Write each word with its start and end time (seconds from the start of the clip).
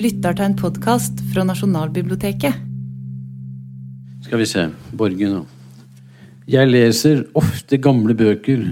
lytter 0.00 0.32
til 0.32 0.46
en 0.46 0.54
podkast 0.56 1.18
fra 1.28 1.42
Nasjonalbiblioteket. 1.44 2.54
Skal 4.24 4.40
vi 4.40 4.46
se 4.48 4.62
Borge 4.96 5.28
nå. 5.28 5.42
Jeg 6.48 6.70
leser 6.70 7.20
ofte 7.36 7.76
gamle 7.82 8.16
bøker. 8.16 8.64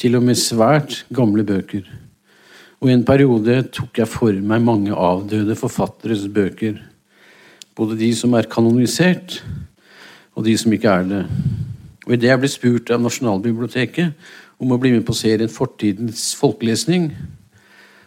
Til 0.00 0.16
og 0.16 0.24
med 0.24 0.40
svært 0.40 1.02
gamle 1.12 1.44
bøker. 1.44 1.84
Og 2.80 2.88
i 2.88 2.94
en 2.96 3.04
periode 3.04 3.58
tok 3.76 4.00
jeg 4.00 4.08
for 4.08 4.40
meg 4.40 4.64
mange 4.64 4.96
avdøde 4.96 5.58
forfatteres 5.60 6.24
bøker. 6.32 6.80
Både 7.76 8.00
de 8.00 8.10
som 8.16 8.32
er 8.32 8.48
kanonisert, 8.48 9.42
og 10.32 10.48
de 10.48 10.56
som 10.56 10.72
ikke 10.72 10.88
er 10.88 11.08
det. 11.10 11.24
Og 12.06 12.16
Idet 12.16 12.32
jeg 12.32 12.40
ble 12.40 12.52
spurt 12.52 12.96
av 12.96 13.04
Nasjonalbiblioteket 13.04 14.16
om 14.56 14.72
å 14.72 14.80
bli 14.80 14.96
med 14.96 15.04
på 15.04 15.16
serien 15.16 15.52
Fortidens 15.52 16.30
folkelesning, 16.38 17.10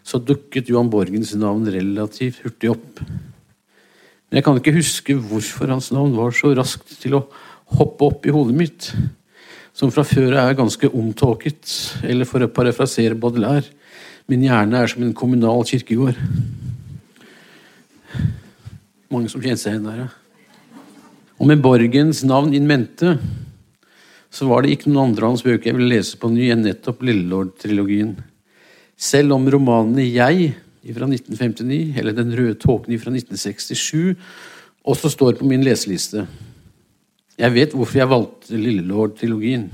så 0.09 0.17
dukket 0.17 0.71
Johan 0.71 0.89
Borgens 0.89 1.35
navn 1.37 1.67
relativt 1.69 2.41
hurtig 2.41 2.71
opp. 2.73 3.01
Men 4.29 4.39
jeg 4.39 4.45
kan 4.45 4.57
ikke 4.57 4.73
huske 4.73 5.15
hvorfor 5.17 5.69
hans 5.69 5.91
navn 5.93 6.15
var 6.17 6.33
så 6.33 6.53
raskt 6.57 6.95
til 7.01 7.17
å 7.17 7.25
hoppe 7.77 8.07
opp 8.07 8.25
i 8.25 8.33
hodet 8.33 8.55
mitt, 8.57 8.89
som 9.73 9.93
fra 9.93 10.03
før 10.07 10.33
er 10.41 10.57
ganske 10.57 10.89
omtåket, 10.89 11.69
eller 12.01 12.27
for 12.29 12.41
å 12.41 12.49
parafrasere 12.51 13.17
Baudelaire, 13.17 13.69
min 14.29 14.45
hjerne 14.45 14.81
er 14.81 14.89
som 14.89 15.05
en 15.05 15.13
kommunal 15.17 15.61
kirkegård. 15.65 16.17
Mange 19.13 19.29
som 19.29 19.41
kjenner 19.41 19.61
seg 19.61 19.75
igjen 19.75 19.87
der, 19.89 20.01
ja. 20.05 20.09
Og 21.39 21.47
med 21.49 21.61
Borgens 21.63 22.25
navn 22.27 22.51
in 22.57 22.67
mente 22.67 23.15
så 24.29 24.45
var 24.49 24.61
det 24.61 24.73
ikke 24.75 24.89
noen 24.91 25.09
andre 25.09 25.25
av 25.25 25.33
hans 25.33 25.45
bøker 25.45 25.71
jeg 25.71 25.77
ville 25.77 25.93
lese 25.93 26.19
på 26.19 26.29
ny 26.33 26.49
enn 26.53 26.65
nettopp 26.65 27.01
Lillelord-trilogien. 27.07 28.17
Selv 28.99 29.31
om 29.37 29.47
romanene 29.47 30.03
Jeg 30.03 30.51
fra 30.91 31.07
1959 31.07 31.99
eller 31.99 32.15
Den 32.15 32.33
røde 32.35 32.57
tåken 32.59 32.99
fra 32.99 33.13
1967 33.13 34.15
også 34.83 35.11
står 35.13 35.37
på 35.39 35.47
min 35.47 35.63
leseliste. 35.63 36.25
Jeg 37.39 37.53
vet 37.55 37.75
hvorfor 37.75 37.99
jeg 37.99 38.09
valgte 38.11 38.57
Lillelord-trilogien. 38.59 39.69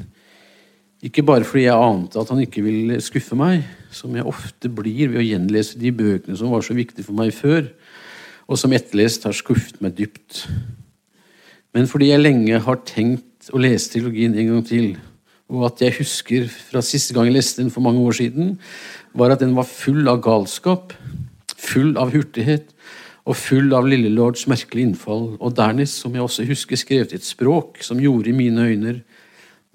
Ikke 1.05 1.23
bare 1.25 1.45
fordi 1.45 1.65
jeg 1.65 1.77
ante 1.77 2.19
at 2.19 2.29
han 2.29 2.41
ikke 2.41 2.63
ville 2.65 2.99
skuffe 3.01 3.37
meg, 3.37 3.63
som 3.93 4.13
jeg 4.17 4.25
ofte 4.25 4.69
blir 4.69 5.11
ved 5.13 5.21
å 5.21 5.25
gjenlese 5.25 5.79
de 5.81 5.91
bøkene 5.93 6.37
som 6.37 6.53
var 6.53 6.65
så 6.65 6.75
viktige 6.77 7.05
for 7.05 7.17
meg 7.17 7.33
før, 7.33 7.67
og 8.45 8.59
som 8.61 8.73
etterlest 8.73 9.25
har 9.25 9.33
skuffet 9.37 9.81
meg 9.81 9.95
dypt. 9.97 10.45
Men 11.73 11.89
fordi 11.89 12.11
jeg 12.11 12.21
lenge 12.21 12.61
har 12.61 12.81
tenkt 12.85 13.49
å 13.53 13.61
lese 13.61 13.93
trilogien 13.93 14.37
en 14.37 14.51
gang 14.53 14.65
til. 14.65 14.93
Og 15.49 15.65
at 15.67 15.81
jeg 15.81 15.97
husker 15.99 16.45
fra 16.49 16.81
siste 16.85 17.13
gang 17.13 17.29
jeg 17.29 17.37
leste 17.37 17.61
den 17.61 17.73
for 17.73 17.85
mange 17.85 18.01
år 18.01 18.17
siden, 18.17 18.55
var 19.15 19.33
at 19.33 19.41
den 19.43 19.55
var 19.55 19.67
full 19.67 20.07
av 20.11 20.21
galskap, 20.23 20.93
full 21.55 21.95
av 21.97 22.11
hurtighet 22.13 22.71
og 23.25 23.37
full 23.39 23.71
av 23.73 23.87
Lillelords 23.89 24.45
merkelige 24.51 24.91
innfall. 24.91 25.31
Og 25.39 25.55
dernest, 25.57 26.01
som 26.01 26.13
jeg 26.13 26.25
også 26.25 26.45
husker, 26.49 26.79
skrevet 26.79 27.15
et 27.15 27.25
språk 27.25 27.81
som 27.85 28.01
gjorde 28.01 28.29
i 28.29 28.37
mine 28.37 28.67
øyne 28.69 28.99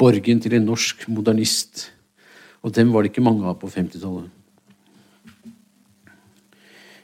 Borgen 0.00 0.38
til 0.40 0.54
en 0.56 0.64
norsk 0.64 1.02
modernist. 1.12 1.90
Og 2.64 2.72
dem 2.76 2.92
var 2.92 3.02
det 3.02 3.10
ikke 3.10 3.24
mange 3.24 3.44
av 3.48 3.58
på 3.60 3.68
50-tallet. 3.68 4.30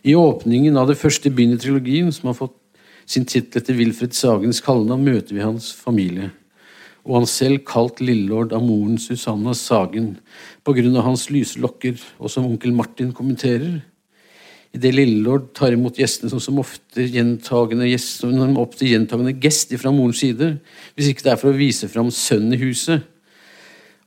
I 0.07 0.15
åpningen 0.15 0.77
av 0.79 0.87
det 0.89 0.97
første 1.01 1.33
bindet 1.35 1.65
i 1.65 1.67
trilogien, 1.67 2.13
som 2.15 2.31
har 2.31 2.39
fått 2.39 2.55
sin 3.07 3.27
tittel 3.27 3.61
etter 3.61 3.77
Wilfred 3.77 4.15
Sagens 4.15 4.63
kallenavn, 4.65 5.05
møter 5.05 5.35
vi 5.35 5.45
hans 5.45 5.73
familie 5.75 6.31
og 7.07 7.21
han 7.21 7.29
selv 7.31 7.63
kalt 7.67 8.01
lillelord 8.03 8.53
av 8.57 8.65
moren 8.67 8.99
Susanna 8.99 9.55
Sagen 9.55 10.17
på 10.67 10.75
grunn 10.75 10.97
av 10.99 11.07
hans 11.07 11.29
lyse 11.31 11.61
lokker, 11.63 12.01
og 12.19 12.33
som 12.33 12.49
onkel 12.49 12.75
Martin 12.75 13.13
kommenterer. 13.15 13.79
Idet 14.75 14.93
lillelord 14.93 15.53
tar 15.57 15.73
imot 15.73 16.01
gjestene 16.01 16.33
som, 16.33 16.43
som 16.43 16.59
ofte 16.61 17.07
gjentagende 17.07 17.87
gjest, 17.89 18.27
opp 18.27 18.75
til 18.77 18.91
gjentagende 18.91 19.37
gest 19.41 19.73
fra 19.79 19.93
morens 19.95 20.21
side, 20.25 20.57
hvis 20.99 21.13
ikke 21.13 21.29
det 21.29 21.33
er 21.33 21.41
for 21.41 21.53
å 21.53 21.61
vise 21.61 21.89
fram 21.89 22.11
sønnen 22.11 22.59
i 22.59 22.61
huset. 22.67 23.07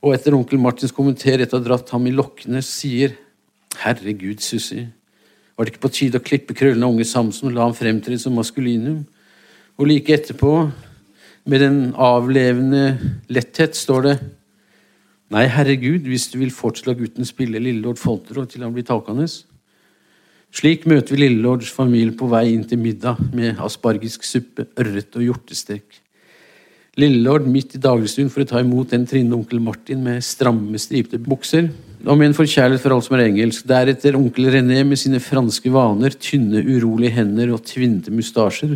Og 0.04 0.14
etter 0.14 0.36
onkel 0.36 0.60
Martins 0.60 0.94
kommenter 0.96 1.40
etter 1.40 1.56
å 1.56 1.62
ha 1.62 1.66
dratt 1.66 1.90
ham 1.96 2.06
i 2.08 2.14
lokkene, 2.14 2.60
sier 2.64 3.16
Herregud, 3.80 4.42
Sussi, 4.44 4.84
var 5.56 5.66
det 5.66 5.74
ikke 5.74 5.86
på 5.86 5.92
tide 5.94 6.20
å 6.20 6.24
klippe 6.24 6.56
krøllene 6.56 6.86
av 6.86 6.94
unge 6.94 7.06
Samson 7.08 7.50
og 7.50 7.56
la 7.56 7.66
ham 7.66 7.74
fremtre 7.76 8.16
som 8.20 8.36
maskulinum? 8.36 9.02
Og 9.80 9.88
like 9.88 10.12
etterpå 10.12 10.54
med 11.48 11.62
den 11.62 11.78
avlevende 11.96 12.98
letthet, 13.32 13.78
står 13.78 14.06
det 14.06 14.18
Nei, 15.30 15.44
herregud, 15.46 16.08
hvis 16.10 16.26
du 16.32 16.40
vil 16.40 16.50
fortsatt 16.50 16.88
la 16.90 16.96
gutten 16.98 17.26
spille 17.28 17.60
lillelord 17.62 18.00
Folterud 18.02 18.50
til 18.50 18.64
han 18.66 18.74
blir 18.74 18.86
talkende. 18.88 19.28
Slik 20.50 20.88
møter 20.90 21.14
vi 21.14 21.20
lillelords 21.22 21.70
familie 21.70 22.16
på 22.18 22.26
vei 22.32 22.48
inn 22.50 22.64
til 22.66 22.80
middag 22.82 23.20
med 23.30 23.60
aspargisk 23.62 24.26
suppe, 24.26 24.66
ørret 24.74 25.14
og 25.14 25.22
hjortestek. 25.22 26.00
Lillelord 26.98 27.46
midt 27.46 27.76
i 27.78 27.80
dagligstuen 27.80 28.32
for 28.32 28.42
å 28.42 28.48
ta 28.50 28.58
imot 28.64 28.90
den 28.90 29.06
trinne 29.06 29.36
onkel 29.36 29.62
Martin 29.62 30.02
med 30.02 30.24
stramme, 30.26 30.74
stripte 30.82 31.20
bukser, 31.22 31.70
og 32.02 32.18
med 32.18 32.30
en 32.30 32.34
forkjærlighet 32.34 32.82
for 32.82 32.96
alt 32.96 33.06
som 33.06 33.14
er 33.14 33.28
engelsk. 33.28 33.62
Deretter 33.70 34.18
onkel 34.18 34.50
René 34.50 34.82
med 34.82 34.98
sine 34.98 35.20
franske 35.22 35.70
vaner, 35.70 36.16
tynne, 36.18 36.64
urolige 36.66 37.14
hender 37.20 37.54
og 37.54 37.62
tvinte 37.70 38.10
mustasjer, 38.10 38.74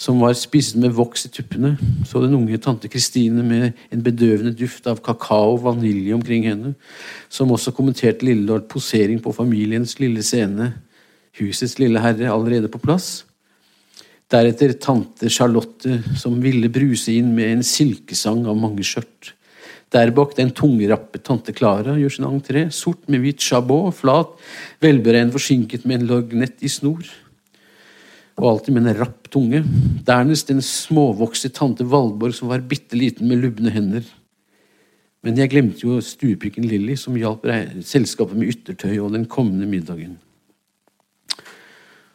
som 0.00 0.20
var 0.22 0.32
spist 0.38 0.78
med 0.80 0.94
voks 0.96 1.26
i 1.28 1.30
tuppene, 1.32 1.74
så 2.08 2.22
den 2.22 2.36
unge 2.38 2.56
tante 2.62 2.88
Kristine 2.88 3.42
med 3.44 3.82
en 3.92 4.04
bedøvende 4.04 4.54
duft 4.56 4.88
av 4.88 5.02
kakao 5.04 5.58
og 5.58 5.64
vanilje 5.66 6.16
omkring 6.16 6.46
henne, 6.48 6.72
som 7.28 7.52
også 7.52 7.74
kommenterte 7.76 8.24
Lillelord 8.24 8.64
posering 8.72 9.20
på 9.20 9.34
familiens 9.36 9.98
lille 10.00 10.24
scene, 10.24 10.72
husets 11.36 11.76
lille 11.82 12.00
herre 12.00 12.32
allerede 12.32 12.72
på 12.72 12.80
plass. 12.80 13.26
Deretter 14.32 14.72
tante 14.80 15.28
Charlotte, 15.28 16.00
som 16.16 16.40
ville 16.40 16.72
bruse 16.72 17.12
inn 17.12 17.34
med 17.36 17.58
en 17.58 17.66
silkesang 17.66 18.46
av 18.48 18.56
mange 18.56 18.86
skjørt. 18.86 19.34
Derbak 19.92 20.36
den 20.38 20.54
tungrappe 20.56 21.20
tante 21.20 21.52
Clara 21.52 21.98
gjør 21.98 22.14
sin 22.14 22.30
entré, 22.30 22.68
sort 22.72 23.02
med 23.10 23.20
hvitt 23.20 23.42
chabot, 23.44 23.92
flat, 23.92 24.32
velberegnet 24.80 25.34
forsinket 25.34 25.84
med 25.84 26.00
en 26.00 26.14
lorgnett 26.14 26.62
i 26.64 26.70
snor 26.72 27.04
og 28.40 28.46
alltid 28.48 28.74
med 28.74 28.88
en 28.88 28.96
rapp 29.02 29.28
tunge. 29.32 29.60
Dernest 30.06 30.50
en 30.50 30.62
småvokste 30.64 31.52
tante 31.52 31.84
Valborg 31.84 32.34
som 32.38 32.48
var 32.48 32.64
bitte 32.64 32.96
liten 32.96 33.28
med 33.28 33.42
lubne 33.42 33.72
hender. 33.74 34.06
Men 35.20 35.36
jeg 35.36 35.52
glemte 35.52 35.84
jo 35.84 35.98
stuepiken 36.00 36.64
Lilly, 36.64 36.96
som 36.96 37.18
hjalp 37.20 37.44
selskapet 37.84 38.38
med 38.40 38.54
yttertøy 38.54 38.96
og 38.96 39.12
den 39.12 39.26
kommende 39.28 39.68
middagen. 39.68 40.16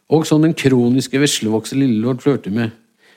Og 0.10 0.26
sånn 0.26 0.46
den 0.46 0.58
kroniske 0.58 1.22
veslevokse 1.22 1.78
lillelord 1.78 2.24
flørter 2.26 2.54
med, 2.54 2.74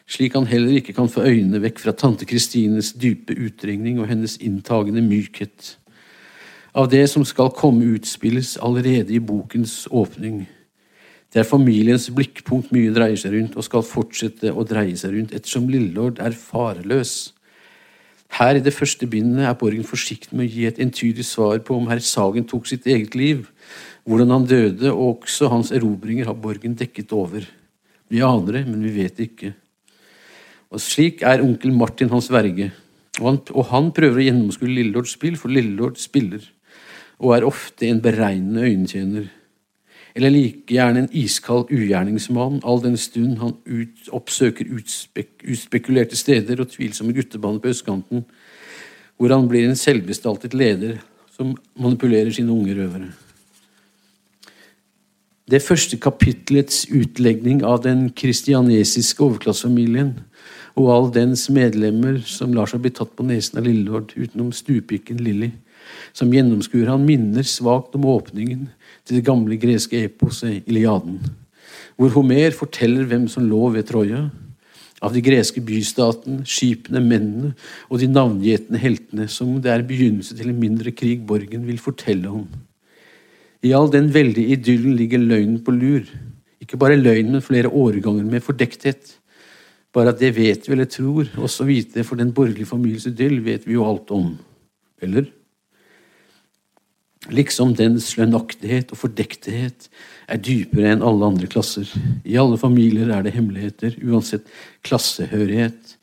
slik 0.09 0.37
han 0.37 0.49
heller 0.49 0.77
ikke 0.77 0.95
kan 0.97 1.09
få 1.13 1.25
øynene 1.29 1.61
vekk 1.65 1.81
fra 1.81 1.93
tante 1.97 2.29
Kristines 2.29 2.95
dype 2.97 3.37
utregning 3.37 4.01
og 4.01 4.09
hennes 4.09 4.37
inntagende 4.45 5.05
mykhet. 5.05 5.75
Av 6.77 6.89
det 6.93 7.07
som 7.13 7.25
skal 7.29 7.53
komme, 7.57 7.97
utspilles 7.97 8.57
allerede 8.65 9.17
i 9.17 9.21
bokens 9.25 9.87
åpning. 9.89 10.47
Det 11.29 11.43
er 11.43 11.49
familiens 11.49 12.07
blikkpunkt 12.17 12.71
mye 12.73 12.93
dreier 12.95 13.19
seg 13.21 13.35
rundt, 13.35 13.57
og 13.59 13.67
skal 13.67 13.85
fortsette 13.85 14.49
å 14.49 14.65
dreie 14.65 14.97
seg 14.97 15.13
rundt, 15.13 15.35
ettersom 15.37 15.69
Lillelord 15.69 16.23
er 16.25 16.37
fareløs. 16.37 17.35
Her 18.39 18.57
i 18.57 18.65
det 18.65 18.73
første 18.77 19.09
bindet 19.09 19.45
er 19.45 19.57
Borgen 19.61 19.85
forsiktig 19.89 20.33
med 20.37 20.49
å 20.49 20.53
gi 20.53 20.65
et 20.69 20.81
entydig 20.81 21.25
svar 21.29 21.61
på 21.65 21.77
om 21.77 21.89
herr 21.89 22.01
Sagen 22.05 22.49
tok 22.49 22.69
sitt 22.69 22.89
eget 22.89 23.17
liv, 23.17 23.47
hvordan 24.09 24.33
han 24.33 24.49
døde, 24.49 24.93
og 24.93 25.25
også 25.29 25.53
hans 25.53 25.73
erobringer 25.77 26.29
har 26.29 26.37
Borgen 26.41 26.77
dekket 26.81 27.13
over. 27.17 27.45
Vi 28.09 28.25
aner 28.25 28.61
det, 28.61 28.67
men 28.69 28.85
vi 28.85 28.97
vet 28.97 29.17
det 29.17 29.31
ikke. 29.31 29.55
Og 30.73 30.81
Slik 30.81 31.25
er 31.25 31.45
onkel 31.45 31.73
Martin 31.77 32.13
hans 32.13 32.31
verge, 32.33 32.71
og 33.21 33.27
han, 33.27 33.41
og 33.53 33.69
han 33.73 33.93
prøver 33.93 34.21
å 34.21 34.29
gjennomskue 34.31 34.71
Lillelords 34.71 35.17
spill, 35.17 35.37
for 35.37 35.53
Lillelord 35.53 36.01
spiller, 36.01 36.41
og 37.21 37.35
er 37.37 37.49
ofte 37.49 37.89
en 37.89 38.01
beregnende 38.01 38.65
øyentjener 38.65 39.35
eller 40.19 40.33
like 40.35 40.75
gjerne 40.75 41.05
en 41.05 41.13
iskald 41.15 41.71
ugjerningsmann, 41.71 42.59
all 42.67 42.81
den 42.83 42.97
stund 42.99 43.39
han 43.39 43.55
ut, 43.71 44.09
oppsøker 44.11 44.67
utspek, 44.75 45.31
utspekulerte 45.47 46.19
steder 46.19 46.59
og 46.59 46.73
tvilsomme 46.73 47.15
guttebaner 47.15 47.63
på 47.63 47.71
østkanten, 47.71 48.25
hvor 49.15 49.31
han 49.35 49.47
blir 49.51 49.69
en 49.69 49.79
selvbestaltet 49.79 50.57
leder 50.59 50.99
som 51.37 51.55
manipulerer 51.79 52.35
sine 52.35 52.51
unge 52.51 52.75
røvere. 52.75 53.13
Det 55.49 55.63
første 55.63 55.97
kapitlets 56.03 56.83
utlegning 56.91 57.63
av 57.65 57.85
den 57.87 58.09
kristianesiske 58.11 59.23
overklassefamilien 59.23 60.17
og 60.75 60.91
all 60.93 61.09
dens 61.15 61.47
medlemmer 61.51 62.19
som 62.27 62.53
lar 62.59 62.69
seg 62.69 62.83
bli 62.83 62.93
tatt 62.99 63.15
på 63.17 63.27
nesen 63.27 63.63
av 63.63 63.71
Lillelord 63.71 64.13
utenom 64.19 64.51
stupikken 64.53 65.23
Lilly, 65.23 65.53
som 66.19 66.33
gjennomskuer 66.35 66.91
han, 66.91 67.07
minner 67.07 67.47
svakt 67.47 67.95
om 67.99 68.09
åpningen 68.11 68.67
til 69.07 69.19
det 69.19 69.27
gamle 69.27 69.59
greske 69.61 70.03
eposet 70.09 70.67
Iliaden, 70.67 71.21
hvor 71.99 72.13
Homer 72.17 72.55
forteller 72.57 73.07
hvem 73.09 73.29
som 73.31 73.47
lå 73.47 73.69
ved 73.75 73.87
Troja, 73.91 74.27
av 74.99 75.15
de 75.15 75.23
greske 75.23 75.63
bystatene, 75.63 76.43
skipene, 76.49 76.99
mennene 76.99 77.53
og 77.87 78.01
de 78.03 78.09
navngjetne 78.11 78.81
heltene, 78.83 79.29
som 79.31 79.61
det 79.63 79.71
er 79.71 79.87
begynnelse 79.87 80.35
til 80.35 80.51
en 80.51 80.59
mindre 80.59 80.91
krig 80.91 81.23
Borgen 81.27 81.69
vil 81.69 81.79
fortelle 81.79 82.33
om. 82.41 82.49
I 83.63 83.75
all 83.75 83.91
den 83.91 84.11
veldige 84.15 84.57
idyllen 84.57 84.97
ligger 84.99 85.23
løgnen 85.23 85.61
på 85.63 85.75
lur. 85.75 86.03
Ikke 86.63 86.79
bare 86.79 86.99
løgn, 86.99 87.31
men 87.35 87.47
flere 87.47 87.71
årganger 87.71 88.27
med 88.27 88.43
fordekthet. 88.43 89.15
Bare 89.95 90.13
at 90.15 90.21
det 90.21 90.35
vet 90.37 90.67
vi 90.67 90.75
eller 90.75 90.91
tror 90.91 91.31
oss 91.43 91.61
å 91.63 91.67
vite, 91.67 92.03
for 92.07 92.19
den 92.19 92.35
borgerlige 92.35 92.71
families 92.71 93.07
idyll 93.07 93.39
vet 93.47 93.67
vi 93.67 93.79
jo 93.79 93.87
alt 93.87 94.11
om. 94.15 94.33
Eller? 95.03 95.31
Liksom 97.29 97.75
dens 97.77 98.15
lønnaktighet 98.17 98.95
og 98.95 99.03
fordekthet 99.03 99.89
er 100.29 100.41
dypere 100.41 100.95
enn 100.95 101.05
alle 101.05 101.29
andre 101.29 101.49
klasser. 101.51 101.89
I 102.25 102.39
alle 102.41 102.57
familier 102.61 103.11
er 103.13 103.25
det 103.25 103.35
hemmeligheter, 103.37 103.99
uansett 104.01 104.49
klassehørighet. 104.87 105.97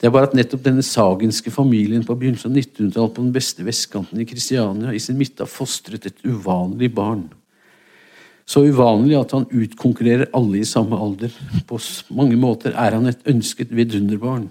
Det 0.00 0.08
er 0.08 0.12
bare 0.14 0.28
at 0.28 0.34
nettopp 0.36 0.64
denne 0.64 0.82
sagenske 0.84 1.52
familien 1.54 2.02
på 2.04 2.16
begynnelsen 2.18 2.50
av 2.50 2.58
1900-tallet 2.60 3.14
på 3.16 3.22
den 3.22 3.34
beste 3.36 3.64
vestkanten 3.64 4.20
i 4.20 4.26
Kristiania 4.28 4.92
i 4.92 5.00
sin 5.00 5.16
midte 5.20 5.44
har 5.44 5.52
fostret 5.52 6.08
et 6.08 6.24
uvanlig 6.26 6.90
barn. 6.96 7.28
Så 8.44 8.66
uvanlig 8.68 9.16
at 9.16 9.32
han 9.32 9.46
utkonkurrerer 9.48 10.32
alle 10.36 10.60
i 10.60 10.68
samme 10.68 10.98
alder. 11.00 11.32
På 11.68 11.78
mange 12.12 12.36
måter 12.36 12.76
er 12.76 12.96
han 12.98 13.08
et 13.08 13.24
ønsket 13.30 13.72
vidunderbarn. 13.72 14.50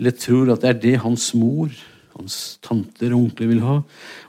Eller 0.00 0.16
tror 0.18 0.50
at 0.50 0.64
det 0.64 0.70
er 0.72 0.80
det 0.82 0.96
hans 1.04 1.28
mor, 1.38 1.70
hans 2.16 2.58
tanter 2.64 3.12
og 3.12 3.26
onkler 3.26 3.50
vil 3.50 3.64
ha. 3.64 3.78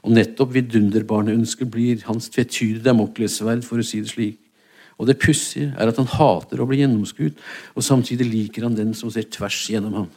Og 0.04 0.16
nettopp 0.16 0.54
vidunderbarneønsket 0.56 1.72
blir 1.72 2.04
hans 2.08 2.30
tvetydige 2.34 2.84
damoklessverd, 2.86 3.64
for 3.68 3.82
å 3.82 3.86
si 3.86 4.02
det 4.04 4.14
slik. 4.14 4.40
Og 5.02 5.10
det 5.10 5.18
pussige 5.22 5.72
er 5.74 5.90
at 5.90 5.98
han 6.00 6.10
hater 6.10 6.62
å 6.62 6.68
bli 6.70 6.84
gjennomskuet, 6.84 7.40
og 7.74 7.86
samtidig 7.86 8.30
liker 8.30 8.68
han 8.68 8.78
den 8.78 8.94
som 8.98 9.12
ser 9.12 9.26
tvers 9.32 9.58
gjennom 9.74 10.04
ham. 10.04 10.12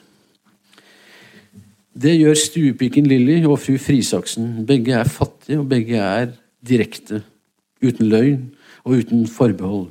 Det 1.97 2.13
gjør 2.13 2.37
stuepiken 2.37 3.09
Lilly 3.09 3.39
og 3.49 3.57
fru 3.63 3.79
Frisaksen. 3.81 4.67
Begge 4.69 4.99
er 4.99 5.09
fattige, 5.09 5.63
og 5.63 5.71
begge 5.71 5.97
er 5.97 6.35
direkte, 6.61 7.23
uten 7.81 8.11
løgn 8.13 8.51
og 8.85 9.01
uten 9.01 9.25
forbehold. 9.31 9.89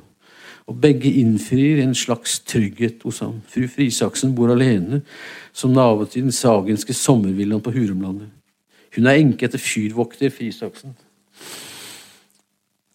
Og 0.66 0.78
begge 0.82 1.12
innfrir 1.20 1.78
en 1.82 1.94
slags 1.94 2.40
trygghet 2.42 3.04
hos 3.06 3.20
ham. 3.22 3.38
Fru 3.46 3.68
Frisaksen 3.70 4.34
bor 4.34 4.50
alene, 4.50 5.02
som 5.54 5.74
nabo 5.74 6.08
til 6.10 6.26
den 6.26 6.34
sagenske 6.34 6.94
sommervillaen 6.96 7.62
på 7.62 7.74
Hurumlandet. 7.74 8.32
Hun 8.96 9.06
er 9.06 9.20
enke 9.20 9.46
etter 9.46 9.62
fyrvokter 9.62 10.32
Frisaksen. 10.34 10.96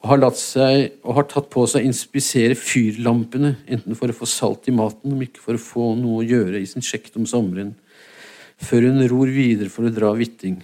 Og 0.01 0.09
har, 0.09 0.23
seg, 0.33 0.97
og 1.05 1.19
har 1.19 1.27
tatt 1.29 1.47
på 1.53 1.63
seg 1.69 1.83
å 1.83 1.91
inspisere 1.91 2.57
fyrlampene, 2.57 3.53
enten 3.69 3.97
for 3.97 4.09
å 4.09 4.17
få 4.17 4.27
salt 4.29 4.67
i 4.67 4.73
maten, 4.73 5.13
om 5.13 5.21
ikke 5.21 5.43
for 5.43 5.55
å 5.55 5.61
få 5.61 5.91
noe 5.99 6.23
å 6.23 6.25
gjøre 6.25 6.57
i 6.57 6.67
sin 6.67 6.83
sjekt 6.83 7.19
om 7.21 7.27
sommeren, 7.29 7.75
før 8.61 8.89
hun 8.89 9.05
ror 9.09 9.29
videre 9.29 9.69
for 9.73 9.85
å 9.85 9.93
dra 9.93 10.09
vitting. 10.17 10.57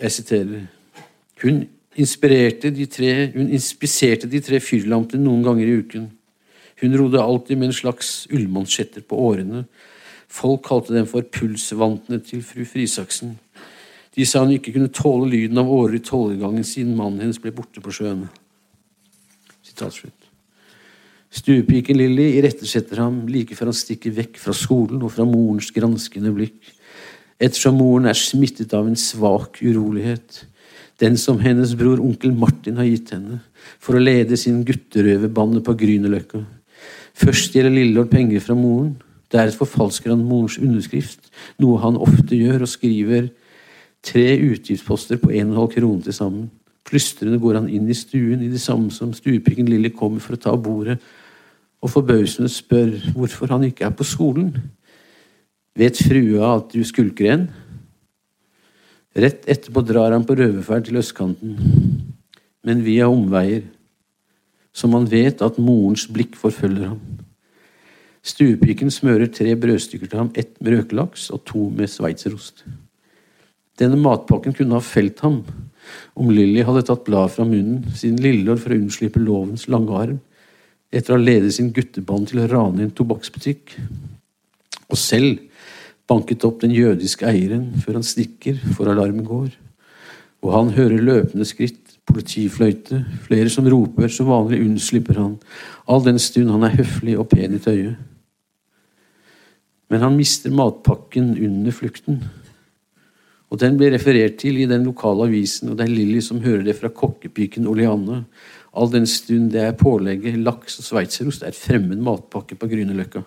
Jeg 0.00 0.14
siterer. 0.16 0.64
Hun 1.44 1.66
inspirerte 1.96 2.70
de 2.74 2.86
tre, 2.86 3.30
hun 3.34 3.48
inspiserte 3.48 4.28
de 4.30 4.40
tre 4.44 4.60
fyrlampene 4.60 5.24
noen 5.24 5.44
ganger 5.46 5.66
i 5.66 5.76
uken. 5.82 6.08
Hun 6.82 6.96
rodde 6.98 7.22
alltid 7.22 7.58
med 7.58 7.70
en 7.70 7.78
slags 7.80 8.26
ullmansjetter 8.30 9.02
på 9.06 9.18
årene. 9.30 9.64
Folk 10.28 10.66
kalte 10.68 10.94
dem 10.94 11.08
for 11.08 11.24
pulsvantene 11.24 12.20
til 12.22 12.44
fru 12.44 12.64
Frisaksen. 12.68 13.38
De 14.14 14.26
sa 14.26 14.42
hun 14.44 14.54
ikke 14.54 14.74
kunne 14.74 14.92
tåle 14.94 15.30
lyden 15.30 15.58
av 15.60 15.70
årer 15.70 15.98
i 15.98 16.04
tolvgangen 16.04 16.66
siden 16.66 16.96
mannen 16.98 17.22
hennes 17.22 17.40
ble 17.42 17.52
borte 17.54 17.82
på 17.82 17.94
sjøen. 17.94 18.26
Stuepiken 21.28 21.98
Lilly 21.98 22.32
irettesetter 22.38 23.02
ham 23.02 23.20
like 23.30 23.54
før 23.54 23.70
han 23.70 23.78
stikker 23.78 24.14
vekk 24.16 24.40
fra 24.42 24.54
skolen 24.56 25.02
og 25.04 25.12
fra 25.14 25.26
morens 25.28 25.70
granskende 25.74 26.32
blikk. 26.34 26.58
Ettersom 27.38 27.78
moren 27.78 28.08
er 28.10 28.18
smittet 28.18 28.72
av 28.74 28.88
en 28.88 28.98
svak 28.98 29.60
urolighet, 29.62 30.42
den 31.00 31.16
som 31.20 31.38
hennes 31.42 31.74
bror 31.78 32.00
onkel 32.02 32.32
Martin 32.34 32.78
har 32.80 32.88
gitt 32.88 33.12
henne, 33.14 33.40
for 33.78 33.96
å 33.96 34.02
lede 34.02 34.38
sin 34.38 34.64
gutterøverbande 34.66 35.62
på 35.64 35.76
Grünerløkka. 35.78 36.42
Først 37.18 37.54
gjelder 37.54 37.74
Lillelord 37.74 38.10
penger 38.10 38.42
fra 38.42 38.56
moren, 38.58 38.96
deretter 39.32 39.60
forfalsker 39.60 40.12
han 40.14 40.24
morens 40.26 40.58
underskrift, 40.58 41.30
noe 41.62 41.80
han 41.82 41.98
ofte 42.00 42.38
gjør, 42.38 42.64
og 42.64 42.72
skriver 42.72 43.28
tre 44.04 44.26
utgiftsposter 44.48 45.20
på 45.22 45.30
1,5 45.34 45.70
krone 45.74 46.06
til 46.06 46.16
sammen. 46.16 46.48
Plystrende 46.88 47.40
går 47.42 47.60
han 47.60 47.68
inn 47.68 47.88
i 47.90 47.96
stuen 47.96 48.42
i 48.42 48.50
det 48.50 48.60
samme 48.62 48.90
som 48.94 49.12
stuepiken 49.12 49.68
Lilly 49.68 49.90
kommer 49.94 50.22
for 50.24 50.34
å 50.34 50.40
ta 50.40 50.54
bordet, 50.56 50.98
og 51.78 51.92
forbausende 51.92 52.50
spør 52.50 52.96
hvorfor 53.14 53.52
han 53.54 53.66
ikke 53.68 53.86
er 53.86 53.94
på 53.94 54.06
skolen. 54.06 54.50
Vet 55.78 56.00
frua 56.02 56.56
at 56.56 56.72
du 56.72 56.82
skulker 56.86 57.28
en? 57.30 57.44
Rett 59.18 59.48
etterpå 59.50 59.82
drar 59.82 60.14
han 60.14 60.26
på 60.26 60.36
røverferd 60.38 60.86
til 60.86 61.00
østkanten, 61.00 61.56
men 62.62 62.84
via 62.86 63.08
omveier, 63.10 63.64
som 64.70 64.94
han 64.94 65.08
vet 65.10 65.42
at 65.42 65.58
morens 65.58 66.04
blikk 66.12 66.36
forfølger 66.38 66.92
ham. 66.92 67.00
Stuepiken 68.22 68.92
smører 68.94 69.30
tre 69.32 69.56
brødstykker 69.58 70.10
til 70.10 70.20
ham, 70.20 70.30
ett 70.38 70.54
med 70.62 70.76
røkelaks 70.76 71.30
og 71.34 71.42
to 71.48 71.64
med 71.74 71.90
sveitserost. 71.90 72.62
Denne 73.78 73.98
matpakken 73.98 74.54
kunne 74.54 74.78
ha 74.78 74.84
felt 74.84 75.22
ham 75.24 75.42
om 76.18 76.30
Lilly 76.30 76.62
hadde 76.66 76.84
tatt 76.86 77.06
bladet 77.06 77.34
fra 77.34 77.46
munnen, 77.48 77.82
siden 77.96 78.20
Lillelord 78.22 78.60
for 78.62 78.74
å 78.74 78.78
unnslippe 78.78 79.22
lovens 79.22 79.66
lange 79.72 79.94
arm, 79.98 80.18
etter 80.92 81.14
å 81.14 81.18
ha 81.18 81.24
ledet 81.24 81.54
sin 81.56 81.72
gutteband 81.74 82.30
til 82.30 82.42
å 82.42 82.48
rane 82.50 82.84
en 82.84 82.94
tobakksbutikk, 82.94 83.74
og 84.88 85.00
selv 85.00 85.47
banket 86.08 86.44
opp 86.48 86.62
den 86.62 86.72
jødiske 86.72 87.26
eieren 87.28 87.70
før 87.82 88.00
han 88.00 88.06
stikker, 88.06 88.58
for 88.76 88.90
alarmen 88.90 89.26
går. 89.26 89.50
Og 90.44 90.54
han 90.54 90.72
hører 90.76 91.02
løpende 91.04 91.46
skritt, 91.48 91.98
politifløyte, 92.08 93.02
flere 93.26 93.50
som 93.52 93.68
roper, 93.68 94.08
som 94.08 94.30
vanlig 94.30 94.62
unnslipper 94.64 95.18
han, 95.20 95.34
all 95.88 96.04
den 96.06 96.20
stund 96.22 96.48
han 96.54 96.64
er 96.64 96.78
høflig 96.78 97.18
og 97.20 97.28
pen 97.28 97.56
i 97.58 97.62
tøyet. 97.62 97.98
Men 99.88 100.04
han 100.04 100.16
mister 100.16 100.52
matpakken 100.52 101.34
under 101.36 101.72
flukten. 101.72 102.22
Og 103.48 103.60
den 103.60 103.78
blir 103.80 103.94
referert 103.94 104.36
til 104.40 104.58
i 104.60 104.68
den 104.68 104.84
lokale 104.84 105.24
avisen, 105.28 105.70
og 105.70 105.78
det 105.78 105.86
er 105.86 105.94
Lilly 105.94 106.20
som 106.24 106.42
hører 106.44 106.66
det 106.66 106.76
fra 106.76 106.92
kokkepiken 106.92 107.68
Oleanne, 107.68 108.22
all 108.76 108.92
den 108.92 109.08
stund 109.08 109.50
det 109.52 109.64
er 109.64 109.76
pålegget 109.76 110.36
laks 110.44 110.78
og 110.80 110.88
sveitserost 110.88 111.44
er 111.44 111.56
fremmed 111.56 112.00
matpakke 112.04 112.56
på 112.60 112.68
Grünerløkka 112.68 113.24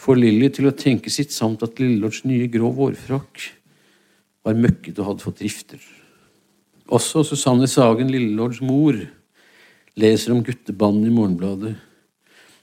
får 0.00 0.18
Lilly 0.18 0.48
til 0.54 0.70
å 0.70 0.76
tenke 0.76 1.12
sitt 1.12 1.34
samt 1.34 1.64
at 1.66 1.80
Lillelords 1.80 2.22
nye 2.28 2.48
grå 2.52 2.70
vårfrakk 2.76 3.42
var 4.46 4.56
møkket 4.56 4.98
og 5.00 5.10
hadde 5.10 5.26
fått 5.26 5.42
rifter. 5.44 5.80
Også 6.90 7.22
Susanne 7.26 7.68
Sagen, 7.70 8.10
Lillelords 8.10 8.62
mor, 8.64 8.96
leser 10.00 10.32
om 10.34 10.42
guttebanden 10.46 11.10
i 11.10 11.14
Morgenbladet, 11.14 11.76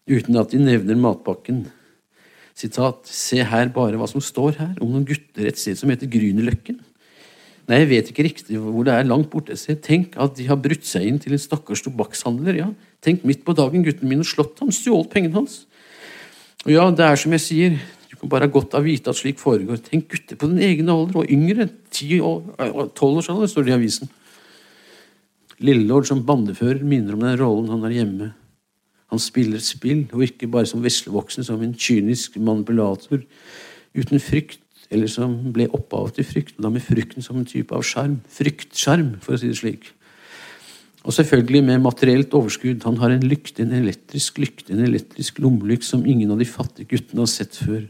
uten 0.09 0.39
at 0.41 0.51
de 0.51 0.59
nevner 0.63 0.97
matpakken. 1.00 1.67
Sitat, 2.57 3.05
Se 3.05 3.43
her 3.45 3.69
bare 3.69 4.00
hva 4.00 4.07
som 4.09 4.23
står 4.23 4.57
her, 4.57 4.73
om 4.81 4.89
noen 4.89 5.05
gutter 5.05 5.45
et 5.45 5.59
sted 5.62 5.77
som 5.77 5.91
heter 5.93 6.09
Grünerløkken. 6.09 6.81
Nei, 7.67 7.81
jeg 7.83 7.89
vet 7.91 8.09
ikke 8.09 8.25
riktig 8.25 8.57
hvor 8.63 8.85
det 8.88 8.95
er 8.95 9.07
langt 9.07 9.27
borte. 9.29 9.57
Se, 9.59 9.75
tenk 9.75 10.15
at 10.23 10.38
de 10.39 10.47
har 10.47 10.57
brutt 10.63 10.88
seg 10.88 11.03
inn 11.05 11.19
til 11.21 11.35
en 11.35 11.41
stakkars 11.43 11.83
tobakkshandler. 11.85 12.63
ja. 12.63 12.69
Tenk 13.03 13.27
midt 13.27 13.43
på 13.45 13.53
dagen 13.53 13.83
gutten 13.85 14.07
min 14.09 14.23
og 14.23 14.29
slått 14.29 14.63
ham, 14.63 14.71
stjålet 14.71 15.12
pengene 15.12 15.35
hans. 15.35 15.66
Og 16.67 16.74
ja, 16.74 16.83
det 16.91 17.05
er 17.05 17.15
som 17.15 17.31
jeg 17.31 17.39
sier, 17.39 17.75
du 18.12 18.17
kan 18.19 18.31
bare 18.31 18.47
ha 18.50 18.51
godt 18.51 18.74
av 18.75 18.83
å 18.83 18.88
vite 18.88 19.07
at 19.07 19.15
slik 19.15 19.39
foregår. 19.39 19.79
Tenk 19.86 20.09
gutter 20.12 20.36
på 20.36 20.50
din 20.51 20.59
egen 20.67 20.91
alder 20.91 21.21
og 21.21 21.29
yngre. 21.31 21.69
Ti 21.95 22.17
og 22.19 22.50
tolv 22.97 23.21
års 23.21 23.29
alder, 23.31 23.47
står 23.47 23.63
det 23.63 23.71
i 23.71 23.75
avisen. 23.77 24.12
Lillelord 25.63 26.09
som 26.09 26.25
bandefører 26.27 26.83
minner 26.83 27.15
om 27.15 27.24
den 27.24 27.39
rollen 27.39 27.71
han 27.71 27.86
har 27.88 27.95
hjemme. 27.95 28.29
Han 29.13 29.24
spiller 29.24 29.63
spill, 29.63 30.03
og 30.12 30.25
ikke 30.27 30.50
bare 30.51 30.67
som 30.67 30.83
veslevoksen, 30.83 31.47
som 31.47 31.63
en 31.63 31.71
kynisk 31.71 32.36
manipulator 32.43 33.24
uten 33.95 34.19
frykt, 34.19 34.59
eller 34.91 35.07
som 35.12 35.38
ble 35.55 35.69
opphavet 35.71 36.19
til 36.19 36.27
frykt, 36.27 36.57
og 36.59 36.67
da 36.67 36.74
med 36.75 36.83
frykten 36.83 37.24
som 37.24 37.39
en 37.39 37.47
type 37.47 37.71
av 37.75 37.88
sjarm. 37.88 38.19
Fryktsjarm, 38.27 39.15
for 39.24 39.38
å 39.38 39.39
si 39.39 39.53
det 39.53 39.62
slik. 39.62 39.88
Og 41.07 41.15
selvfølgelig 41.15 41.63
med 41.63 41.83
materielt 41.85 42.33
overskudd. 42.35 42.83
Han 42.83 42.97
har 42.99 43.13
en 43.15 43.23
lykte, 43.23 43.63
en 43.63 43.75
elektrisk 43.77 44.41
lykte, 44.43 44.73
en 44.73 44.83
elektrisk 44.83 45.39
lommelykt 45.39 45.87
som 45.87 46.03
ingen 46.05 46.33
av 46.33 46.41
de 46.41 46.47
fattige 46.49 46.89
guttene 46.91 47.23
har 47.23 47.31
sett 47.31 47.55
før. 47.55 47.85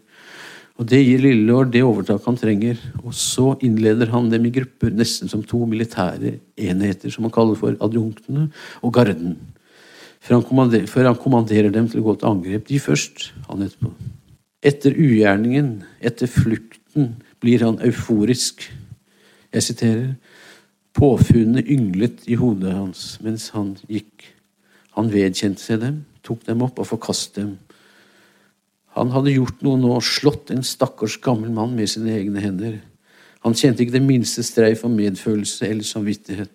Og 0.78 0.86
Det 0.86 1.00
gir 1.02 1.24
Lillelord 1.24 1.72
det 1.74 1.82
overtak 1.82 2.26
han 2.30 2.38
trenger. 2.38 2.78
Og 3.02 3.16
så 3.18 3.56
innleder 3.66 4.12
han 4.14 4.30
dem 4.30 4.46
i 4.46 4.54
grupper, 4.54 4.94
nesten 4.94 5.32
som 5.32 5.42
to 5.42 5.64
militære 5.66 6.36
enheter, 6.56 7.10
som 7.10 7.26
han 7.26 7.34
kaller 7.34 7.58
for 7.58 7.74
adjunktene 7.82 8.52
og 8.86 8.94
garden. 8.94 9.34
Før 10.22 10.38
han, 10.38 10.78
før 10.86 11.10
han 11.10 11.18
kommanderer 11.18 11.74
dem 11.74 11.90
til 11.90 12.04
å 12.04 12.12
gå 12.12 12.20
til 12.20 12.30
angrep. 12.30 12.68
De 12.70 12.78
først, 12.82 13.32
han 13.50 13.66
etterpå. 13.66 13.96
Etter 14.62 14.94
ugjerningen, 14.94 15.80
etter 16.06 16.30
flukten, 16.30 17.16
blir 17.42 17.66
han 17.66 17.82
euforisk. 17.86 18.68
Jeg 19.54 19.66
siterer 19.66 20.14
Påfunnene 20.98 21.62
ynglet 21.62 22.26
i 22.26 22.36
hodet 22.42 22.74
hans 22.74 23.20
mens 23.22 23.52
han 23.54 23.76
gikk. 23.86 24.32
Han 24.98 25.12
vedkjente 25.14 25.62
seg 25.62 25.84
dem, 25.84 26.02
tok 26.26 26.42
dem 26.48 26.64
opp 26.66 26.80
og 26.82 26.90
forkastet 26.90 27.38
dem. 27.44 27.52
Han 28.98 29.12
hadde 29.14 29.36
gjort 29.36 29.62
noe 29.62 29.78
nå, 29.78 29.92
slått 30.02 30.50
en 30.50 30.66
stakkars 30.66 31.20
gammel 31.22 31.52
mann 31.54 31.76
med 31.78 31.92
sine 31.92 32.16
egne 32.18 32.42
hender. 32.42 32.80
Han 33.46 33.54
kjente 33.54 33.84
ikke 33.84 33.94
det 34.00 34.08
minste 34.08 34.42
streif 34.44 34.82
av 34.88 34.96
medfølelse 34.96 35.70
eller 35.70 35.86
samvittighet. 35.86 36.54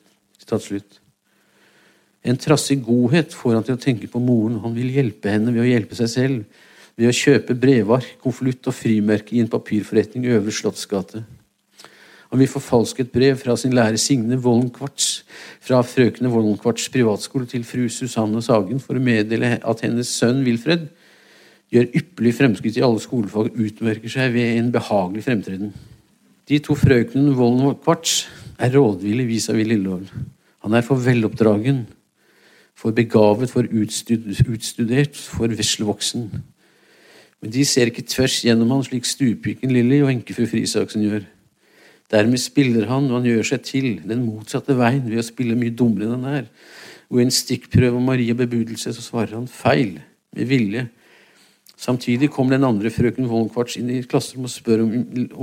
En 2.23 2.39
trassig 2.39 2.81
godhet 2.83 3.35
får 3.35 3.55
han 3.55 3.67
til 3.67 3.79
å 3.79 3.83
tenke 3.83 4.11
på 4.11 4.21
moren. 4.23 4.59
Han 4.65 4.75
vil 4.75 4.91
hjelpe 4.91 5.31
henne 5.31 5.55
ved 5.55 5.63
å 5.63 5.69
hjelpe 5.71 5.99
seg 5.99 6.11
selv. 6.11 6.67
Ved 6.99 7.09
å 7.09 7.15
kjøpe 7.15 7.55
brevark, 7.57 8.19
konvolutt 8.21 8.67
og 8.69 8.77
frimerke 8.77 9.39
i 9.39 9.41
en 9.41 9.51
papirforretning 9.51 10.27
i 10.27 10.35
Øvre 10.35 10.53
Slottsgate. 10.53 11.23
Han 12.33 12.41
vi 12.41 12.49
forfalsket 12.49 13.11
et 13.11 13.12
brev 13.12 13.37
fra 13.37 13.53
sin 13.61 13.75
lærer 13.77 14.01
Signe 14.01 14.39
Vollenkvarts 14.41 15.09
fra 15.61 15.83
frøkene 15.85 16.31
Vollenkvarts 16.33 16.89
privatskole 16.89 17.45
til 17.47 17.65
fru 17.69 17.85
Susanne 17.93 18.41
Sagen 18.41 18.81
for 18.81 18.97
å 18.97 19.03
meddele 19.05 19.59
at 19.61 19.83
hennes 19.85 20.09
sønn 20.09 20.41
Wilfred 20.47 20.87
gjør 21.73 21.91
ypperlig 21.93 22.33
fremskritt 22.39 22.79
i 22.81 22.85
alle 22.87 23.03
skolefag 23.05 23.51
og 23.51 23.59
utmerker 23.67 24.15
seg 24.15 24.33
ved 24.33 24.57
en 24.57 24.71
behagelig 24.73 25.27
fremtreden. 25.27 25.75
De 26.49 26.57
to 26.65 26.73
frøknene 26.77 27.35
Vollenkvarts 27.37 28.15
er 28.57 28.73
rådville 28.79 29.29
vis-à-vis 29.29 29.69
Lillehold. 29.69 30.09
Han 30.65 30.79
er 30.79 30.89
for 30.89 31.05
veloppdragen, 31.05 31.85
for 32.73 32.97
begavet, 32.97 33.53
for 33.53 33.69
utstudert, 33.69 35.21
for 35.21 35.53
veslevoksen. 35.53 36.31
Men 37.43 37.53
de 37.53 37.65
ser 37.69 37.93
ikke 37.93 38.09
tvers 38.09 38.41
gjennom 38.41 38.73
han 38.73 38.85
slik 38.89 39.05
stuepiken 39.05 39.73
Lilly 39.75 40.01
og 40.01 40.12
enkefru 40.15 40.49
Frisaksen 40.49 41.05
gjør. 41.05 41.29
Dermed 42.12 42.40
spiller 42.40 42.88
han, 42.90 43.09
og 43.09 43.21
han 43.21 43.28
gjør 43.28 43.47
seg 43.54 43.62
til, 43.64 43.87
den 44.04 44.26
motsatte 44.26 44.76
veien 44.76 45.04
ved 45.09 45.23
å 45.23 45.26
spille 45.26 45.57
mye 45.59 45.73
dummere 45.73 46.11
enn 46.11 46.26
han 46.26 46.40
er. 46.42 46.49
Og 47.12 47.21
i 47.21 47.26
en 47.26 47.33
stikkprøve 47.33 47.97
om 47.99 48.09
Maria 48.09 48.37
bebudelse 48.37 48.92
så 48.92 49.04
svarer 49.04 49.38
han 49.38 49.49
feil, 49.50 49.99
med 50.33 50.49
vilje. 50.49 50.87
Samtidig 51.76 52.31
kommer 52.33 52.57
den 52.57 52.64
andre 52.64 52.92
frøken 52.92 53.26
Wollenkvarts 53.28 53.76
inn 53.81 53.90
i 53.92 54.04
klasserommet 54.09 54.49
og 54.49 54.54
spør 54.54 54.85
om, 54.85 54.92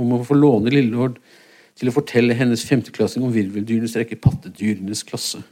om 0.02 0.14
å 0.16 0.24
få 0.26 0.34
låne 0.38 0.72
Lillelord 0.72 1.18
til 1.78 1.90
å 1.90 1.94
fortelle 1.94 2.34
hennes 2.34 2.64
femteklassing 2.66 3.22
om 3.22 3.34
virveldyrenes 3.34 3.94
rekke 4.00 4.18
pattedyrenes 4.18 5.04
klasse. 5.06 5.42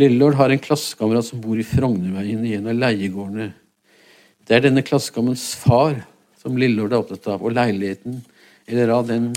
Lillelord 0.00 0.38
har 0.40 0.50
en 0.50 0.62
klassekamerat 0.62 1.28
som 1.28 1.42
bor 1.42 1.58
i 1.58 1.66
Frognerveien 1.66 2.42
i 2.42 2.56
en 2.56 2.66
av 2.72 2.78
leiegårdene. 2.80 3.52
Det 4.44 4.56
er 4.56 4.66
denne 4.66 4.82
klassekamerats 4.86 5.52
far 5.62 6.00
som 6.40 6.58
Lillelord 6.58 6.92
er 6.92 7.04
opptatt 7.04 7.28
av, 7.30 7.44
og 7.44 7.54
leiligheten 7.54 8.18
eller 8.66 8.92
av 8.94 9.06
den 9.08 9.32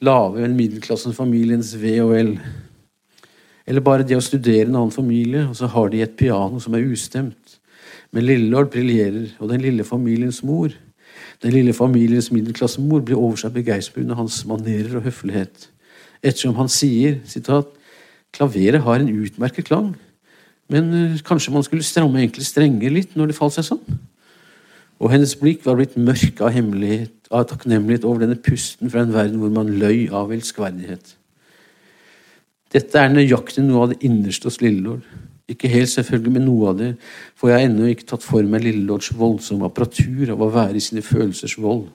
lave 0.00 0.48
middelklassen 0.48 1.14
familiens 1.14 1.74
ve 1.78 1.96
og 2.02 2.14
vel. 2.14 2.34
Eller 3.68 3.84
bare 3.84 4.06
det 4.06 4.16
å 4.18 4.24
studere 4.24 4.66
en 4.66 4.78
annen 4.78 4.94
familie, 4.94 5.46
og 5.46 5.56
så 5.58 5.68
har 5.70 5.90
de 5.92 6.02
et 6.02 6.16
piano 6.18 6.60
som 6.62 6.74
er 6.74 6.86
ustemt. 6.88 7.58
Men 8.10 8.26
Lillelord 8.26 8.72
briljerer, 8.72 9.34
og 9.38 9.52
den 9.52 9.62
lille 9.62 9.86
familiens 9.86 10.40
mor, 10.42 10.72
den 11.40 11.54
lille 11.54 11.72
familiens 11.76 12.30
middelklassemor, 12.34 13.04
blir 13.06 13.20
over 13.20 13.38
seg 13.40 13.54
begeistret 13.54 14.02
under 14.02 14.18
hans 14.18 14.40
manerer 14.48 14.98
og 14.98 15.06
høflighet. 15.06 15.68
Ettersom 16.20 16.56
han 16.58 16.72
sier 16.72 17.20
sitat, 17.28 17.68
klaveret 18.34 18.82
har 18.84 19.00
en 19.00 19.12
utmerket 19.12 19.68
klang, 19.70 19.94
men 20.70 20.90
eh, 20.94 21.22
kanskje 21.26 21.52
man 21.54 21.64
skulle 21.66 21.86
stramme 21.86 22.20
enkle 22.22 22.44
strenger 22.46 22.92
litt 22.94 23.16
når 23.18 23.30
det 23.30 23.38
falt 23.38 23.56
seg 23.56 23.66
sånn? 23.66 23.98
Og 25.00 25.10
hennes 25.10 25.32
blikk 25.38 25.64
var 25.66 25.78
blitt 25.78 25.96
mørk 25.98 26.42
av 26.44 26.52
hemmelighet 26.54 27.19
av 27.30 27.46
takknemlighet 27.50 28.04
over 28.08 28.24
denne 28.24 28.38
pusten 28.42 28.90
fra 28.90 29.04
en 29.04 29.14
verden 29.14 29.38
hvor 29.40 29.52
man 29.54 29.70
løy 29.80 30.08
av 30.14 30.32
elskverdighet. 30.34 31.14
Dette 32.70 32.98
er 32.98 33.10
nøyaktig 33.10 33.64
noe 33.66 33.84
av 33.84 33.92
det 33.92 34.00
innerste 34.06 34.50
hos 34.50 34.60
Lillelord. 34.62 35.02
Ikke 35.50 35.70
helt 35.70 35.90
selvfølgelig, 35.90 36.32
med 36.36 36.44
noe 36.46 36.70
av 36.70 36.76
det, 36.78 36.90
for 37.38 37.50
jeg 37.50 37.58
har 37.58 37.66
ennå 37.66 37.88
ikke 37.90 38.06
tatt 38.12 38.22
for 38.22 38.46
meg 38.46 38.62
Lillelords 38.62 39.10
voldsomme 39.18 39.66
apparatur 39.66 40.30
av 40.36 40.44
å 40.46 40.50
være 40.54 40.78
i 40.78 40.84
sine 40.84 41.02
følelsers 41.02 41.56
vold, 41.58 41.88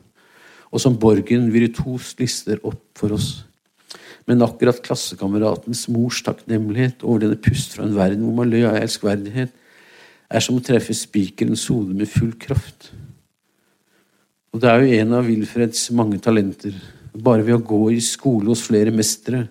og 0.71 0.81
som 0.83 0.97
Borgen 0.99 1.47
virtuos 1.53 2.11
lister 2.19 2.59
opp 2.67 2.83
for 2.99 3.15
oss. 3.15 3.45
Men 4.27 4.43
akkurat 4.43 4.81
klassekameratens 4.83 5.85
mors 5.93 6.19
takknemlighet 6.25 7.05
over 7.05 7.23
denne 7.23 7.39
pust 7.39 7.77
fra 7.77 7.85
en 7.85 7.95
verden 7.95 8.25
hvor 8.25 8.35
man 8.41 8.51
løy 8.51 8.65
av 8.67 8.79
elskverdighet, 8.81 9.53
er 10.25 10.43
som 10.43 10.57
å 10.57 10.63
treffe 10.65 10.95
spikerens 10.97 11.67
hode 11.71 11.95
med 11.95 12.11
full 12.11 12.33
kraft. 12.41 12.89
Og 14.55 14.61
det 14.63 14.69
er 14.71 14.85
jo 14.85 14.99
en 15.03 15.09
av 15.17 15.25
Wilfreds 15.27 15.89
mange 15.91 16.15
talenter. 16.23 16.71
Bare 17.11 17.43
ved 17.43 17.57
å 17.57 17.63
gå 17.67 17.89
i 17.91 17.97
skole 17.99 18.47
hos 18.47 18.61
flere 18.63 18.93
mestere, 18.95 19.49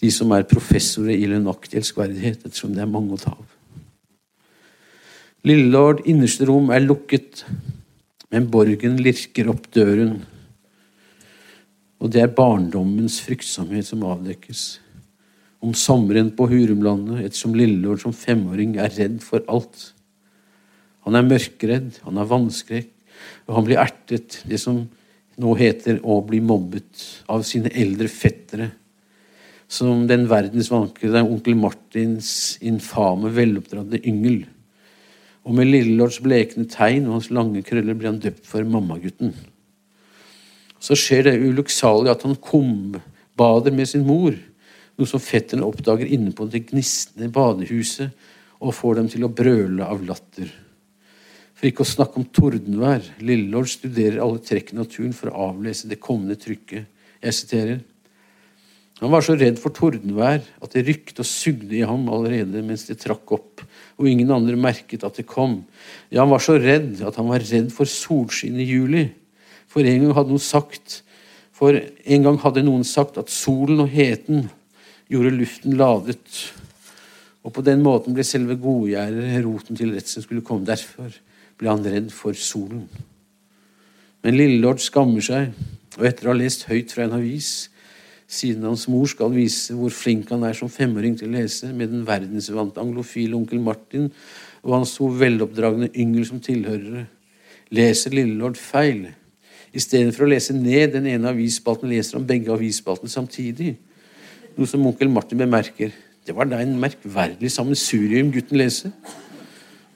de 0.00 0.08
som 0.08 0.32
er 0.32 0.46
professorer 0.48 1.18
i 1.18 1.26
lønnaktig 1.28 1.76
elskverdighet, 1.82 2.46
ettersom 2.46 2.72
det 2.72 2.80
er 2.80 2.88
mange 2.88 3.12
å 3.12 3.20
ta 3.20 3.34
av. 3.34 3.50
Lillelord 5.44 6.00
innerste 6.08 6.48
rom 6.48 6.72
er 6.72 6.80
lukket, 6.80 7.42
men 8.32 8.48
borgen 8.48 8.96
lirker 9.04 9.50
opp 9.52 9.68
døren. 9.76 10.14
Og 12.00 12.08
det 12.16 12.24
er 12.24 12.32
barndommens 12.32 13.20
fryktsomhet 13.26 13.90
som 13.90 14.06
avdekkes. 14.08 14.64
Om 15.60 15.76
sommeren 15.76 16.32
på 16.32 16.48
Hurumlandet, 16.48 17.20
ettersom 17.26 17.52
Lillelord 17.58 18.00
som 18.06 18.16
femåring 18.16 18.78
er 18.80 18.96
redd 18.96 19.20
for 19.20 19.44
alt. 19.44 19.90
Han 21.04 21.20
er 21.20 21.28
mørkredd, 21.28 22.00
han 22.06 22.16
har 22.16 22.32
vannskrekk, 22.32 22.94
og 23.48 23.56
han 23.56 23.66
blir 23.66 23.80
ertet, 23.82 24.40
det 24.48 24.60
som 24.60 24.84
nå 25.40 25.54
heter 25.58 26.00
å 26.04 26.20
bli 26.26 26.40
mobbet, 26.44 27.22
av 27.32 27.44
sine 27.46 27.72
eldre 27.72 28.08
fettere. 28.12 28.70
Som 29.72 30.04
den 30.08 30.26
verdensvankede 30.28 31.22
onkel 31.24 31.56
Martins 31.56 32.58
infame, 32.60 33.32
veloppdradde 33.32 34.02
yngel. 34.08 34.42
Og 35.42 35.56
med 35.56 35.70
Lillelords 35.70 36.20
blekne 36.22 36.68
tegn 36.70 37.08
og 37.08 37.16
hans 37.18 37.32
lange 37.34 37.64
krøller 37.66 37.96
blir 37.96 38.12
han 38.12 38.20
døpt 38.22 38.44
for 38.46 38.66
mammagutten. 38.68 39.32
Så 40.82 40.98
skjer 40.98 41.26
det 41.30 41.40
ulykksalige 41.40 42.14
at 42.14 42.26
han 42.26 42.36
kumbader 42.42 43.74
med 43.74 43.88
sin 43.88 44.04
mor, 44.06 44.36
noe 44.98 45.08
som 45.08 45.22
fetterne 45.22 45.66
oppdager 45.66 46.10
inne 46.10 46.34
på 46.36 46.46
det 46.50 46.66
gnistende 46.68 47.30
badehuset, 47.32 48.12
og 48.62 48.76
får 48.76 49.00
dem 49.00 49.08
til 49.10 49.24
å 49.26 49.32
brøle 49.34 49.86
av 49.88 50.04
latter. 50.06 50.50
For 51.62 51.70
ikke 51.70 51.84
å 51.84 51.86
snakke 51.86 52.18
om 52.18 52.24
tordenvær. 52.34 53.04
Lillelord 53.22 53.68
studerer 53.70 54.18
alle 54.18 54.42
trekk 54.42 54.72
i 54.72 54.80
naturen 54.80 55.12
for 55.14 55.30
å 55.30 55.44
avlese 55.52 55.86
det 55.86 56.00
kommende 56.02 56.34
trykket. 56.34 56.88
Jeg 57.22 57.36
siterer. 57.38 57.78
Han 58.98 59.14
var 59.14 59.22
så 59.22 59.36
redd 59.38 59.60
for 59.62 59.70
tordenvær 59.70 60.42
at 60.42 60.74
det 60.74 60.82
rykte 60.88 61.22
og 61.22 61.30
sugde 61.30 61.78
i 61.78 61.84
ham 61.86 62.08
allerede 62.10 62.64
mens 62.66 62.88
det 62.90 62.98
trakk 63.04 63.30
opp, 63.38 63.62
og 63.94 64.10
ingen 64.10 64.34
andre 64.34 64.58
merket 64.58 65.06
at 65.06 65.22
det 65.22 65.28
kom. 65.30 65.60
Ja, 66.10 66.24
han 66.24 66.34
var 66.34 66.42
så 66.42 66.58
redd 66.58 66.98
at 67.06 67.22
han 67.22 67.30
var 67.30 67.46
redd 67.46 67.70
for 67.74 67.86
solskinn 67.86 68.58
i 68.58 68.66
juli. 68.66 69.06
For 69.70 69.86
en 69.86 70.08
gang 70.08 70.18
hadde 70.18 70.34
noen 70.34 70.42
sagt 70.42 71.00
for 71.62 71.78
en 71.78 72.24
gang 72.26 72.40
hadde 72.42 72.64
noen 72.66 72.82
sagt 72.82 73.20
at 73.22 73.30
solen 73.30 73.84
og 73.84 73.92
heten 73.92 74.48
gjorde 75.12 75.36
luften 75.36 75.76
ladet, 75.78 76.18
og 77.46 77.54
på 77.54 77.62
den 77.62 77.84
måten 77.86 78.16
ble 78.16 78.24
selve 78.26 78.56
godgjæret 78.58 79.44
roten 79.46 79.78
til 79.78 79.92
redselen 79.94 80.26
skulle 80.26 80.42
komme. 80.42 80.66
Derfor 80.66 81.14
ble 81.58 81.70
han 81.70 81.84
redd 81.84 82.12
for 82.14 82.36
solen. 82.38 82.86
Men 84.22 84.38
Lillelord 84.38 84.82
skammer 84.82 85.24
seg, 85.24 85.52
og 85.98 86.06
etter 86.08 86.28
å 86.28 86.32
ha 86.32 86.38
lest 86.38 86.68
høyt 86.70 86.94
fra 86.94 87.06
en 87.06 87.16
avis, 87.18 87.68
siden 88.32 88.64
hans 88.64 88.86
mor 88.88 89.08
skal 89.10 89.32
vise 89.34 89.74
hvor 89.76 89.92
flink 89.92 90.30
han 90.32 90.44
er 90.48 90.56
som 90.56 90.70
femåring 90.72 91.18
til 91.18 91.28
å 91.28 91.34
lese, 91.36 91.68
med 91.74 91.90
den 91.92 92.06
verdensvante 92.08 92.80
anglofile 92.80 93.36
onkel 93.36 93.60
Martin 93.60 94.08
og 94.62 94.76
hans 94.78 94.94
to 94.96 95.10
veloppdragne 95.18 95.90
yngel 95.92 96.24
som 96.28 96.40
tilhørere, 96.40 97.04
leser 97.74 98.14
Lillelord 98.14 98.56
feil. 98.60 99.08
I 99.72 99.80
stedet 99.80 100.14
for 100.14 100.26
å 100.26 100.30
lese 100.30 100.54
ned 100.56 100.94
den 100.94 101.08
ene 101.10 101.32
avisspalten, 101.32 101.90
leser 101.90 102.18
han 102.18 102.28
begge 102.28 102.52
avisspaltene 102.54 103.12
samtidig. 103.12 103.74
Noe 104.56 104.68
som 104.68 104.84
onkel 104.86 105.10
Martin 105.12 105.40
bemerker. 105.40 105.92
Det 106.22 106.34
var 106.36 106.46
da 106.46 106.60
en 106.62 106.76
merkverdig 106.80 107.50
sammensurium 107.50 108.30
gutten 108.32 108.60
leser. 108.60 108.92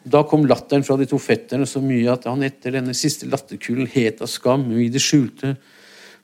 Da 0.06 0.22
kom 0.22 0.44
latteren 0.46 0.84
fra 0.86 0.94
de 1.00 1.08
to 1.10 1.18
fetterne 1.18 1.66
så 1.66 1.82
mye 1.82 2.12
at 2.12 2.28
han 2.30 2.44
etter 2.46 2.76
denne 2.76 2.94
siste 2.94 3.26
latterkulen 3.26 3.88
het 3.90 4.22
av 4.22 4.30
skam 4.30 4.68
og 4.70 4.84
i 4.84 4.90
det 4.92 5.02
skjulte 5.02 5.56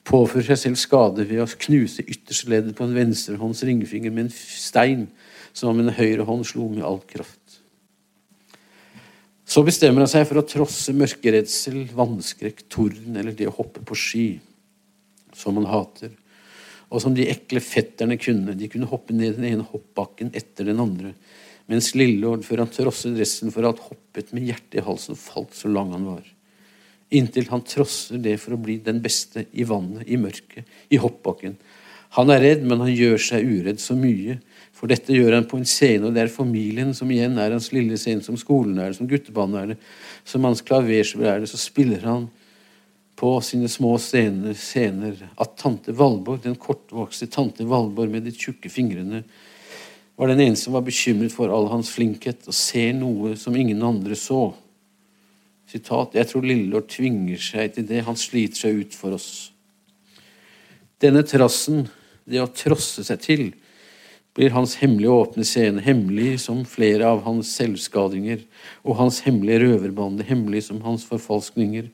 påfører 0.07 0.53
seg 0.53 0.61
selv 0.61 0.79
skade 0.79 1.25
ved 1.27 1.43
å 1.43 1.47
knuse 1.65 2.03
ytterste 2.03 2.51
leddet 2.51 2.77
på 2.77 2.87
en 2.87 2.95
venstrehånds 2.95 3.63
ringfinger 3.67 4.11
med 4.11 4.27
en 4.27 4.33
stein 4.33 5.05
som 5.55 5.71
om 5.71 5.83
en 5.83 5.95
høyre 5.95 6.25
hånd 6.27 6.47
slo 6.47 6.69
med 6.71 6.83
all 6.87 7.01
kraft. 7.07 7.39
Så 9.43 9.63
bestemmer 9.67 10.03
han 10.03 10.11
seg 10.11 10.25
for 10.29 10.39
å 10.39 10.47
trosse 10.47 10.95
mørkeredsel, 10.95 11.83
vannskrekk, 11.93 12.65
torden 12.71 13.19
eller 13.19 13.35
det 13.37 13.49
å 13.51 13.55
hoppe 13.57 13.83
på 13.85 13.97
ski, 13.99 14.27
som 15.35 15.59
han 15.59 15.67
hater, 15.69 16.13
og 16.89 17.03
som 17.03 17.15
de 17.15 17.27
ekle 17.29 17.61
fetterne 17.63 18.17
kunne. 18.21 18.55
De 18.57 18.69
kunne 18.71 18.89
hoppe 18.89 19.15
ned 19.15 19.37
den 19.37 19.49
ene 19.51 19.67
hoppbakken 19.67 20.31
etter 20.33 20.71
den 20.71 20.81
andre 20.81 21.13
mens 21.71 21.93
Lillelord, 21.95 22.43
før 22.45 22.65
han 22.65 22.71
trosset 22.73 23.17
resten 23.19 23.51
for 23.53 23.67
at 23.67 23.81
hoppet 23.87 24.33
med 24.35 24.49
hjertet 24.49 24.81
i 24.81 24.85
halsen, 24.85 25.19
falt 25.19 25.55
så 25.55 25.71
lang 25.71 25.93
han 25.95 26.07
var. 26.09 26.25
Inntil 27.13 27.47
han 27.51 27.63
trosser 27.67 28.19
det 28.21 28.35
for 28.41 28.55
å 28.55 28.61
bli 28.61 28.79
den 28.83 28.99
beste 29.03 29.45
i 29.53 29.65
vannet, 29.67 30.07
i 30.09 30.17
mørket, 30.19 30.67
i 30.89 30.99
hoppbakken. 31.01 31.55
Han 32.17 32.29
er 32.29 32.43
redd, 32.43 32.65
men 32.69 32.81
han 32.83 32.93
gjør 32.93 33.21
seg 33.21 33.47
uredd 33.47 33.79
så 33.81 33.95
mye. 33.97 34.37
For 34.73 34.91
dette 34.91 35.15
gjør 35.15 35.37
han 35.37 35.47
på 35.49 35.57
en 35.57 35.67
scene, 35.69 36.05
og 36.05 36.13
det 36.13 36.25
er 36.25 36.33
familien 36.33 36.91
som 36.97 37.09
igjen 37.13 37.39
er 37.41 37.55
hans 37.55 37.71
lille 37.73 37.97
scene, 37.97 38.21
som 38.25 38.37
skolen 38.37 38.77
er 38.77 38.91
det, 38.91 38.99
som 38.99 39.09
guttebanen 39.09 39.59
er 39.61 39.71
det, 39.73 39.77
som 40.27 40.45
hans 40.45 40.61
klaverspill 40.65 41.29
er 41.29 41.41
det. 41.41 41.49
Så 41.49 41.61
spiller 41.61 42.05
han 42.05 42.27
på 43.17 43.31
sine 43.45 43.69
små 43.69 43.95
scener, 44.01 44.53
scener 44.57 45.17
at 45.41 45.55
tante 45.61 45.93
Valborg, 45.95 46.43
den 46.43 46.57
kortvokste 46.59 47.29
tante 47.33 47.65
Valborg 47.69 48.13
med 48.13 48.27
de 48.27 48.33
tjukke 48.35 48.69
fingrene, 48.73 49.23
var 50.15 50.29
den 50.29 50.43
eneste 50.43 50.67
som 50.67 50.75
var 50.77 50.85
bekymret 50.85 51.33
for 51.33 51.51
all 51.53 51.69
hans 51.71 51.89
flinkhet 51.93 52.45
og 52.47 52.57
ser 52.57 52.93
noe 52.97 53.33
som 53.39 53.55
ingen 53.57 53.81
andre 53.85 54.17
så. 54.19 54.51
Sitat, 55.69 56.13
Jeg 56.13 56.29
tror 56.29 56.45
Lillelord 56.45 56.89
tvinger 56.91 57.39
seg 57.41 57.73
til 57.73 57.87
det, 57.89 58.03
han 58.05 58.19
sliter 58.19 58.65
seg 58.65 58.83
ut 58.83 58.97
for 58.97 59.17
oss. 59.17 59.51
Denne 61.01 61.23
trassen, 61.25 61.87
det 62.29 62.43
å 62.43 62.51
trosse 62.51 63.03
seg 63.03 63.23
til, 63.23 63.45
blir 64.33 64.53
hans 64.55 64.75
hemmelige 64.81 65.13
åpne 65.13 65.45
scene, 65.45 65.81
hemmelig 65.85 66.39
som 66.47 66.63
flere 66.65 67.05
av 67.05 67.21
hans 67.25 67.51
selvskadinger, 67.53 68.41
og 68.81 68.97
hans 68.97 69.19
hemmelige 69.25 69.61
røverbande, 69.61 70.25
hemmelig 70.25 70.63
som 70.69 70.79
hans 70.85 71.05
forfalskninger, 71.05 71.91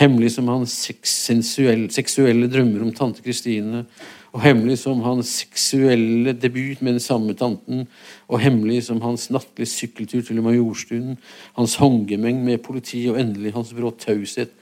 hemmelig 0.00 0.34
som 0.36 0.50
hans 0.52 0.74
seksuelle, 0.76 1.88
seksuelle 1.92 2.50
drømmer 2.52 2.84
om 2.84 2.92
tante 2.96 3.24
Kristine, 3.24 3.86
og 4.30 4.42
hemmelig 4.44 4.78
som 4.84 5.00
hans 5.02 5.30
seksuelle 5.40 6.32
debut 6.38 6.82
med 6.82 6.96
den 6.96 7.02
samme 7.02 7.34
tanten, 7.34 7.86
og 8.30 8.42
hemmelig 8.42 8.84
som 8.86 9.00
hans 9.02 9.26
nattlige 9.34 9.70
sykkeltur 9.72 10.22
til 10.26 10.42
Majorstuen, 10.44 11.16
hans 11.58 11.74
håndgemeng 11.80 12.44
med 12.46 12.62
politiet, 12.62 13.10
og 13.10 13.18
endelig 13.20 13.54
hans 13.56 13.74
brå 13.74 13.90
taushet 13.98 14.54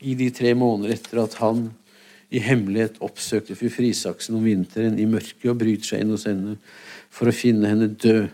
i 0.00 0.14
de 0.14 0.30
tre 0.30 0.54
måneder 0.54 0.94
etter 0.94 1.24
at 1.24 1.34
han 1.40 1.70
i 2.30 2.42
hemmelighet 2.42 2.98
oppsøkte 3.04 3.54
fru 3.58 3.70
Frisaksen 3.70 4.36
om 4.38 4.46
vinteren 4.46 4.98
i 4.98 5.06
mørket 5.08 5.46
og 5.50 5.60
bryter 5.60 5.92
seg 5.92 6.02
inn 6.02 6.14
hos 6.14 6.26
henne 6.28 6.56
for 7.10 7.30
å 7.30 7.34
finne 7.34 7.70
henne 7.70 7.90
død, 7.94 8.26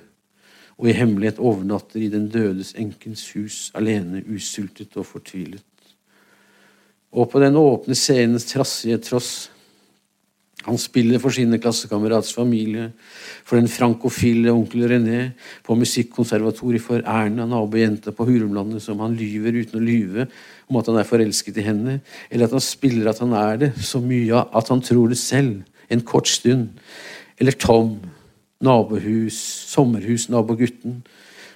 og 0.81 0.89
i 0.89 0.97
hemmelighet 0.97 1.41
overnatter 1.41 2.03
i 2.03 2.11
den 2.13 2.27
dødes 2.33 2.73
enkens 2.81 3.27
hus 3.37 3.69
alene, 3.79 4.25
usultet 4.27 4.97
og 4.99 5.07
fortvilet. 5.07 5.65
Og 7.13 7.29
på 7.29 7.41
den 7.43 7.59
åpne 7.61 7.95
scenens 7.97 8.49
trassige 8.49 8.97
tross 9.05 9.52
han 10.63 10.79
spiller 10.79 11.21
for 11.23 11.35
sine 11.35 11.59
klassekamerats 11.59 12.33
familie, 12.37 12.91
for 13.45 13.59
den 13.59 13.71
frankofile 13.71 14.53
onkel 14.55 14.87
René, 14.91 15.33
på 15.67 15.77
musikkonservatoriet 15.79 16.85
for 16.85 17.03
Erna, 17.03 17.47
nabojenta 17.51 18.15
på 18.15 18.27
Hurumlandet, 18.29 18.83
som 18.85 19.03
han 19.03 19.17
lyver 19.19 19.59
uten 19.63 19.81
å 19.81 19.85
lyve 19.85 20.29
om 20.71 20.79
at 20.79 20.89
han 20.89 21.01
er 21.01 21.09
forelsket 21.09 21.59
i 21.59 21.67
henne, 21.67 21.99
eller 22.31 22.47
at 22.47 22.57
han 22.57 22.65
spiller 22.65 23.11
at 23.11 23.21
han 23.25 23.35
er 23.37 23.61
det, 23.65 23.73
så 23.83 24.01
mye 24.03 24.45
at 24.47 24.73
han 24.73 24.85
tror 24.85 25.13
det 25.13 25.21
selv, 25.21 25.61
en 25.93 26.05
kort 26.07 26.31
stund. 26.31 26.71
Eller 27.43 27.59
Tom, 27.59 27.99
nabohus, 28.63 29.37
sommerhus, 29.73 30.29
nabogutten, 30.33 31.03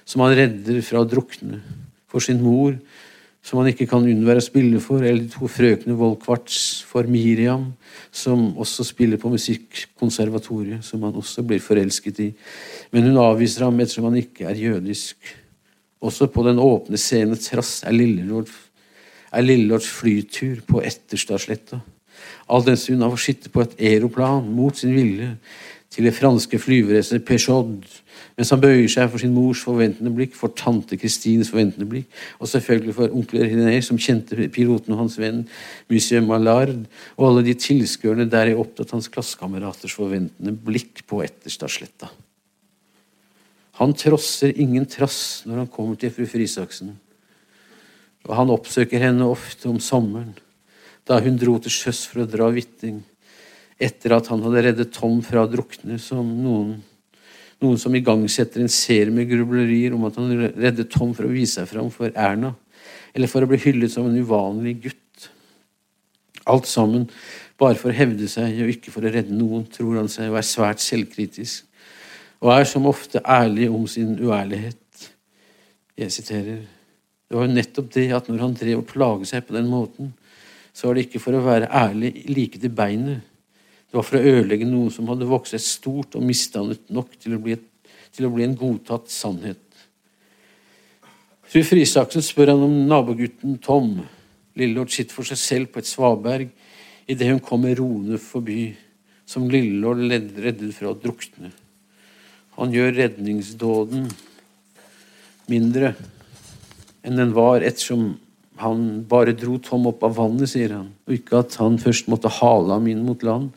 som 0.07 0.23
han 0.23 0.35
redder 0.37 0.83
fra 0.85 1.01
å 1.01 1.09
drukne. 1.09 1.61
For 2.07 2.23
sin 2.23 2.43
mor, 2.43 2.75
som 3.47 3.61
han 3.61 3.69
ikke 3.71 3.87
kan 3.87 4.03
unnvære 4.03 4.41
å 4.41 4.43
spille 4.43 4.79
for, 4.83 4.99
eller 4.99 5.23
de 5.23 5.31
to 5.31 5.47
frøkene 5.47 5.95
Volkvarts 5.95 6.81
for 6.83 7.07
Miriam, 7.07 7.69
som 8.11 8.49
også 8.59 8.83
spiller 8.89 9.21
på 9.21 9.31
musikkonservatoriet, 9.31 10.83
som 10.83 11.05
han 11.07 11.15
også 11.15 11.45
blir 11.47 11.63
forelsket 11.63 12.19
i. 12.25 12.27
Men 12.91 13.07
hun 13.07 13.21
avviser 13.23 13.63
ham 13.63 13.79
ettersom 13.79 14.09
han 14.09 14.19
ikke 14.19 14.49
er 14.51 14.59
jødisk. 14.59 15.31
Også 16.03 16.27
på 16.33 16.43
den 16.43 16.59
åpne 16.59 16.99
scene 16.99 17.39
trass 17.39 17.79
er 17.87 17.95
Lillelord, 17.95 18.51
er 19.31 19.47
Lillelords 19.47 19.87
flytur 19.95 20.59
på 20.67 20.83
Etterstadsletta. 20.83 21.79
All 22.51 22.67
den 22.67 22.77
stund 22.79 23.03
han 23.03 23.13
får 23.15 23.23
sitte 23.29 23.53
på 23.53 23.63
et 23.63 23.79
aeroplan 23.79 24.43
mot 24.57 24.75
sin 24.75 24.91
vilje 24.95 25.37
til 25.93 26.07
det 26.07 26.15
franske 26.17 26.59
flyvevesenet 26.59 27.25
Peugeot 27.25 28.01
mens 28.37 28.51
han 28.53 28.61
bøyer 28.61 28.85
seg 28.91 29.09
for 29.09 29.21
sin 29.21 29.33
mors 29.33 29.63
forventende 29.65 30.11
blikk, 30.13 30.35
for 30.37 30.53
tante 30.53 30.97
Kristines 30.99 31.49
forventende 31.49 31.87
blikk, 31.89 32.05
og 32.37 32.49
selvfølgelig 32.51 32.93
for 32.93 33.15
onkel 33.17 33.41
René, 33.41 33.79
som 33.81 33.97
kjente 33.97 34.45
piloten 34.53 34.93
og 34.93 35.01
hans 35.01 35.17
venn 35.17 35.41
monsieur 35.89 36.21
Mallard, 36.21 36.85
og 37.17 37.25
alle 37.31 37.47
de 37.47 37.55
tilskuerne 37.57 38.27
der 38.29 38.51
er 38.51 38.61
opptatt 38.61 38.93
hans 38.93 39.09
klassekameraters 39.09 39.97
forventende 39.97 40.53
blikk 40.53 41.01
på 41.09 41.23
Etterstadsletta. 41.25 42.11
Han 43.81 43.97
trosser 43.97 44.53
ingen 44.57 44.85
trass 44.89 45.43
når 45.49 45.63
han 45.63 45.73
kommer 45.73 45.97
til 45.97 46.13
fru 46.13 46.29
Frisaksen, 46.29 46.93
og 48.27 48.35
han 48.37 48.53
oppsøker 48.53 49.01
henne 49.01 49.25
ofte 49.25 49.69
om 49.71 49.81
sommeren, 49.81 50.35
da 51.09 51.17
hun 51.23 51.41
dro 51.41 51.55
til 51.63 51.73
sjøs 51.73 52.05
for 52.11 52.21
å 52.21 52.29
dra 52.29 52.51
vitting, 52.53 52.99
etter 53.77 54.15
at 54.17 54.29
han 54.31 54.41
hadde 54.45 54.63
reddet 54.65 54.93
Tom 54.95 55.19
fra 55.25 55.45
å 55.45 55.51
drukne, 55.51 55.99
som 56.01 56.29
noen 56.41 56.77
noen 57.63 57.79
som 57.81 57.95
igangsetter 57.97 58.61
en 58.61 58.71
serie 58.71 59.13
med 59.13 59.29
grublerier 59.31 59.95
om 59.95 60.05
at 60.07 60.17
han 60.19 60.29
reddet 60.53 60.91
Tom 60.93 61.13
for 61.17 61.25
å 61.25 61.33
vise 61.33 61.57
seg 61.57 61.69
fram 61.71 61.89
for 61.93 62.13
Erna, 62.13 62.53
eller 63.17 63.31
for 63.31 63.41
å 63.41 63.49
bli 63.49 63.59
hyllet 63.61 63.93
som 63.93 64.05
en 64.09 64.17
uvanlig 64.17 64.75
gutt. 64.83 65.29
Alt 66.47 66.69
sammen 66.69 67.07
bare 67.59 67.79
for 67.79 67.89
å 67.89 67.97
hevde 67.97 68.29
seg 68.29 68.61
og 68.61 68.75
ikke 68.75 68.93
for 68.93 69.05
å 69.05 69.11
redde 69.11 69.35
noen, 69.35 69.65
tror 69.73 69.97
han 69.97 70.11
seg 70.11 70.29
å 70.29 70.37
være 70.37 70.47
svært 70.47 70.83
selvkritisk, 70.83 71.65
og 72.45 72.53
er 72.53 72.67
som 72.69 72.85
ofte 72.85 73.23
ærlig 73.25 73.71
om 73.73 73.87
sin 73.89 74.13
uærlighet. 74.21 74.77
Jeg 75.97 76.13
siterer 76.13 76.65
Det 77.27 77.35
var 77.35 77.43
jo 77.43 77.55
nettopp 77.57 77.87
det 77.91 78.05
at 78.15 78.27
når 78.29 78.39
han 78.39 78.53
drev 78.55 78.77
og 78.79 78.85
plaget 78.87 79.27
seg 79.27 79.41
på 79.43 79.55
den 79.57 79.65
måten, 79.67 80.13
så 80.71 80.87
var 80.87 80.95
det 80.95 81.07
ikke 81.07 81.19
for 81.19 81.35
å 81.35 81.41
være 81.43 81.67
ærlig 81.75 82.13
like 82.29 82.61
til 82.61 82.71
beinet, 82.71 83.25
det 83.87 83.95
var 83.95 84.03
for 84.03 84.19
å 84.19 84.33
ødelegge 84.33 84.67
noe 84.67 84.91
som 84.91 85.07
hadde 85.07 85.29
vokst 85.29 85.55
stort 85.63 86.17
og 86.19 86.25
misdannet 86.27 86.89
nok 86.91 87.13
til 87.21 87.37
å 87.37 87.41
bli, 87.41 87.55
til 88.11 88.27
å 88.27 88.33
bli 88.33 88.43
en 88.43 88.57
godtatt 88.59 89.07
sannhet. 89.11 89.63
Fru 91.47 91.61
Frisaksen 91.63 92.25
spør 92.25 92.51
han 92.51 92.65
om 92.65 92.75
nabogutten 92.89 93.55
Tom. 93.63 94.01
Lillelord 94.59 94.91
sitter 94.91 95.15
for 95.15 95.29
seg 95.29 95.39
selv 95.39 95.71
på 95.71 95.79
et 95.79 95.87
svaberg 95.87 96.51
idet 97.07 97.29
hun 97.29 97.39
kommer 97.39 97.77
roende 97.79 98.19
forbi, 98.19 98.73
som 99.27 99.47
Lillelord 99.47 100.03
reddet 100.11 100.75
fra 100.75 100.91
å 100.91 100.99
drukne. 100.99 101.53
Han 102.57 102.73
gjør 102.75 102.95
redningsdåden 102.97 104.09
mindre 105.47 105.93
enn 107.07 107.19
den 107.21 107.31
var, 107.35 107.63
ettersom 107.63 108.17
han 108.61 108.87
bare 109.09 109.35
dro 109.37 109.57
Tom 109.63 109.87
opp 109.89 110.03
av 110.07 110.15
vannet, 110.17 110.49
sier 110.51 110.73
han, 110.75 110.89
og 111.07 111.13
ikke 111.13 111.41
at 111.43 111.57
han 111.61 111.77
først 111.81 112.09
måtte 112.11 112.31
hale 112.39 112.73
ham 112.73 112.87
inn 112.89 113.03
mot 113.05 113.23
land, 113.25 113.51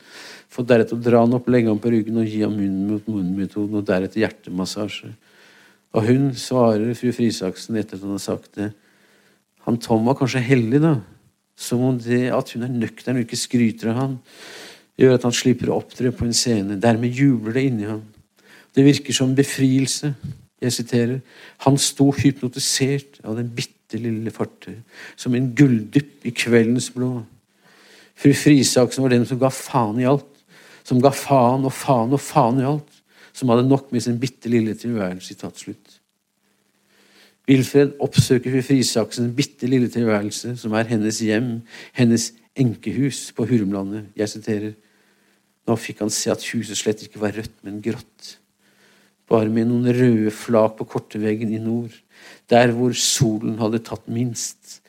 for 0.51 0.67
deretter 0.67 0.97
å 0.97 1.03
dra 1.03 1.23
han 1.23 1.35
opp, 1.37 1.47
legge 1.51 1.71
ham 1.71 1.79
på 1.81 1.93
ryggen 1.93 2.19
og 2.21 2.27
gi 2.27 2.41
ham 2.43 2.57
munnen 2.57 2.89
mot 2.89 3.07
munnen-metoden, 3.07 3.79
og 3.79 3.87
deretter 3.87 4.23
hjertemassasje. 4.25 5.13
Og 5.95 6.07
hun 6.07 6.29
svarer 6.39 6.93
fru 6.95 7.11
Frisaksen 7.15 7.79
etter 7.79 7.97
at 7.97 8.05
han 8.05 8.15
har 8.15 8.23
sagt 8.23 8.53
det. 8.59 8.69
Han 9.67 9.79
Tom 9.81 10.05
var 10.07 10.17
kanskje 10.19 10.43
heldig, 10.43 10.81
da. 10.83 10.93
Som 11.59 11.83
om 11.85 11.97
det 12.01 12.29
at 12.33 12.53
hun 12.55 12.65
er 12.65 12.73
nøktern 12.73 13.19
og 13.19 13.25
ikke 13.25 13.39
skryter 13.39 13.91
av 13.91 13.99
ham, 13.99 14.13
gjør 14.99 15.17
at 15.17 15.25
han 15.27 15.35
slipper 15.35 15.71
å 15.71 15.79
opptre 15.81 16.13
på 16.15 16.25
en 16.27 16.35
scene. 16.35 16.79
Dermed 16.81 17.15
jubler 17.15 17.57
det 17.57 17.65
inni 17.67 17.89
ham. 17.89 18.01
Det 18.75 18.85
virker 18.85 19.15
som 19.15 19.35
befrielse. 19.35 20.13
Jeg 20.61 20.75
siterer. 20.75 21.19
Han 21.65 21.77
sto 21.81 22.11
hypnotisert 22.15 23.19
av 23.25 23.39
den 23.39 23.49
bitte 23.55 23.80
bitte 23.91 24.03
lille 24.03 24.31
fartøy, 24.31 24.79
som 25.15 25.35
en 25.35 25.51
gulldypp 25.55 26.25
i 26.25 26.31
kveldens 26.31 26.91
blå. 26.93 27.23
Fru 28.15 28.33
Frisaksen 28.33 29.03
var 29.03 29.11
den 29.11 29.25
som 29.25 29.39
ga 29.39 29.49
faen 29.49 29.99
i 29.99 30.07
alt, 30.07 30.27
som 30.83 31.01
ga 31.01 31.11
faen 31.11 31.65
og 31.65 31.73
faen 31.73 32.13
og 32.13 32.21
faen 32.21 32.61
i 32.61 32.67
alt, 32.67 33.01
som 33.33 33.49
hadde 33.49 33.67
nok 33.67 33.91
med 33.91 34.01
sin 34.01 34.19
bitte 34.19 34.49
lille 34.49 34.73
tilværelse. 34.75 35.35
slutt. 35.55 35.99
Wilfred 37.47 37.97
oppsøker 37.99 38.51
fru 38.51 38.61
Frisaksens 38.61 39.35
bitte 39.35 39.67
lille 39.67 39.89
tilværelse, 39.89 40.55
som 40.57 40.73
er 40.73 40.83
hennes 40.83 41.19
hjem, 41.19 41.61
hennes 41.93 42.33
enkehus 42.55 43.31
på 43.35 43.45
Hurumlandet. 43.45 44.05
Jeg 44.15 44.29
siterer 44.29 44.73
Nå 45.67 45.75
fikk 45.77 45.99
han 46.01 46.09
se 46.09 46.31
at 46.31 46.41
huset 46.53 46.77
slett 46.77 47.03
ikke 47.03 47.19
var 47.21 47.35
rødt, 47.37 47.53
men 47.61 47.81
grått. 47.81 48.37
Bare 49.29 49.49
med 49.49 49.67
noen 49.69 49.93
røde 49.93 50.31
flak 50.33 50.79
på 50.79 50.87
korteveggen 50.89 51.53
i 51.53 51.59
nord 51.61 51.93
der 52.51 52.73
hvor 52.75 52.93
solen 52.97 53.57
hadde 53.61 53.81
tatt 53.85 54.07
minst. 54.11 54.81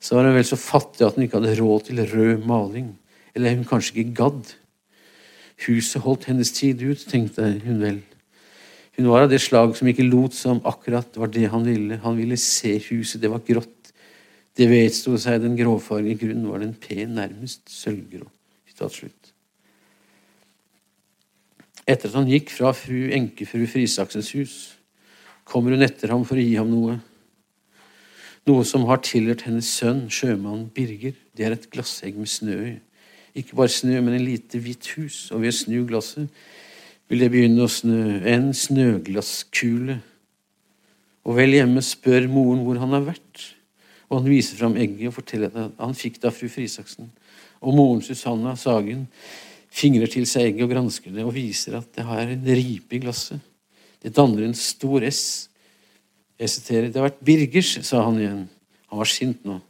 Så 0.00 0.14
var 0.14 0.28
hun 0.28 0.36
vel 0.36 0.46
så 0.46 0.58
fattig 0.60 1.06
at 1.06 1.16
hun 1.16 1.24
ikke 1.26 1.40
hadde 1.40 1.56
råd 1.58 1.88
til 1.88 2.02
rød 2.12 2.44
maling. 2.46 2.92
Eller 3.34 3.56
hun 3.56 3.66
kanskje 3.68 4.02
ikke 4.02 4.18
gadd. 4.20 4.52
Huset 5.66 6.04
holdt 6.04 6.28
hennes 6.28 6.52
tid 6.54 6.82
ut, 6.84 7.02
tenkte 7.08 7.48
hun 7.64 7.82
vel. 7.82 7.98
Hun 8.98 9.08
var 9.10 9.26
av 9.26 9.32
det 9.32 9.40
slag 9.42 9.76
som 9.78 9.88
ikke 9.90 10.06
lot 10.06 10.34
som 10.34 10.60
akkurat 10.66 11.16
var 11.18 11.30
det 11.30 11.48
han 11.50 11.66
ville. 11.66 12.00
Han 12.02 12.18
ville 12.18 12.38
se 12.38 12.76
huset, 12.90 13.20
det 13.22 13.30
var 13.30 13.44
grått. 13.46 13.92
Det 14.58 14.66
vedsto 14.66 15.14
seg 15.22 15.42
den 15.44 15.54
gråfarge 15.58 16.16
grunnen 16.18 16.48
var 16.50 16.62
den 16.62 16.74
pen, 16.74 17.14
nærmest 17.14 17.70
sølvgrå. 17.70 18.26
Etter 21.88 22.10
at 22.10 22.14
han 22.14 22.28
gikk 22.30 22.50
fra 22.54 22.70
fru 22.76 23.08
enkefru 23.14 23.64
Frisaksens 23.70 24.32
hus, 24.36 24.56
kommer 25.48 25.74
hun 25.74 25.84
etter 25.86 26.12
ham 26.12 26.26
for 26.28 26.38
å 26.38 26.44
gi 26.44 26.58
ham 26.58 26.68
noe. 26.70 26.98
Noe 28.48 28.64
som 28.64 28.86
har 28.88 29.00
tilhørt 29.04 29.44
hennes 29.44 29.68
sønn, 29.68 30.06
sjømannen 30.12 30.68
Birger. 30.74 31.16
Det 31.36 31.46
er 31.46 31.56
et 31.56 31.66
glassegg 31.72 32.16
med 32.16 32.30
snø 32.32 32.58
i. 32.70 32.76
Ikke 33.38 33.58
bare 33.58 33.72
snø, 33.72 33.98
men 34.00 34.16
en 34.16 34.24
lite 34.24 34.60
hvitt 34.62 34.88
hus, 34.96 35.28
og 35.32 35.42
ved 35.42 35.52
å 35.52 35.58
snu 35.58 35.82
glasset 35.88 36.30
vil 37.08 37.22
det 37.22 37.30
begynne 37.32 37.64
å 37.64 37.70
snø. 37.70 38.20
En 38.28 38.50
snøglasskule. 38.56 39.98
Og 41.28 41.36
vel 41.36 41.58
hjemme 41.58 41.84
spør 41.84 42.28
moren 42.32 42.64
hvor 42.64 42.80
han 42.80 42.96
har 42.96 43.06
vært, 43.12 43.54
Og 44.08 44.22
han 44.22 44.30
viser 44.30 44.56
fram 44.56 44.72
egget 44.80 45.10
og 45.10 45.18
forteller 45.18 45.52
at 45.52 45.74
han 45.76 45.92
fikk 45.92 46.14
det 46.22 46.30
av 46.30 46.32
fru 46.32 46.48
Frisaksen. 46.48 47.10
Og 47.60 47.74
moren 47.76 48.00
Susanna 48.00 48.54
Sagen 48.56 49.02
fingrer 49.68 50.08
til 50.08 50.24
seg 50.24 50.46
egget 50.46 50.64
og 50.64 50.72
gransker 50.72 51.12
det 51.12 51.26
og 51.26 51.34
viser 51.36 51.76
at 51.76 51.90
det 51.92 52.06
har 52.08 52.32
en 52.32 52.48
ripe 52.48 52.96
i 52.96 53.02
glasset. 53.02 53.42
Det 54.02 54.14
danner 54.14 54.46
en 54.46 54.54
stor 54.54 55.02
S. 55.02 55.48
Jeg 56.38 56.50
siterer. 56.50 56.86
'Det 56.88 56.96
har 56.96 57.08
vært 57.10 57.24
Birgers', 57.24 57.82
sa 57.82 58.02
han 58.02 58.18
igjen. 58.18 58.48
Han 58.88 58.98
var 58.98 59.04
sint 59.04 59.44
nå. 59.44 59.60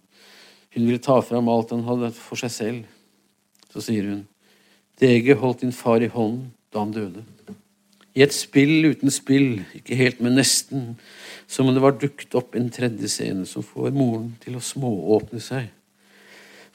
Hun 0.74 0.86
ville 0.86 0.98
ta 0.98 1.20
fram 1.20 1.48
alt 1.48 1.70
han 1.70 1.84
hadde 1.84 2.12
for 2.12 2.36
seg 2.36 2.50
selv. 2.50 2.84
Så 3.72 3.80
sier 3.80 4.02
hun, 4.04 4.28
'Det 5.00 5.36
holdt 5.36 5.60
din 5.60 5.72
far 5.72 6.02
i 6.02 6.08
hånden 6.08 6.52
da 6.72 6.78
han 6.78 6.92
døde'. 6.92 7.24
I 8.14 8.22
et 8.22 8.34
spill 8.34 8.84
uten 8.84 9.10
spill, 9.10 9.64
ikke 9.74 9.94
helt, 9.94 10.20
men 10.20 10.34
nesten, 10.34 10.96
som 11.46 11.68
om 11.68 11.74
det 11.74 11.82
var 11.82 11.92
dukket 11.92 12.34
opp 12.34 12.56
en 12.56 12.70
tredje 12.70 13.08
scene 13.08 13.46
som 13.46 13.62
får 13.62 13.92
moren 13.94 14.32
til 14.42 14.56
å 14.58 14.64
smååpne 14.64 15.40
seg 15.40 15.68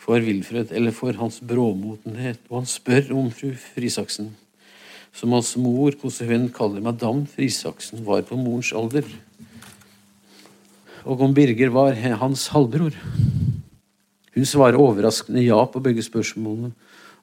for 0.04 0.24
Wilfred, 0.24 0.72
eller 0.72 0.92
for 0.96 1.16
hans 1.20 1.40
bråmotenhet, 1.44 2.40
og 2.50 2.62
han 2.62 2.70
spør 2.70 3.12
om 3.16 3.30
fru 3.32 3.54
Frisaksen, 3.56 4.34
som 5.14 5.34
hans 5.36 5.54
mor 5.62 5.94
konsekvent 6.02 6.54
kaller 6.56 6.84
madame 6.84 7.28
Frisaksen, 7.30 8.04
var 8.06 8.26
på 8.28 8.38
morens 8.40 8.74
alder, 8.74 9.06
og 11.04 11.22
om 11.22 11.34
Birger 11.36 11.70
var 11.74 11.98
hans 12.22 12.48
halvbror. 12.54 12.96
Hun 14.34 14.48
svarer 14.48 14.80
overraskende 14.80 15.44
ja 15.44 15.60
på 15.70 15.82
begge 15.84 16.04
spørsmålene, 16.06 16.72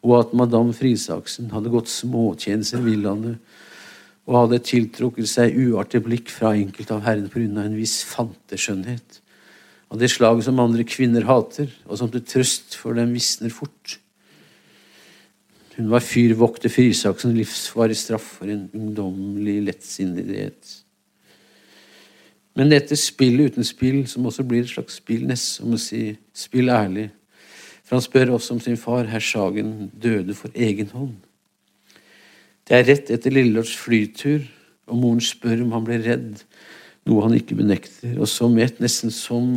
og 0.04 0.14
at 0.18 0.36
madame 0.36 0.72
Frisaksen 0.76 1.50
hadde 1.52 1.72
gått 1.72 1.90
småtjenester 1.92 2.80
villaene 2.84 3.38
og 4.28 4.36
hadde 4.36 4.60
tiltrukket 4.62 5.26
seg 5.28 5.56
uartig 5.58 6.02
blikk 6.04 6.30
fra 6.30 6.52
enkelte 6.54 6.94
av 6.94 7.02
herrene 7.08 7.32
pga. 7.32 7.64
en 7.64 7.76
viss 7.76 8.02
fanteskjønnhet 8.06 9.20
av 9.90 9.98
det 9.98 10.10
slaget 10.12 10.46
som 10.46 10.60
andre 10.62 10.84
kvinner 10.86 11.26
hater, 11.26 11.70
og 11.88 11.98
som 11.98 12.10
til 12.12 12.22
trøst 12.22 12.76
for 12.78 12.94
dem 12.94 13.10
visner 13.16 13.50
fort. 13.50 13.98
Hun 15.80 15.88
var 15.88 16.04
fyrvokter 16.04 16.68
for 16.68 16.84
Isaksens 16.84 17.32
livsvarig 17.32 17.94
straff 17.96 18.34
for 18.36 18.50
en 18.52 18.66
ungdommelig 18.76 19.62
lettsinnighet. 19.64 20.74
Men 22.52 22.68
dette 22.68 22.98
spillet 23.00 23.54
uten 23.54 23.64
spill, 23.64 24.02
som 24.10 24.26
også 24.28 24.44
blir 24.44 24.66
et 24.66 24.68
slags 24.68 24.98
spill, 25.00 25.22
nest, 25.30 25.54
som 25.56 25.72
å 25.72 25.78
si 25.80 26.02
spill 26.36 26.68
ærlig, 26.68 27.06
for 27.80 27.96
han 27.96 28.04
spør 28.04 28.34
også 28.36 28.58
om 28.58 28.60
sin 28.60 28.76
far, 28.76 29.08
herr 29.08 29.24
Sagen, 29.24 29.88
døde 29.96 30.36
for 30.36 30.52
egen 30.52 30.90
hånd. 30.92 31.16
Det 32.68 32.76
er 32.76 32.84
rett 32.90 33.14
etter 33.16 33.32
Lillelords 33.32 33.72
flytur, 33.80 34.44
og 34.84 35.00
moren 35.00 35.24
spør 35.24 35.64
om 35.64 35.72
han 35.78 35.88
ble 35.88 35.96
redd, 36.04 36.44
noe 37.08 37.24
han 37.24 37.38
ikke 37.38 37.56
benekter, 37.56 38.18
og 38.20 38.28
som 38.28 38.60
et 38.60 38.84
nesten 38.84 39.14
som 39.14 39.48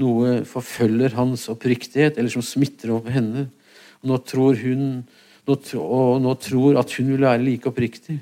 noe 0.00 0.40
forfølger 0.48 1.20
hans 1.20 1.50
oppriktighet, 1.52 2.16
eller 2.16 2.32
som 2.32 2.48
smitter 2.48 2.96
over 2.96 3.12
henne. 3.12 3.50
Og 4.02 4.10
nå 4.10 4.18
tror 4.26 4.58
hun 4.62 4.88
og 5.46 6.16
nå 6.18 6.32
tror 6.42 6.78
at 6.80 6.90
hun 6.98 7.12
vil 7.12 7.22
være 7.22 7.44
like 7.44 7.68
oppriktig. 7.70 8.16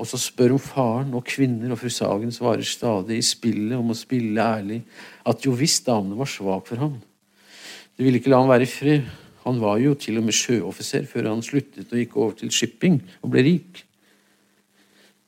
Og 0.00 0.08
så 0.08 0.16
spør 0.18 0.54
hun 0.54 0.62
faren 0.62 1.10
og 1.14 1.26
kvinner, 1.28 1.74
og 1.74 1.78
fru 1.78 1.90
Sagen 1.92 2.32
svarer 2.32 2.64
stadig 2.64 3.18
i 3.20 3.26
spillet 3.26 3.76
om 3.76 3.92
å 3.92 3.96
spille 3.96 4.40
ærlig 4.40 4.80
at 5.28 5.44
jo 5.44 5.52
visst 5.54 5.84
damene 5.86 6.16
var 6.18 6.30
svak 6.30 6.66
for 6.70 6.80
ham. 6.80 6.96
De 7.92 8.06
ville 8.06 8.18
ikke 8.18 8.32
la 8.32 8.40
ham 8.40 8.50
være 8.50 8.64
i 8.64 8.72
fred. 8.72 9.12
Han 9.44 9.60
var 9.60 9.76
jo 9.82 9.92
til 9.98 10.18
og 10.18 10.26
med 10.26 10.38
sjøoffiser 10.38 11.04
før 11.10 11.28
han 11.34 11.44
sluttet 11.44 11.92
og 11.92 12.00
gikk 12.00 12.16
over 12.16 12.34
til 12.40 12.50
shipping 12.54 13.00
og 13.20 13.34
ble 13.34 13.44
rik. 13.46 13.84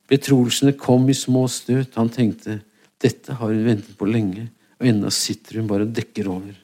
Betroelsene 0.09 0.73
kom 0.79 1.05
i 1.09 1.17
små 1.17 1.45
støt. 1.51 1.95
Han 1.99 2.09
tenkte 2.09 2.61
dette 3.01 3.37
har 3.37 3.51
hun 3.51 3.65
ventet 3.67 3.97
på 3.99 4.09
lenge 4.09 4.49
og 4.79 4.87
ennå 4.89 5.11
sitter 5.13 5.59
hun 5.59 5.69
bare 5.69 5.85
og 5.85 5.93
dekker 5.95 6.29
over. 6.31 6.55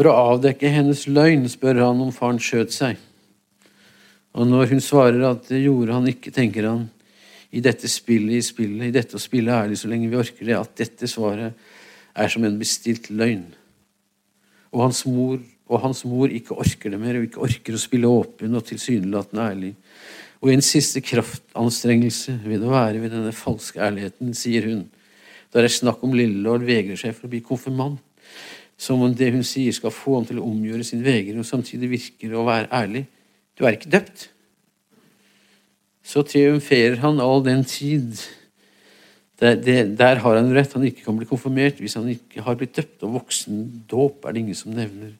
For 0.00 0.08
å 0.08 0.30
avdekke 0.32 0.70
hennes 0.72 1.02
løgn 1.12 1.42
spør 1.52 1.82
han 1.82 1.98
om 2.00 2.08
faren 2.16 2.38
skjøt 2.40 2.70
seg. 2.72 2.96
Og 4.32 4.48
når 4.48 4.70
hun 4.70 4.80
svarer 4.80 5.26
at 5.28 5.50
det 5.50 5.58
gjorde 5.60 5.92
han 5.92 6.08
ikke, 6.08 6.32
tenker 6.32 6.64
han 6.70 6.86
i 7.52 7.60
dette 7.60 7.84
spillet 7.92 8.38
i 8.38 8.46
spillet, 8.46 8.86
i 8.88 8.94
dette 8.94 9.18
å 9.18 9.20
spille 9.20 9.52
ærlig 9.52 9.76
så 9.76 9.90
lenge 9.92 10.08
vi 10.08 10.16
orker 10.16 10.48
det, 10.48 10.56
at 10.56 10.72
dette 10.80 11.04
svaret 11.04 11.52
er 12.16 12.32
som 12.32 12.48
en 12.48 12.56
bestilt 12.56 13.12
løgn. 13.12 13.44
Og 14.72 14.86
hans 14.86 15.04
mor, 15.04 15.36
og 15.68 15.84
hans 15.84 16.00
mor 16.08 16.32
ikke 16.32 16.56
orker 16.64 16.96
det 16.96 17.04
mer, 17.04 17.20
og 17.20 17.28
ikke 17.28 17.44
orker 17.50 17.76
å 17.76 17.84
spille 17.84 18.08
åpen 18.08 18.56
og 18.56 18.70
tilsynelatende 18.72 19.48
ærlig. 19.52 19.76
Og 20.40 20.48
i 20.48 20.56
en 20.56 20.64
siste 20.64 21.04
kraftanstrengelse 21.04 22.40
ved 22.48 22.64
å 22.64 22.72
være 22.72 23.04
ved 23.04 23.18
denne 23.18 23.36
falske 23.36 23.84
ærligheten, 23.84 24.32
sier 24.32 24.72
hun, 24.72 24.86
da 25.52 25.60
det 25.60 25.74
er 25.74 25.82
snakk 25.82 26.08
om 26.08 26.16
Lillelord 26.16 26.64
vegrer 26.64 26.96
seg 26.96 27.12
for 27.12 27.28
å 27.28 27.36
bli 27.36 27.44
konfirmant, 27.44 28.00
som 28.80 29.02
om 29.04 29.12
det 29.12 29.28
hun 29.34 29.44
sier, 29.44 29.74
skal 29.76 29.92
få 29.92 30.16
ham 30.16 30.26
til 30.28 30.38
å 30.40 30.46
omgjøre 30.48 30.84
sin 30.88 31.02
vegring, 31.04 31.38
og 31.40 31.48
samtidig 31.48 31.90
virker 31.90 32.32
å 32.32 32.46
være 32.46 32.70
ærlig. 32.72 33.04
Du 33.58 33.66
er 33.66 33.76
ikke 33.76 33.92
døpt. 33.92 34.30
Så 36.00 36.24
triumferer 36.24 36.96
han 37.02 37.20
all 37.20 37.44
den 37.44 37.60
tid. 37.68 38.16
Der, 39.40 39.58
det, 39.60 39.76
der 40.00 40.22
har 40.24 40.38
han 40.38 40.48
rett. 40.56 40.72
Han 40.72 40.86
ikke 40.88 41.04
kan 41.04 41.18
bli 41.18 41.28
konfirmert 41.28 41.80
hvis 41.80 41.98
han 42.00 42.08
ikke 42.08 42.44
har 42.46 42.56
blitt 42.56 42.72
døpt. 42.78 43.04
Og 43.04 43.18
voksen 43.18 43.84
dåp 43.90 44.24
er 44.24 44.32
det 44.32 44.46
ingen 44.46 44.58
som 44.58 44.72
nevner. 44.72 45.12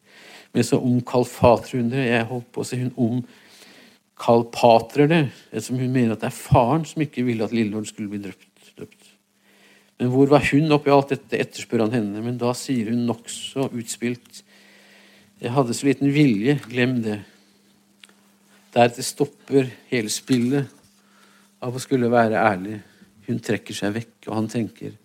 Men 0.56 0.66
så 0.66 0.80
omkalfatrer 0.80 1.82
hun 1.82 1.92
det. 1.92 2.08
Jeg 2.08 2.30
holdt 2.32 2.48
på 2.54 2.64
å 2.64 2.66
si 2.66 2.80
hun 2.80 2.96
omkalpatrer 4.16 5.12
det, 5.12 5.22
ettersom 5.52 5.78
hun 5.84 5.92
mener 5.92 6.16
at 6.16 6.24
det 6.24 6.32
er 6.32 6.40
faren 6.40 6.88
som 6.88 7.04
ikke 7.04 7.28
ville 7.28 7.44
at 7.44 7.54
Lillelord 7.54 7.92
skulle 7.92 8.10
bli 8.10 8.24
døpt. 8.24 9.09
Men 10.00 10.08
hvor 10.08 10.30
var 10.32 10.46
hun 10.48 10.72
oppi 10.72 10.88
alt 10.94 11.12
dette, 11.12 11.36
etterspør 11.36 11.84
han 11.84 11.92
henne. 11.98 12.22
Men 12.24 12.38
da 12.40 12.54
sier 12.56 12.88
hun 12.88 13.04
nokså 13.08 13.68
utspilt 13.68 14.40
Jeg 15.40 15.52
hadde 15.52 15.76
så 15.76 15.86
liten 15.88 16.12
vilje, 16.12 16.58
glem 16.68 16.98
det. 17.04 17.18
Deretter 18.72 19.04
stopper 19.04 19.68
hele 19.90 20.12
spillet 20.12 20.68
av 21.60 21.76
å 21.76 21.82
skulle 21.82 22.10
være 22.12 22.40
ærlig. 22.40 22.78
Hun 23.28 23.40
trekker 23.44 23.76
seg 23.76 23.94
vekk, 23.94 24.16
og 24.28 24.34
han 24.38 24.50
tenker 24.52 24.96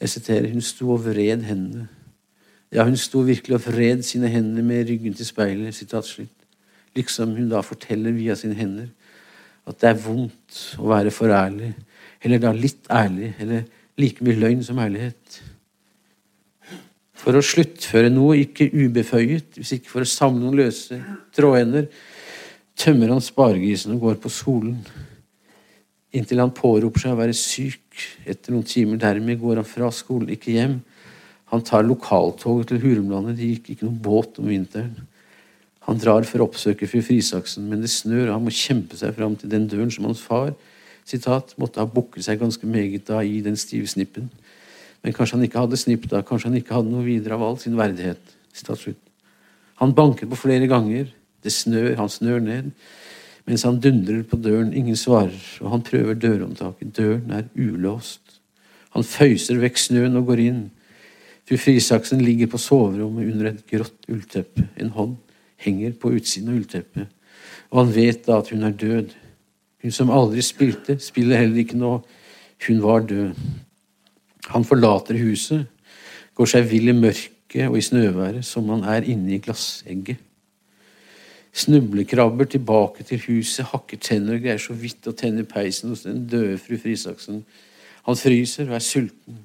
Jeg 0.00 0.12
siterer 0.12 0.52
Hun 0.52 0.64
sto 0.64 0.92
og 0.92 1.06
vred 1.08 1.44
hendene. 1.48 1.88
Ja, 2.74 2.84
hun 2.84 2.98
sto 3.00 3.22
virkelig 3.24 3.56
og 3.56 3.68
vred 3.70 4.02
sine 4.04 4.28
hender 4.28 4.64
med 4.64 4.88
ryggen 4.90 5.14
til 5.16 5.28
speilet. 5.28 5.74
sitat 5.74 6.04
slutt. 6.04 6.34
Liksom 6.96 7.36
hun 7.36 7.48
da 7.48 7.62
forteller 7.64 8.12
via 8.12 8.36
sine 8.36 8.56
hender 8.56 8.88
at 9.66 9.80
det 9.80 9.88
er 9.88 10.00
vondt 10.00 10.58
å 10.78 10.88
være 10.92 11.10
for 11.10 11.32
ærlig 11.32 11.72
eller 12.24 12.40
da 12.42 12.52
litt 12.56 12.88
ærlig, 12.92 13.34
eller 13.42 13.66
like 14.00 14.24
mye 14.24 14.40
løgn 14.40 14.64
som 14.64 14.80
ærlighet. 14.80 15.40
For 17.16 17.36
å 17.36 17.44
sluttføre 17.44 18.10
noe, 18.12 18.36
ikke 18.44 18.68
ubeføyet, 18.70 19.56
hvis 19.56 19.74
ikke 19.78 19.90
for 19.90 20.04
å 20.04 20.08
samle 20.08 20.44
noen 20.44 20.60
løse 20.60 20.98
trådender, 21.34 21.88
tømmer 22.76 23.14
han 23.14 23.24
sparegrisen 23.24 23.96
og 23.96 24.04
går 24.04 24.18
på 24.22 24.32
skolen. 24.32 24.76
Inntil 26.16 26.42
han 26.42 26.54
påroper 26.54 27.02
seg 27.02 27.16
å 27.16 27.18
være 27.18 27.36
syk. 27.36 27.82
Etter 28.28 28.52
noen 28.52 28.68
timer 28.68 29.00
dermed 29.00 29.40
går 29.40 29.62
han 29.62 29.68
fra 29.68 29.88
skolen, 29.94 30.30
ikke 30.36 30.54
hjem. 30.54 30.78
Han 31.52 31.64
tar 31.64 31.86
lokaltoget 31.86 32.72
til 32.72 32.82
Hurumlandet. 32.84 33.38
Det 33.38 33.50
gikk 33.54 33.72
ikke 33.72 33.88
noen 33.88 34.00
båt 34.04 34.40
om 34.42 34.48
vinteren. 34.50 34.94
Han 35.86 36.00
drar 36.02 36.26
for 36.26 36.42
å 36.42 36.48
oppsøke 36.48 36.88
fru 36.90 37.00
Frisaksen, 37.06 37.68
men 37.70 37.82
det 37.84 37.92
snør, 37.94 38.28
og 38.28 38.34
han 38.34 38.46
må 38.48 38.54
kjempe 38.54 38.98
seg 38.98 39.14
fram 39.16 39.36
til 39.38 39.52
den 39.52 39.68
døren 39.70 39.92
som 39.94 40.08
hans 40.08 40.22
far 40.22 40.52
sitat, 41.06 41.54
måtte 41.60 41.82
ha 41.82 41.88
bukket 41.88 42.26
seg 42.26 42.40
ganske 42.40 42.66
meget 42.68 43.06
da 43.08 43.22
i 43.22 43.40
den 43.44 43.58
stive 43.60 43.88
snippen. 43.90 44.30
Men 45.02 45.14
kanskje 45.14 45.38
han 45.38 45.46
ikke 45.46 45.62
hadde 45.62 45.78
snipp 45.78 46.08
da, 46.10 46.24
kanskje 46.26 46.50
han 46.50 46.58
ikke 46.58 46.74
hadde 46.74 46.90
noe 46.90 47.06
videre 47.06 47.36
av 47.38 47.44
all 47.46 47.58
sin 47.62 47.76
verdighet. 47.78 48.34
Sitat 48.56 48.80
slutt. 48.82 49.02
Han 49.82 49.94
banker 49.94 50.28
på 50.30 50.38
flere 50.40 50.66
ganger. 50.70 51.12
Det 51.44 51.52
snør, 51.52 51.92
han 52.00 52.10
snør 52.10 52.40
ned. 52.42 52.70
Mens 53.46 53.62
han 53.62 53.78
dundrer 53.78 54.24
på 54.26 54.38
døren, 54.42 54.72
ingen 54.74 54.96
svarer, 54.98 55.36
og 55.62 55.70
han 55.70 55.84
prøver 55.86 56.18
dørhåndtaket. 56.18 56.96
Døren 56.96 57.30
er 57.36 57.46
ulåst. 57.54 58.40
Han 58.96 59.06
føyser 59.06 59.60
vekk 59.62 59.78
snøen 59.78 60.18
og 60.18 60.32
går 60.32 60.42
inn. 60.42 60.64
Fru 61.46 61.60
Frisaksen 61.60 62.24
ligger 62.24 62.50
på 62.50 62.58
soverommet 62.58 63.28
under 63.30 63.52
et 63.52 63.62
grått 63.70 64.08
ullteppe. 64.10 64.64
En 64.80 64.90
hånd 64.96 65.14
henger 65.62 65.94
på 66.00 66.10
utsiden 66.16 66.50
av 66.50 66.58
ullteppet, 66.58 67.12
og 67.70 67.78
han 67.80 67.92
vet 67.94 68.26
da 68.26 68.40
at 68.40 68.50
hun 68.52 68.66
er 68.66 68.74
død. 68.74 69.14
Hun 69.86 69.92
som 69.94 70.08
aldri 70.10 70.42
spilte, 70.42 70.96
spiller 70.98 71.38
heller 71.38 71.62
ikke 71.62 71.76
nå. 71.78 71.92
Hun 72.66 72.78
var 72.82 73.04
død. 73.06 73.36
Han 74.50 74.64
forlater 74.66 75.14
huset, 75.20 75.68
går 76.34 76.48
seg 76.50 76.66
vill 76.66 76.90
i 76.90 76.94
mørket 76.96 77.68
og 77.68 77.76
i 77.78 77.84
snøværet, 77.86 78.42
som 78.42 78.66
han 78.72 78.82
er 78.82 79.06
inne 79.06 79.36
i 79.36 79.38
glassegget. 79.44 80.18
Snublekrabber 81.54 82.50
tilbake 82.50 83.06
til 83.06 83.22
huset, 83.28 83.68
hakker 83.70 84.02
tenner 84.02 84.34
og 84.34 84.42
greier 84.42 84.58
så 84.58 84.74
vidt 84.74 85.06
å 85.06 85.14
tenne 85.14 85.46
peisen 85.46 85.94
hos 85.94 86.02
den 86.08 86.24
døde 86.26 86.58
fru 86.58 86.74
Frisaksen. 86.82 87.44
Han 88.10 88.18
fryser 88.18 88.66
og 88.66 88.80
er 88.80 88.84
sulten, 88.88 89.38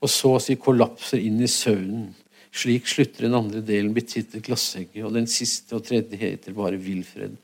og 0.00 0.08
så 0.08 0.32
å 0.38 0.40
si 0.40 0.56
kollapser 0.56 1.20
inn 1.20 1.44
i 1.44 1.50
søvnen. 1.52 2.08
Slik 2.56 2.88
slutter 2.88 3.28
den 3.28 3.36
andre 3.36 3.60
delen 3.60 3.92
betittet 3.92 4.48
glassegget, 4.48 5.04
og 5.04 5.12
den 5.12 5.28
siste 5.28 5.76
og 5.76 5.84
tredje 5.84 6.16
heter 6.16 6.56
bare 6.56 6.80
Wilfred 6.80 7.36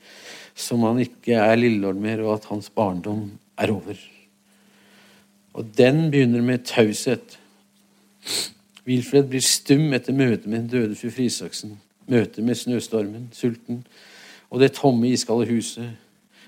som 0.55 0.83
han 0.87 1.01
ikke 1.03 1.35
er 1.35 1.57
lillelord 1.59 1.99
mer, 1.99 2.23
og 2.23 2.37
at 2.37 2.49
hans 2.51 2.69
barndom 2.71 3.27
er 3.59 3.71
over. 3.73 3.99
Og 5.55 5.67
den 5.77 6.09
begynner 6.11 6.43
med 6.43 6.65
taushet. 6.67 7.37
Wilfred 8.87 9.29
blir 9.31 9.43
stum 9.43 9.93
etter 9.95 10.15
møtet 10.15 10.47
med 10.47 10.65
den 10.65 10.71
døde 10.71 10.97
fru 10.99 11.11
Frisaksen. 11.13 11.77
Møtet 12.07 12.43
med 12.45 12.57
snøstormen, 12.59 13.29
sulten 13.33 13.83
og 14.53 14.61
det 14.61 14.75
tomme, 14.77 15.09
iskalde 15.09 15.49
huset. 15.49 15.95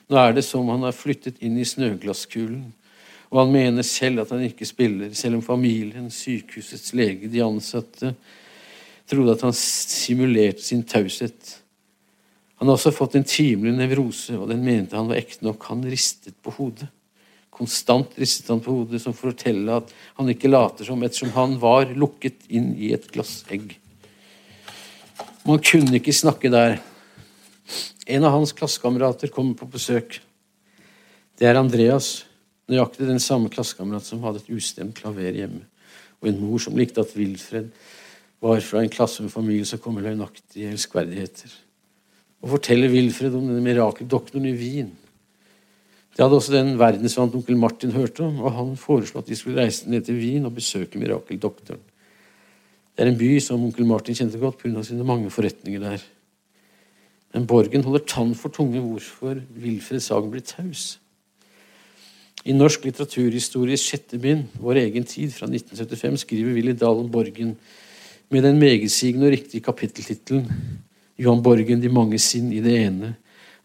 Nå 0.08 0.20
er 0.22 0.36
det 0.38 0.46
som 0.48 0.70
han 0.72 0.86
har 0.86 0.96
flyttet 0.96 1.42
inn 1.44 1.58
i 1.60 1.66
snøglasskulen, 1.68 2.70
og 3.28 3.42
han 3.42 3.52
mener 3.52 3.84
selv 3.84 4.24
at 4.24 4.32
han 4.32 4.46
ikke 4.46 4.68
spiller, 4.70 5.12
selv 5.18 5.40
om 5.40 5.44
familien, 5.44 6.08
sykehusets 6.14 6.94
lege, 6.96 7.28
de 7.28 7.44
ansatte, 7.44 8.14
trodde 9.10 9.34
at 9.36 9.44
han 9.44 9.56
simulerte 9.56 10.64
sin 10.64 10.86
taushet. 10.88 11.58
Han 12.58 12.70
har 12.70 12.78
også 12.78 12.94
fått 12.96 13.16
en 13.18 13.28
timelig 13.28 13.76
nevrose, 13.78 14.34
og 14.38 14.50
den 14.50 14.64
mente 14.66 14.98
han 14.98 15.10
var 15.12 15.20
ekte 15.20 15.46
nok. 15.46 15.68
Han 15.70 15.84
ristet 15.86 16.38
på 16.42 16.54
hodet. 16.56 16.88
Konstant 17.54 18.14
ristet 18.22 18.50
han 18.50 18.62
på 18.62 18.74
hodet, 18.74 19.02
som 19.02 19.16
for 19.18 19.30
å 19.30 19.34
fortelle 19.34 19.80
at 19.82 19.94
han 20.18 20.30
ikke 20.30 20.50
later 20.50 20.86
som, 20.86 21.02
ettersom 21.06 21.34
han 21.38 21.58
var 21.62 21.94
lukket 21.94 22.48
inn 22.54 22.72
i 22.78 22.92
et 22.98 23.06
glassegg. 23.14 23.76
Man 25.46 25.62
kunne 25.64 25.98
ikke 25.98 26.14
snakke 26.14 26.52
der. 26.54 26.80
En 28.08 28.26
av 28.26 28.34
hans 28.38 28.54
klassekamerater 28.58 29.32
kommer 29.34 29.58
på 29.58 29.70
besøk. 29.74 30.20
Det 31.38 31.46
er 31.50 31.60
Andreas, 31.60 32.26
nøyaktig 32.70 33.08
den 33.08 33.22
samme 33.22 33.52
klassekamerat 33.54 34.06
som 34.06 34.24
hadde 34.26 34.42
et 34.42 34.52
ustemt 34.58 34.98
klaver 34.98 35.36
hjemme, 35.36 35.62
og 36.22 36.30
en 36.30 36.42
mor 36.42 36.62
som 36.62 36.78
likte 36.78 37.04
at 37.04 37.14
Wilfred 37.18 37.70
var 38.42 38.62
fra 38.66 38.82
en 38.82 38.92
klasse 38.92 39.24
med 39.24 39.34
familie 39.34 39.66
som 39.66 39.82
kom 39.82 39.98
med 39.98 40.08
løgnaktige 40.08 40.74
elskverdigheter. 40.74 41.54
Og 42.44 42.54
forteller 42.56 42.92
Wilfred 42.94 43.36
om 43.36 43.48
denne 43.50 43.64
mirakeldoktoren 43.66 44.46
i 44.50 44.56
Wien. 44.58 44.92
Det 46.18 46.24
hadde 46.24 46.38
også 46.40 46.54
den 46.56 46.76
verdensvant 46.80 47.36
onkel 47.38 47.58
Martin 47.62 47.94
hørt 47.94 48.20
om, 48.26 48.40
og 48.42 48.56
han 48.56 48.78
foreslo 48.80 49.22
at 49.22 49.28
de 49.30 49.36
skulle 49.38 49.62
reise 49.62 49.90
ned 49.90 50.06
til 50.08 50.18
Wien 50.18 50.46
og 50.50 50.56
besøke 50.56 50.98
mirakeldoktoren. 50.98 51.82
Det 52.98 53.06
er 53.06 53.12
en 53.12 53.20
by 53.20 53.36
som 53.44 53.62
onkel 53.62 53.86
Martin 53.86 54.18
kjente 54.18 54.40
godt 54.42 54.58
pga. 54.64 54.82
sine 54.84 55.06
mange 55.06 55.30
forretninger 55.30 55.80
der. 55.80 56.02
Men 57.34 57.46
Borgen 57.46 57.84
holder 57.84 58.06
tann 58.08 58.34
for 58.36 58.50
tunge 58.50 58.82
hvorfor 58.82 59.38
Wilfred 59.62 60.00
Sagen 60.02 60.32
blir 60.32 60.42
taus. 60.42 61.00
I 62.46 62.56
Norsk 62.56 62.86
litteraturhistories 62.86 63.84
sjette 63.84 64.18
bind, 64.18 64.48
Vår 64.60 64.80
egen 64.82 65.04
tid, 65.04 65.34
fra 65.36 65.46
1975, 65.46 66.22
skriver 66.24 66.54
Willy 66.54 66.74
Dahl 66.74 67.04
om 67.04 67.12
Borgen 67.12 67.58
med 68.30 68.44
den 68.44 68.58
megetsigende 68.58 69.28
og 69.28 69.32
riktige 69.36 69.62
kapitteltittelen 69.62 70.50
Johan 71.18 71.42
Borgen, 71.44 71.82
De 71.82 71.90
mange 71.90 72.20
sinn 72.22 72.52
i 72.54 72.62
det 72.62 72.76
ene. 72.86 73.16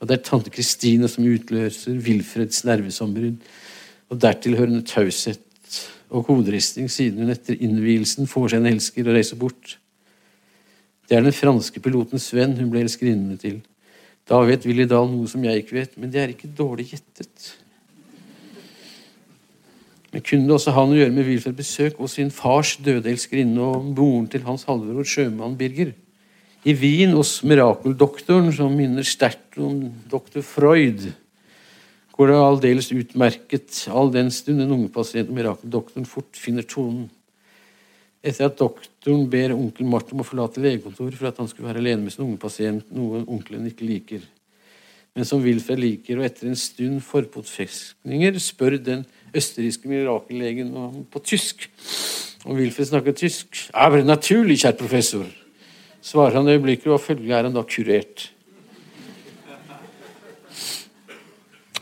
Og 0.01 0.09
det 0.09 0.19
er 0.19 0.25
tante 0.27 0.51
Kristine 0.51 1.09
som 1.09 1.25
utløser 1.25 1.99
Wilfreds 2.03 2.65
nervesombrudd. 2.65 3.43
og 4.13 4.19
dertilhørende 4.21 4.83
taushet 4.85 5.41
og 6.13 6.27
hoderisting 6.27 6.91
siden 6.93 7.23
hun 7.23 7.33
etter 7.33 7.57
innvielsen 7.57 8.29
får 8.29 8.53
seg 8.53 8.61
en 8.61 8.75
elsker 8.75 9.07
og 9.09 9.17
reiser 9.17 9.39
bort. 9.41 9.79
Det 11.09 11.17
er 11.17 11.25
den 11.25 11.33
franske 11.33 11.81
piloten 11.81 12.21
Sven 12.21 12.53
hun 12.59 12.69
ble 12.69 12.83
elskerinnene 12.85 13.39
til. 13.41 13.63
Da 14.29 14.43
vet 14.45 14.67
Willy 14.69 14.85
Dahl 14.85 15.09
noe 15.09 15.31
som 15.31 15.43
jeg 15.45 15.63
ikke 15.63 15.79
vet, 15.79 15.97
men 15.97 16.13
det 16.13 16.21
er 16.21 16.35
ikke 16.35 16.53
dårlig 16.59 16.91
gjettet. 16.93 17.49
Men 20.13 20.25
kunne 20.29 20.45
det 20.45 20.59
også 20.59 20.77
ha 20.77 20.85
noe 20.85 20.99
å 20.99 21.01
gjøre 21.01 21.17
med 21.17 21.29
Wilfred 21.31 21.57
besøk 21.57 21.99
og 21.99 22.13
sin 22.13 22.31
fars 22.31 22.77
døde 22.85 23.09
elskerinne 23.09 23.65
og 23.65 23.95
moren 23.97 24.29
til 24.29 24.45
hans 24.45 24.67
halvbror 24.69 25.09
sjømann 25.09 25.57
Birger? 25.57 25.95
I 26.63 26.77
Wien 26.79 27.11
hos 27.17 27.41
mirakeldoktoren, 27.43 28.53
som 28.55 28.75
minner 28.79 29.03
sterkt 29.07 29.57
om 29.59 29.89
doktor 30.11 30.45
Freud, 30.47 31.09
går 32.15 32.31
det 32.31 32.37
aldeles 32.39 32.93
utmerket, 32.95 33.81
all 33.91 34.13
den 34.15 34.31
stund 34.31 34.63
en 34.63 34.77
ungepasient 34.77 35.33
og 35.33 35.41
mirakeldoktoren 35.41 36.07
fort 36.07 36.39
finner 36.39 36.63
tonen. 36.63 37.09
Etter 38.23 38.47
at 38.47 38.61
doktoren 38.61 39.27
ber 39.33 39.57
onkel 39.57 39.91
Martin 39.91 40.15
om 40.15 40.23
å 40.23 40.29
forlate 40.29 40.63
legekontoret 40.63 41.19
for 41.19 41.33
at 41.33 41.43
han 41.43 41.51
skulle 41.51 41.67
være 41.67 41.83
alene 41.83 42.05
med 42.05 42.15
sin 42.15 42.29
unge 42.29 42.39
pasient, 42.39 42.87
noe 42.95 43.25
onkelen 43.27 43.67
ikke 43.73 43.89
liker. 43.89 44.23
Men 45.19 45.27
som 45.27 45.43
Wilfred 45.43 45.83
liker, 45.83 46.21
og 46.21 46.31
etter 46.31 46.47
en 46.47 46.57
stund 46.57 47.03
forpotfestninger 47.03 48.39
spør 48.39 48.79
den 48.79 49.03
østerrikske 49.35 49.91
mirakellegen 49.91 50.71
på 51.11 51.27
tysk. 51.27 51.67
Og 52.47 52.55
Wilfred 52.63 52.95
snakker 52.95 53.19
tysk. 53.19 53.67
Aber 53.75 54.07
naturlig, 54.07 54.63
kjært 54.63 54.79
professor, 54.79 55.27
svarer 56.03 56.41
han 56.41 56.51
øyeblikkelig, 56.51 56.95
og 56.95 57.03
følgelig 57.03 57.37
er 57.37 57.49
han 57.49 57.57
da 57.57 57.65
kurert. 57.67 58.29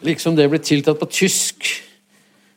Liksom 0.04 0.36
det 0.36 0.48
ble 0.48 0.60
tiltatt 0.64 1.00
på 1.00 1.08
tysk 1.12 1.68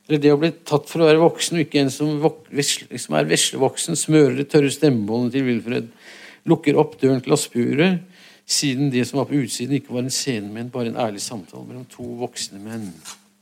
eller 0.08 0.20
det 0.20 0.34
å 0.34 0.40
bli 0.40 0.50
tatt 0.68 0.90
for 0.92 1.04
å 1.04 1.08
være 1.08 1.22
voksen, 1.22 1.58
og 1.58 1.64
ikke 1.64 1.80
en 1.80 1.92
som, 1.94 2.18
som 2.20 3.16
er 3.18 3.30
veslevoksen, 3.30 3.96
smører 3.98 4.36
det 4.42 4.50
tørre 4.52 4.72
stemmebåndet 4.74 5.38
til 5.38 5.46
Wilfred, 5.48 5.88
lukker 6.52 6.80
opp 6.82 6.98
døren 7.00 7.22
til 7.22 7.32
glassburet, 7.32 8.02
siden 8.44 8.92
det 8.92 9.06
som 9.08 9.22
var 9.22 9.30
på 9.30 9.40
utsiden, 9.40 9.78
ikke 9.80 9.96
var 9.96 10.04
en 10.04 10.12
scene, 10.14 10.52
men 10.52 10.72
bare 10.74 10.92
en 10.92 11.00
ærlig 11.00 11.24
samtale 11.24 11.64
mellom 11.64 11.88
to 11.92 12.04
voksne 12.20 12.60
menn. 12.60 12.90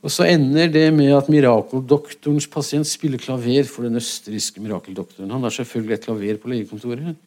Og 0.02 0.10
så 0.10 0.26
ender 0.30 0.70
det 0.70 0.86
med 0.94 1.10
at 1.14 1.28
mirakeldoktorens 1.30 2.46
pasient 2.50 2.86
spiller 2.86 3.20
klaver 3.22 3.66
for 3.70 3.86
den 3.86 3.98
østerrikske 3.98 4.62
mirakeldoktoren. 4.62 5.30
Han 5.30 5.44
har 5.46 5.54
selvfølgelig 5.54 5.98
et 5.98 6.06
klaver 6.06 6.40
på 6.42 6.50
legekontoret. 6.50 7.18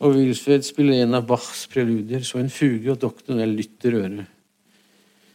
Og 0.00 0.16
Wilfred 0.16 0.64
spiller 0.64 1.02
en 1.04 1.18
av 1.18 1.26
Bachs 1.28 1.66
preludier, 1.70 2.24
så 2.24 2.40
en 2.40 2.52
fuge, 2.52 2.88
og 2.92 3.00
doktoren 3.02 3.42
er 3.44 3.50
lytter 3.52 3.98
øret 4.00 4.28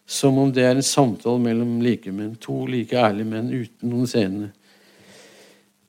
som 0.06 0.38
om 0.38 0.52
det 0.54 0.64
er 0.64 0.78
en 0.78 0.86
samtale 0.86 1.42
mellom 1.42 1.80
likemenn, 1.82 2.36
to 2.42 2.66
like 2.70 2.94
ærlige 2.94 3.28
menn 3.28 3.50
uten 3.50 3.90
noen 3.90 4.10
scene. 4.10 4.52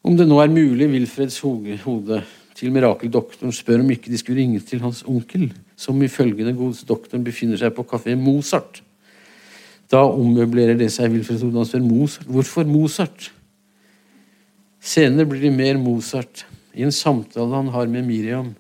Om 0.07 0.17
det 0.17 0.27
nå 0.29 0.41
er 0.41 0.53
mulig, 0.53 0.89
Wilfreds 0.89 1.39
hode 1.45 2.23
til 2.57 2.73
mirakeldoktoren 2.73 3.53
spør 3.53 3.83
om 3.83 3.93
ikke 3.93 4.13
de 4.13 4.21
skulle 4.21 4.41
ringe 4.41 4.63
til 4.65 4.81
hans 4.81 5.03
onkel, 5.05 5.51
som 5.77 6.01
ifølge 6.03 6.47
den 6.47 6.57
godeste 6.57 6.89
doktoren 6.89 7.27
befinner 7.27 7.61
seg 7.61 7.75
på 7.77 7.85
kafé 7.91 8.17
Mozart. 8.17 8.81
Da 9.93 10.01
ommøblerer 10.09 10.79
det 10.79 10.89
seg 10.95 11.13
Wilfred 11.13 11.43
hode. 11.45 11.61
Han 11.61 11.69
spør 11.69 11.85
Mozart. 11.85 12.31
Hvorfor 12.33 12.71
Mozart? 12.71 13.31
Senere 14.81 15.29
blir 15.29 15.45
det 15.45 15.53
mer 15.53 15.77
Mozart. 15.83 16.47
I 16.73 16.87
en 16.87 16.95
samtale 16.95 17.53
han 17.53 17.69
har 17.75 17.91
med 17.91 18.07
Miriam, 18.09 18.55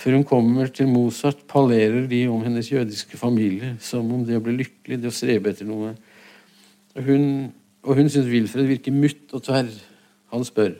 før 0.00 0.16
hun 0.16 0.24
kommer 0.24 0.70
til 0.72 0.88
Mozart, 0.88 1.42
pallerer 1.48 2.06
de 2.08 2.22
om 2.32 2.40
hennes 2.44 2.70
jødiske 2.72 3.18
familie, 3.20 3.74
som 3.84 4.06
om 4.14 4.22
det 4.24 4.38
å 4.38 4.44
bli 4.44 4.54
lykkelig, 4.62 4.96
det 5.00 5.10
å 5.10 5.14
strebe 5.14 5.52
etter 5.52 5.68
noe. 5.68 5.92
Og 6.96 7.04
hun, 7.04 7.24
og 7.84 7.98
hun 7.98 8.08
syns 8.08 8.30
Wilfred 8.30 8.68
virker 8.70 8.96
mutt 8.96 9.34
og 9.36 9.44
tverr. 9.44 9.68
Han 10.32 10.46
spør, 10.46 10.72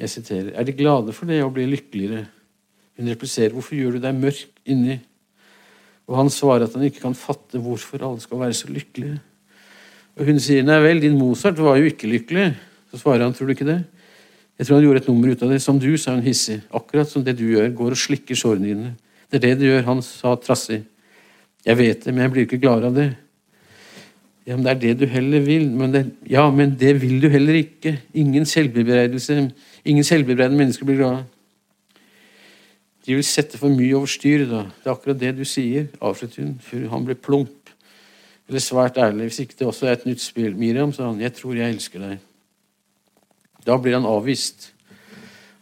jeg 0.00 0.10
siterer, 0.10 0.50
er 0.58 0.66
de 0.66 0.74
glade 0.74 1.14
for 1.14 1.30
det 1.30 1.38
å 1.44 1.52
bli 1.54 1.68
lykkeligere? 1.70 2.24
Hun 2.98 3.10
repliserer, 3.12 3.54
hvorfor 3.54 3.78
gjør 3.78 3.96
du 3.96 4.02
deg 4.02 4.18
mørk 4.18 4.42
inni? 4.70 4.98
Og 6.10 6.18
han 6.18 6.32
svarer 6.32 6.66
at 6.66 6.74
han 6.74 6.84
ikke 6.88 7.04
kan 7.04 7.14
fatte 7.16 7.62
hvorfor 7.62 8.02
alle 8.02 8.22
skal 8.22 8.42
være 8.42 8.58
så 8.58 8.70
lykkelige. 8.74 9.20
Og 10.18 10.28
hun 10.28 10.42
sier, 10.42 10.66
nei 10.66 10.80
vel, 10.82 11.02
din 11.02 11.18
Mozart 11.18 11.62
var 11.62 11.78
jo 11.78 11.86
ikke 11.90 12.10
lykkelig. 12.10 12.50
Så 12.90 13.04
svarer 13.04 13.26
han, 13.26 13.34
tror 13.34 13.50
du 13.50 13.54
ikke 13.54 13.70
det? 13.70 13.80
Jeg 14.58 14.66
tror 14.66 14.78
han 14.78 14.84
gjorde 14.86 15.02
et 15.02 15.08
nummer 15.10 15.32
ut 15.32 15.42
av 15.42 15.50
det. 15.50 15.60
Som 15.62 15.80
du, 15.82 15.90
sa 15.98 16.14
hun 16.14 16.22
hissig. 16.22 16.60
Akkurat 16.74 17.10
som 17.10 17.24
det 17.26 17.36
du 17.38 17.46
gjør. 17.48 17.72
Går 17.74 17.96
og 17.96 18.00
slikker 18.00 18.38
sårene 18.38 18.70
dine. 18.70 18.94
Det 19.30 19.40
er 19.40 19.46
det 19.48 19.58
du 19.60 19.66
gjør. 19.66 19.86
Han 19.88 20.02
sa 20.06 20.36
trassig. 20.38 20.84
Jeg 21.64 21.78
vet 21.80 22.04
det, 22.04 22.12
men 22.12 22.26
jeg 22.26 22.32
blir 22.32 22.46
ikke 22.46 22.60
glad 22.62 22.84
av 22.86 22.96
det. 22.96 23.10
Ja, 24.44 24.56
men 24.56 24.66
det 24.66 24.72
er 24.74 24.80
det 24.82 24.94
du 25.00 25.06
heller 25.08 25.40
vil. 25.40 25.70
Men 25.72 25.94
det, 25.94 26.04
ja, 26.28 26.44
men 26.52 26.74
det 26.80 26.92
vil 27.02 27.16
du 27.22 27.30
heller 27.32 27.56
ikke. 27.58 27.96
Ingen 28.14 28.46
selvbebreidelse. 28.46 29.38
Ingen 29.84 30.04
selvbebreidende 30.04 30.60
mennesker 30.60 30.86
blir 30.86 31.00
glade. 31.00 31.24
De 33.04 33.16
vil 33.16 33.24
sette 33.24 33.58
for 33.60 33.72
mye 33.72 33.96
over 33.96 34.08
styr, 34.08 34.46
da. 34.48 34.62
Det 34.80 34.88
er 34.88 34.94
akkurat 34.94 35.20
det 35.20 35.34
du 35.36 35.42
sier, 35.44 35.90
avsluttet 36.00 36.40
hun, 36.40 36.54
før 36.64 36.86
han 36.92 37.08
ble 37.08 37.16
plump. 37.20 37.72
Eller 38.48 38.60
svært 38.60 39.00
ærlig. 39.00 39.28
Hvis 39.32 39.42
ikke 39.44 39.58
det 39.58 39.66
også 39.66 39.88
er 39.88 39.98
et 39.98 40.06
nytt 40.08 40.22
spill. 40.24 40.54
Miriam, 40.56 40.92
sa 40.92 41.08
han, 41.10 41.20
jeg 41.20 41.34
tror 41.36 41.56
jeg 41.58 41.74
elsker 41.74 42.04
deg. 42.04 42.22
Da 43.64 43.76
blir 43.80 43.96
han 43.96 44.08
avvist. 44.08 44.70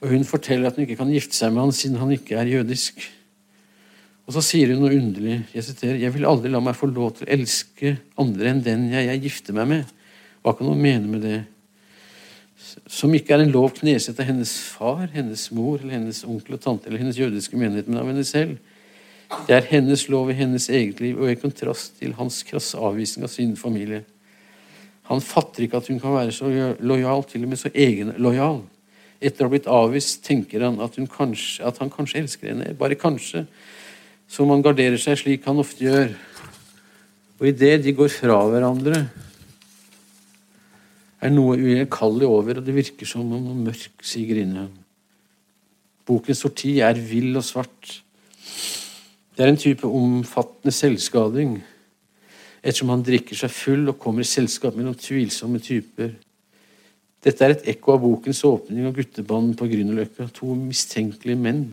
Og 0.02 0.10
hun 0.10 0.24
forteller 0.26 0.68
at 0.68 0.78
hun 0.78 0.86
ikke 0.86 0.98
kan 0.98 1.12
gifte 1.12 1.36
seg 1.38 1.52
med 1.54 1.68
han 1.68 1.76
siden 1.76 2.00
han 2.02 2.14
ikke 2.14 2.38
er 2.40 2.50
jødisk. 2.50 3.04
Og 4.26 4.36
så 4.36 4.42
sier 4.44 4.72
hun 4.72 4.82
noe 4.84 4.96
underlig. 4.96 5.40
Jeg 5.54 5.66
siterer, 5.66 5.98
jeg 6.02 6.14
vil 6.14 6.26
aldri 6.26 6.50
la 6.50 6.60
meg 6.62 6.78
få 6.78 6.88
lov 6.90 7.16
til 7.16 7.26
å 7.26 7.32
elske 7.36 7.96
andre 8.20 8.52
enn 8.52 8.62
den 8.64 8.86
jeg, 8.92 9.08
jeg 9.08 9.24
gifter 9.26 9.56
meg 9.56 9.70
med. 9.70 9.96
Hva 10.42 10.54
kan 10.58 10.70
hun 10.70 10.82
mene 10.82 11.10
med 11.10 11.26
det? 11.26 11.40
Som 12.90 13.14
ikke 13.14 13.34
er 13.36 13.44
en 13.44 13.54
lov 13.54 13.72
knesett 13.78 14.18
av 14.22 14.28
hennes 14.30 14.52
far, 14.72 15.08
hennes 15.14 15.48
mor, 15.54 15.80
eller 15.80 15.98
hennes 15.98 16.22
onkel 16.26 16.56
og 16.56 16.62
tante 16.62 16.88
eller 16.88 17.02
hennes 17.02 17.18
jødiske 17.18 17.58
menighet, 17.58 17.90
men 17.90 18.00
av 18.02 18.10
henne 18.10 18.26
selv. 18.26 18.58
Det 19.48 19.56
er 19.56 19.68
hennes 19.70 20.06
lov 20.12 20.30
i 20.30 20.36
hennes 20.38 20.68
eget 20.70 21.00
liv, 21.02 21.18
og 21.18 21.30
i 21.30 21.38
kontrast 21.40 21.96
til 21.98 22.14
hans 22.18 22.42
krasse 22.46 22.78
avvisning 22.78 23.26
av 23.26 23.32
sin 23.32 23.54
familie. 23.58 24.02
Han 25.10 25.22
fatter 25.24 25.64
ikke 25.64 25.80
at 25.80 25.88
hun 25.90 26.00
kan 26.00 26.14
være 26.14 26.34
så 26.34 26.50
lojal, 26.80 27.24
til 27.28 27.46
og 27.46 27.52
med 27.52 27.60
så 27.60 27.72
egenlojal. 27.74 28.62
Etter 29.22 29.44
å 29.44 29.48
ha 29.48 29.52
blitt 29.52 29.70
avvist 29.70 30.22
tenker 30.26 30.64
han 30.66 30.80
at, 30.82 30.98
kanskje, 31.10 31.62
at 31.66 31.78
han 31.82 31.90
kanskje 31.92 32.22
elsker 32.22 32.52
henne. 32.52 32.74
Bare 32.78 32.98
kanskje. 32.98 33.44
Så 34.30 34.46
man 34.48 34.62
garderer 34.64 34.98
seg 35.00 35.18
slik 35.20 35.46
han 35.46 35.60
ofte 35.62 35.84
gjør. 35.84 36.14
Og 37.40 37.48
idet 37.50 37.82
de 37.84 37.94
går 37.96 38.10
fra 38.14 38.38
hverandre, 38.50 39.04
er 41.22 41.30
noe 41.30 41.54
ugjenkallelig 41.54 42.26
over, 42.26 42.58
og 42.58 42.66
det 42.66 42.74
virker 42.74 43.06
som 43.06 43.22
om 43.22 43.44
noe 43.44 43.66
mørk 43.68 44.02
siger 44.06 44.40
i 44.40 44.46
ham. 44.56 44.72
Bokens 46.06 46.42
sorti 46.42 46.80
er 46.82 46.98
vill 46.98 47.36
og 47.38 47.44
svart. 47.46 47.92
Det 49.32 49.44
er 49.44 49.52
en 49.52 49.60
type 49.60 49.86
omfattende 49.86 50.74
selvskading, 50.74 51.60
ettersom 52.62 52.92
han 52.94 53.02
drikker 53.04 53.36
seg 53.38 53.50
full 53.52 53.88
og 53.90 53.98
kommer 54.00 54.22
i 54.22 54.28
selskap 54.28 54.76
med 54.78 54.86
noen 54.86 54.98
tvilsomme 54.98 55.60
typer. 55.62 56.14
Dette 57.22 57.44
er 57.44 57.54
et 57.54 57.68
ekko 57.74 57.96
av 57.96 58.02
bokens 58.02 58.42
åpning 58.46 58.86
av 58.86 58.94
guttebanden 58.96 59.54
på 59.58 59.68
Grünerløkka. 59.70 60.28
To 60.38 60.54
mistenkelige 60.58 61.38
menn 61.38 61.64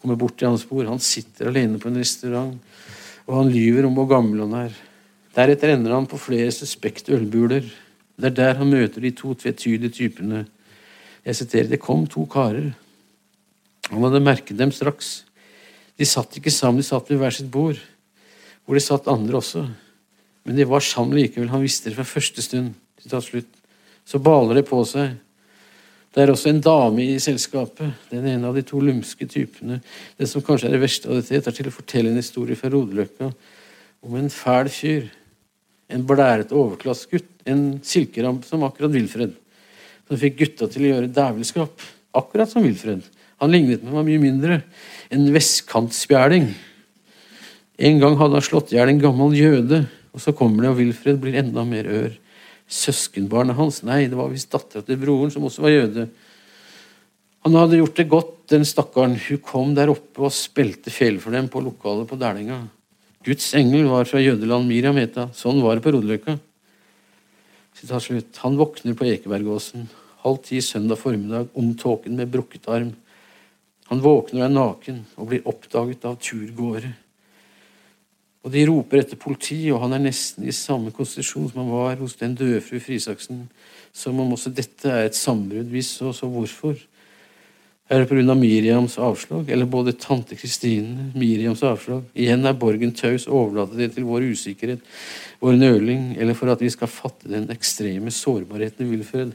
kommer 0.00 0.16
bort 0.20 0.38
til 0.40 0.48
hans 0.48 0.64
bord. 0.68 0.88
Han 0.88 1.02
sitter 1.02 1.50
alene 1.50 1.80
på 1.80 1.90
en 1.90 2.00
restaurant, 2.00 2.54
og 3.24 3.38
han 3.40 3.52
lyver 3.52 3.88
om 3.88 3.96
hvor 3.96 4.08
gammel 4.12 4.44
han 4.46 4.56
er. 4.66 4.78
Deretter 5.36 5.74
ender 5.74 5.96
han 5.96 6.08
på 6.08 6.20
flere 6.20 6.52
suspekte 6.54 7.16
ølbuler. 7.16 7.66
Det 8.16 8.30
er 8.30 8.36
der 8.38 8.58
han 8.60 8.70
møter 8.70 9.04
de 9.04 9.12
to 9.16 9.34
tvetydige 9.36 9.92
typene. 9.92 10.44
Jeg 11.24 11.36
siterer 11.40 11.68
Det 11.72 11.80
kom 11.80 12.06
to 12.06 12.26
karer. 12.30 12.72
Han 13.90 14.04
hadde 14.04 14.24
merket 14.24 14.56
dem 14.56 14.72
straks. 14.72 15.24
De 15.98 16.06
satt 16.08 16.36
ikke 16.36 16.52
sammen, 16.52 16.80
de 16.80 16.86
satt 16.86 17.10
ved 17.10 17.20
hver 17.20 17.34
sitt 17.34 17.50
bord, 17.52 17.78
hvor 18.64 18.74
det 18.74 18.84
satt 18.84 19.08
andre 19.10 19.36
også. 19.38 19.66
Men 20.44 20.56
det 20.56 20.68
var 20.68 20.84
sammen 20.84 21.16
likevel. 21.18 21.50
Han 21.52 21.64
visste 21.64 21.90
det 21.90 21.98
fra 21.98 22.06
første 22.06 22.42
stund. 22.44 22.74
Så 24.04 24.20
baler 24.20 24.60
det 24.60 24.66
på 24.68 24.82
seg. 24.88 25.16
Det 26.14 26.22
er 26.22 26.30
også 26.30 26.52
en 26.52 26.62
dame 26.62 27.02
i 27.02 27.18
selskapet, 27.18 27.90
den 28.12 28.26
ene 28.30 28.46
av 28.46 28.54
de 28.54 28.62
to 28.62 28.78
lumske 28.78 29.26
typene. 29.26 29.80
Det 30.14 30.28
som 30.30 30.44
kanskje 30.46 30.68
er 30.68 30.76
det 30.76 30.84
verste 30.84 31.08
av 31.10 31.18
dette, 31.18 31.40
er 31.50 31.56
til 31.56 31.66
å 31.66 31.74
fortelle 31.74 32.12
en 32.12 32.20
historie 32.20 32.54
fra 32.54 32.70
Rodeløkka 32.70 33.32
om 34.04 34.14
en 34.20 34.30
fæl 34.30 34.70
fyr. 34.70 35.08
En 35.90 36.04
blærete 36.06 36.54
overklassegutt. 36.54 37.26
En 37.50 37.80
silkeramp 37.84 38.46
som 38.46 38.62
akkurat 38.64 38.94
Wilfred. 38.94 39.34
Som 40.06 40.20
fikk 40.20 40.38
gutta 40.38 40.68
til 40.70 40.86
å 40.86 40.92
gjøre 40.92 41.10
dævelskap. 41.16 41.82
Akkurat 42.14 42.52
som 42.52 42.62
Wilfred. 42.64 43.02
Han 43.42 43.50
lignet 43.50 43.82
med 43.82 43.96
meg 43.96 44.12
mye 44.12 44.22
mindre. 44.22 44.60
En 45.10 45.26
vestkantspjæling. 45.34 46.46
En 47.74 48.00
gang 48.00 48.16
hadde 48.20 48.38
han 48.38 48.46
slått 48.46 48.70
i 48.70 48.78
hjel 48.78 48.92
en 48.92 49.02
gammel 49.02 49.34
jøde, 49.34 49.82
og 50.14 50.22
så 50.22 50.34
kommer 50.36 50.64
det, 50.64 50.70
og 50.70 50.78
Wilfred 50.78 51.18
blir 51.22 51.38
enda 51.40 51.64
mer 51.66 51.88
ør. 51.90 52.12
Søskenbarnet 52.70 53.58
hans 53.58 53.82
Nei, 53.84 54.06
det 54.08 54.16
var 54.16 54.30
visst 54.32 54.52
dattera 54.54 54.84
til 54.86 55.00
broren, 55.00 55.32
som 55.34 55.44
også 55.44 55.66
var 55.66 55.74
jøde. 55.74 56.06
Han 57.44 57.58
hadde 57.58 57.80
gjort 57.82 57.98
det 57.98 58.06
godt, 58.08 58.32
den 58.54 58.64
stakkaren. 58.64 59.18
Hun 59.20 59.42
kom 59.44 59.74
der 59.76 59.92
oppe 59.92 60.24
og 60.24 60.32
spilte 60.32 60.92
fjell 60.94 61.18
for 61.20 61.34
dem 61.34 61.50
på 61.52 61.60
lokalet 61.64 62.08
på 62.08 62.16
Dælinga. 62.20 62.62
Guds 63.24 63.50
engel 63.58 63.90
var 63.90 64.08
fra 64.08 64.22
jødeland 64.22 64.68
Miriam 64.68 64.96
heta. 65.00 65.28
Sånn 65.36 65.60
var 65.64 65.76
det 65.76 65.84
på 65.84 65.92
Rodeløkka. 65.92 66.38
Han 68.40 68.56
våkner 68.56 68.96
på 68.96 69.10
Ekebergåsen 69.10 69.88
halv 70.24 70.40
ti 70.40 70.60
søndag 70.64 70.96
formiddag 70.96 71.52
omtåken 71.52 72.16
med 72.16 72.30
brukket 72.32 72.68
arm. 72.68 72.94
Han 73.90 74.00
våkner 74.00 74.40
og 74.40 74.46
er 74.46 74.54
naken 74.54 75.00
og 75.20 75.28
blir 75.28 75.48
oppdaget 75.48 76.06
av 76.08 76.16
turgåere. 76.16 76.94
Og 78.44 78.52
De 78.52 78.64
roper 78.68 79.00
etter 79.00 79.16
politi, 79.20 79.62
og 79.72 79.80
han 79.86 79.96
er 79.96 80.02
nesten 80.04 80.44
i 80.44 80.52
samme 80.52 80.92
konstitusjon 80.92 81.48
som 81.48 81.62
han 81.62 81.70
var 81.72 82.00
hos 82.02 82.18
den 82.20 82.34
dødfru 82.36 82.80
Frisaksen, 82.82 83.46
som 83.94 84.18
om 84.20 84.34
også 84.36 84.52
dette 84.52 84.90
er 84.90 85.08
et 85.08 85.16
sambrudd. 85.16 85.70
Hvis 85.72 85.94
så, 85.96 86.12
så 86.12 86.28
hvorfor? 86.28 86.76
Er 87.88 88.00
det 88.00 88.08
pga. 88.08 88.34
Miriams 88.36 88.96
avslag, 88.98 89.48
eller 89.52 89.68
både 89.68 89.92
tante 90.00 90.36
Kristine, 90.36 91.10
Miriams 91.14 91.62
avslag? 91.64 92.04
Igjen 92.16 92.44
er 92.48 92.56
Borgen 92.56 92.94
taus, 92.96 93.26
overlater 93.28 93.80
det 93.80 93.90
til 93.94 94.06
vår 94.08 94.24
usikkerhet, 94.32 94.80
vår 95.40 95.58
nøling, 95.60 96.06
eller 96.16 96.36
for 96.36 96.52
at 96.52 96.64
vi 96.64 96.72
skal 96.72 96.88
fatte 96.88 97.28
den 97.28 97.50
ekstreme 97.52 98.12
sårbarheten 98.12 98.86
i 98.86 98.90
Wilfred, 98.90 99.34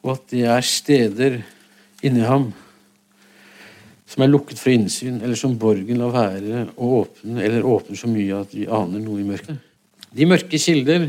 og 0.00 0.14
at 0.14 0.32
det 0.32 0.46
er 0.48 0.64
steder 0.64 1.40
inni 2.00 2.24
ham 2.24 2.48
som 4.10 4.24
er 4.24 4.30
lukket 4.32 4.58
for 4.58 4.74
innsyn, 4.74 5.20
eller 5.22 5.38
som 5.38 5.54
Borgen 5.58 6.00
lar 6.00 6.10
være 6.14 6.64
å 6.74 6.88
åpne, 7.04 7.38
eller 7.44 7.66
åpner 7.66 7.98
så 7.98 8.10
mye 8.10 8.40
at 8.42 8.54
vi 8.56 8.66
aner 8.66 9.02
noe 9.02 9.20
i 9.22 9.26
mørket. 9.28 9.60
De 10.10 10.26
mørke 10.26 10.58
kilder, 10.58 11.06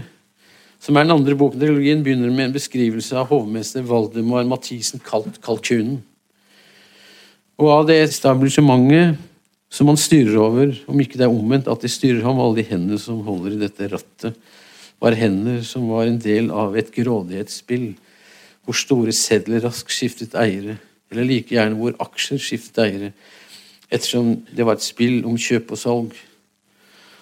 som 0.81 0.97
er 0.97 1.07
den 1.07 1.15
andre 1.15 1.33
boken 1.37 1.57
i 1.57 1.65
trilogien, 1.65 2.03
begynner 2.05 2.29
med 2.29 2.49
en 2.49 2.53
beskrivelse 2.53 3.17
av 3.17 3.31
hovmester 3.33 3.85
Valdemar 3.89 4.45
Mathisen 4.49 5.01
kalt 5.01 5.39
Kalkunen. 5.41 5.99
Og 7.61 7.71
av 7.73 7.89
det 7.89 7.97
establishementet 8.03 9.17
som 9.71 9.89
han 9.89 9.97
styrer 9.97 10.37
over, 10.41 10.75
om 10.89 11.01
ikke 11.01 11.17
det 11.17 11.25
er 11.25 11.33
omvendt, 11.33 11.69
at 11.71 11.81
de 11.81 11.89
styrer 11.89 12.21
ham, 12.25 12.41
alle 12.41 12.59
de 12.59 12.67
hendene 12.69 13.01
som 13.01 13.23
holder 13.25 13.55
i 13.55 13.61
dette 13.63 13.89
rattet, 13.95 14.37
var 15.01 15.17
hender 15.17 15.63
som 15.65 15.89
var 15.89 16.05
en 16.05 16.21
del 16.21 16.53
av 16.53 16.77
et 16.77 16.93
grådighetsspill, 16.93 17.91
hvor 18.61 18.77
store 18.77 19.13
sedler 19.15 19.63
raskt 19.65 19.89
skiftet 19.89 20.37
eiere 20.37 20.77
eller 21.11 21.27
like 21.27 21.53
gjerne 21.53 21.77
hvor 21.77 21.95
aksjer 22.01 22.41
skiftet 22.41 22.83
eiere, 22.85 23.13
ettersom 23.91 24.33
det 24.55 24.65
var 24.65 24.79
et 24.79 24.85
spill 24.85 25.25
om 25.27 25.39
kjøp 25.39 25.73
og 25.75 25.79
salg. 25.79 26.13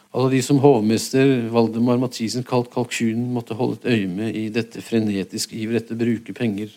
Alle 0.10 0.32
de 0.34 0.42
som 0.42 0.62
hovmester 0.62 1.50
Valdemar 1.54 2.00
Mathisen 2.02 2.46
kalt 2.46 2.72
kalkunen, 2.74 3.28
måtte 3.34 3.58
holde 3.58 3.78
et 3.82 3.90
øye 3.94 4.10
med 4.10 4.38
i 4.38 4.48
dette 4.54 4.82
frenetiske 4.82 5.58
iver 5.58 5.82
etter 5.82 5.98
å 5.98 6.02
bruke 6.02 6.34
penger, 6.38 6.72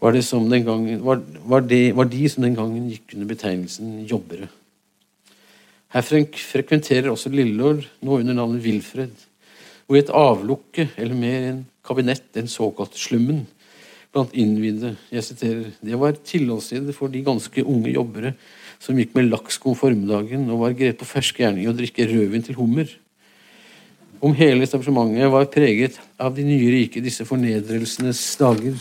var, 0.00 0.12
det 0.12 0.24
som 0.26 0.44
den 0.50 0.64
gangen, 0.66 1.00
var, 1.04 1.22
var, 1.48 1.64
det, 1.64 1.94
var 1.96 2.08
de 2.12 2.26
som 2.28 2.44
den 2.44 2.56
gangen 2.56 2.90
gikk 2.92 3.14
under 3.16 3.28
betegnelsen 3.30 4.02
jobbere. 4.08 4.50
Her 5.94 6.02
frekventerer 6.02 7.08
også 7.12 7.30
Lillelord, 7.32 7.86
nå 8.02 8.18
under 8.18 8.36
navnet 8.36 8.64
Wilfred, 8.64 9.14
hvor 9.86 9.96
i 9.96 10.02
et 10.02 10.12
avlukke, 10.12 10.88
eller 10.98 11.16
mer 11.16 11.46
en 11.48 11.62
kabinett, 11.86 12.24
den 12.34 12.48
såkalte 12.50 12.98
slummen, 12.98 13.44
blant 14.14 14.34
innvidde. 14.38 14.94
Jeg 15.12 15.26
siterer 15.26 15.72
Det 15.82 15.98
var 15.98 16.14
tilholdssted 16.14 16.92
for 16.94 17.10
de 17.10 17.24
ganske 17.26 17.64
unge 17.64 17.92
jobbere 17.92 18.34
som 18.82 18.98
gikk 18.98 19.14
med 19.16 19.30
laksko 19.30 19.72
om 19.72 19.78
formiddagen 19.78 20.46
og 20.50 20.62
var 20.62 20.76
grepet 20.76 21.00
på 21.00 21.08
ferske 21.08 21.42
gjerning 21.42 21.68
og 21.70 21.78
drikke 21.78 22.06
rødvin 22.06 22.44
til 22.44 22.58
hummer. 22.58 22.88
Om 24.24 24.34
hele 24.38 24.64
establishementet 24.64 25.32
var 25.32 25.50
preget 25.52 25.98
av 26.20 26.34
de 26.36 26.44
nye 26.46 26.70
rike, 26.72 27.02
disse 27.04 27.26
fornedrelsenes 27.28 28.22
dager, 28.40 28.78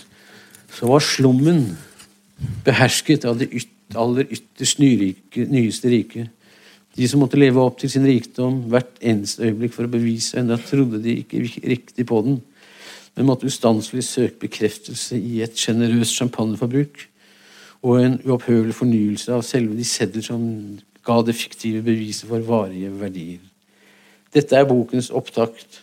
så 0.73 0.87
var 0.87 1.03
slummen 1.03 1.65
behersket 2.65 3.25
av 3.27 3.39
det 3.39 3.49
yt 3.51 3.69
aller 3.99 4.25
ytterst 4.31 4.79
nyrike, 4.81 5.43
nyeste 5.51 5.89
rike. 5.91 6.23
De 6.97 7.07
som 7.09 7.21
måtte 7.21 7.37
leve 7.37 7.61
opp 7.61 7.79
til 7.81 7.91
sin 7.91 8.05
rikdom 8.07 8.63
hvert 8.71 8.95
eneste 9.01 9.45
øyeblikk 9.45 9.75
for 9.75 9.85
å 9.85 9.91
bevise, 9.91 10.37
enda 10.39 10.57
trodde 10.61 11.01
de 11.03 11.19
ikke 11.21 11.43
riktig 11.43 12.05
på 12.09 12.21
den 12.25 12.39
men 13.13 13.27
måtte 13.29 13.49
ustanselig 13.49 14.05
søke 14.07 14.47
bekreftelse 14.47 15.17
i 15.17 15.41
et 15.45 15.57
sjenerøst 15.59 16.17
champagneforbruk 16.17 17.07
og 17.83 17.99
en 17.99 18.19
uopphøvelig 18.23 18.75
fornyelse 18.77 19.33
av 19.35 19.43
selve 19.45 19.75
de 19.77 19.85
sedler 19.87 20.23
som 20.25 20.43
ga 21.03 21.19
det 21.27 21.35
fiktive 21.35 21.83
beviset 21.83 22.29
for 22.29 22.43
varige 22.47 22.91
verdier. 22.95 23.41
Dette 24.33 24.55
er 24.57 24.65
bokens 24.65 25.11
opptakt, 25.13 25.81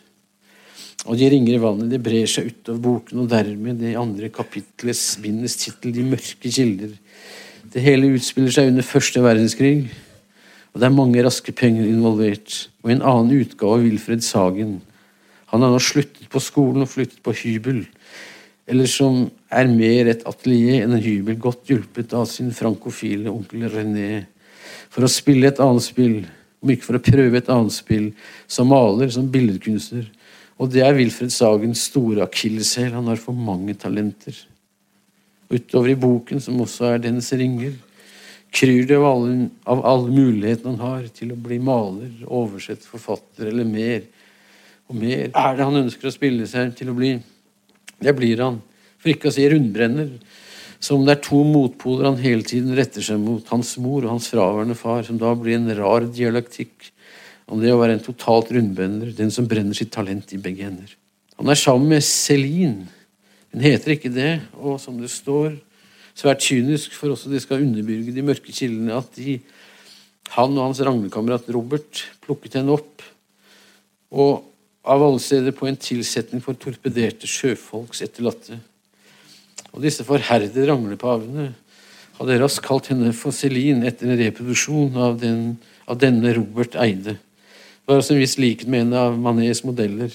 og 1.06 1.16
de 1.20 1.28
ringer 1.32 1.56
i 1.56 1.60
vannet 1.60 1.92
det 1.92 2.00
brer 2.04 2.26
seg 2.28 2.50
utover 2.50 2.80
boken, 2.84 3.22
og 3.22 3.30
dermed 3.30 3.78
det 3.80 3.94
andre 4.00 4.30
kapitlets 4.32 5.04
bindets 5.22 5.56
tittel, 5.60 5.92
De 5.92 6.04
mørke 6.04 6.50
kilder. 6.50 6.96
Det 7.72 7.84
hele 7.84 8.10
utspiller 8.16 8.52
seg 8.52 8.72
under 8.72 8.84
første 8.84 9.22
verdenskrig, 9.22 9.90
og 10.72 10.80
det 10.80 10.88
er 10.88 10.96
mange 10.96 11.24
raske 11.24 11.52
penger 11.52 11.86
involvert, 11.88 12.68
og 12.82 12.92
en 12.92 13.04
annen 13.04 13.44
utgave 13.44 13.76
av 13.78 13.84
Wilfred 13.84 14.24
Sagen, 14.24 14.80
han 15.50 15.64
har 15.64 15.72
nå 15.72 15.78
sluttet 15.82 16.28
på 16.30 16.42
skolen 16.42 16.84
og 16.84 16.92
flyttet 16.92 17.22
på 17.26 17.34
hybel, 17.34 17.82
eller 18.70 18.86
som 18.86 19.24
er 19.50 19.70
mer 19.70 20.12
et 20.12 20.22
atelier 20.28 20.84
enn 20.84 20.94
en 20.94 21.02
hybel, 21.02 21.38
godt 21.42 21.72
hjulpet 21.72 22.14
av 22.14 22.28
sin 22.30 22.52
frankofile 22.54 23.32
onkel 23.32 23.66
René, 23.72 24.26
for 24.90 25.06
å 25.06 25.10
spille 25.10 25.50
et 25.50 25.58
annet 25.62 25.82
spill, 25.82 26.20
om 26.60 26.70
ikke 26.70 26.86
for 26.86 26.98
å 26.98 27.02
prøve 27.02 27.40
et 27.40 27.50
annet 27.50 27.74
spill, 27.74 28.10
som 28.46 28.70
maler, 28.70 29.10
som 29.10 29.26
billedkunstner. 29.32 30.06
Og 30.60 30.70
det 30.70 30.84
er 30.84 30.94
Wilfred 30.94 31.32
Sagens 31.32 31.86
store 31.88 32.26
akilleshæl. 32.26 32.92
Han 32.92 33.08
har 33.08 33.18
for 33.18 33.32
mange 33.32 33.74
talenter. 33.80 34.36
Utover 35.50 35.94
i 35.94 35.98
boken, 35.98 36.42
som 36.42 36.60
også 36.60 36.92
er 36.92 37.02
dennes 37.06 37.30
ringer, 37.32 37.72
kryr 38.54 38.84
det 38.86 38.98
av 38.98 39.06
alle, 39.08 39.48
av 39.64 39.82
alle 39.86 40.12
mulighetene 40.12 40.76
han 40.76 40.82
har 40.84 41.06
til 41.16 41.32
å 41.32 41.38
bli 41.38 41.58
maler, 41.62 42.12
oversett, 42.26 42.84
forfatter 42.86 43.48
eller 43.50 43.66
mer 43.66 44.04
og 44.90 44.98
mer 44.98 45.28
er 45.30 45.56
det 45.56 45.66
han 45.66 45.82
ønsker 45.84 46.10
å 46.10 46.14
spille 46.14 46.48
seg 46.50 46.74
til 46.78 46.90
å 46.90 46.96
bli. 46.96 47.14
Det 48.02 48.14
blir 48.18 48.42
han. 48.42 48.58
For 48.98 49.12
ikke 49.12 49.30
å 49.30 49.34
si 49.34 49.46
rundbrenner. 49.48 50.16
Som 50.82 51.04
det 51.06 51.14
er 51.14 51.22
to 51.22 51.42
motpoler 51.46 52.08
han 52.08 52.18
hele 52.18 52.42
tiden 52.46 52.74
retter 52.74 53.04
seg 53.04 53.20
mot. 53.22 53.44
Hans 53.52 53.76
mor 53.78 54.02
og 54.02 54.16
hans 54.16 54.30
fraværende 54.32 54.74
far. 54.78 55.04
Som 55.06 55.20
da 55.20 55.30
blir 55.38 55.60
en 55.60 55.70
rar 55.78 56.08
dialektikk 56.10 56.90
om 57.50 57.62
det 57.62 57.70
å 57.74 57.78
være 57.78 57.98
en 57.98 58.02
totalt 58.02 58.50
rundbrenner. 58.54 59.14
Den 59.14 59.30
som 59.34 59.46
brenner 59.50 59.78
sitt 59.78 59.92
talent 59.94 60.34
i 60.34 60.42
begge 60.42 60.66
hender. 60.66 60.90
Han 61.38 61.54
er 61.54 61.60
sammen 61.60 61.94
med 61.94 62.04
Celine. 62.04 62.90
Hun 63.54 63.62
heter 63.64 63.94
ikke 63.94 64.12
det, 64.14 64.40
og 64.58 64.78
som 64.82 64.98
det 65.00 65.10
står 65.10 65.54
svært 66.18 66.44
kynisk, 66.44 66.92
for 66.94 67.14
også 67.14 67.30
det 67.32 67.40
skal 67.42 67.62
underbyrge 67.64 68.12
de 68.14 68.22
mørke 68.26 68.52
kildene, 68.54 68.98
at 68.98 69.08
de, 69.16 69.38
han 70.36 70.54
og 70.54 70.68
hans 70.68 70.82
ranglekamerat 70.86 71.48
Robert 71.54 72.04
plukket 72.26 72.58
henne 72.60 72.76
opp. 72.76 73.02
Og 74.10 74.49
av 74.82 75.02
alle 75.04 75.20
steder 75.20 75.54
på 75.56 75.68
en 75.68 75.78
tilsetning 75.78 76.42
for 76.44 76.56
torpederte 76.58 77.28
sjøfolks 77.28 78.02
etterlatte. 78.06 78.58
Og 79.70 79.82
disse 79.84 80.06
forherdede 80.06 80.66
ranglepavene 80.70 81.50
hadde 82.20 82.38
raskt 82.42 82.66
kalt 82.66 82.90
henne 82.92 83.12
for 83.16 83.34
Celine 83.34 83.86
etter 83.88 84.08
en 84.08 84.18
reproduksjon 84.20 84.96
av, 85.00 85.20
den, 85.20 85.54
av 85.88 86.00
denne 86.00 86.34
Robert 86.36 86.76
Eide. 86.80 87.16
Det 87.16 87.88
var 87.88 88.00
altså 88.00 88.16
en 88.16 88.22
viss 88.22 88.38
likhet 88.40 88.68
med 88.70 88.88
en 88.88 88.98
av 88.98 89.20
Manets 89.20 89.62
modeller, 89.66 90.12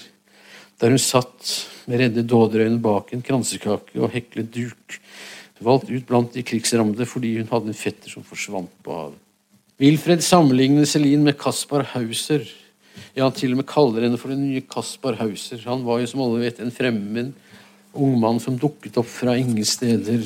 der 0.81 0.91
hun 0.93 1.01
satt 1.01 1.53
med 1.89 2.01
redde 2.01 2.25
dåderøyne 2.27 2.81
bak 2.83 3.13
en 3.13 3.23
kransekake 3.25 3.97
og 3.99 4.13
heklet 4.13 4.51
duk, 4.53 4.99
valgt 5.63 5.89
ut 5.89 6.05
blant 6.07 6.33
de 6.35 6.43
krigsrammede 6.45 7.07
fordi 7.07 7.37
hun 7.39 7.49
hadde 7.51 7.71
en 7.71 7.77
fetter 7.77 8.11
som 8.11 8.25
forsvant 8.27 8.71
på 8.83 8.95
havet. 8.95 9.21
Wilfred 9.81 10.23
sammenligner 10.23 10.87
Celine 10.87 11.25
med 11.25 11.35
Kaspar 11.39 11.83
Hauser. 11.91 12.45
Ja, 13.15 13.25
han 13.25 13.35
til 13.35 13.53
og 13.53 13.61
med 13.61 13.69
kaller 13.69 14.05
henne 14.05 14.19
for 14.19 14.33
den 14.33 14.43
nye 14.47 14.63
Kaspar 14.67 15.17
Hauser. 15.19 15.61
Han 15.69 15.85
var 15.87 16.01
jo 16.01 16.09
som 16.11 16.23
alle 16.25 16.43
vet 16.43 16.61
en 16.63 16.73
fremmed 16.73 17.33
ung 17.95 18.17
mann 18.19 18.41
som 18.43 18.57
dukket 18.59 18.97
opp 18.99 19.07
fra 19.07 19.37
ingen 19.39 19.65
steder 19.67 20.23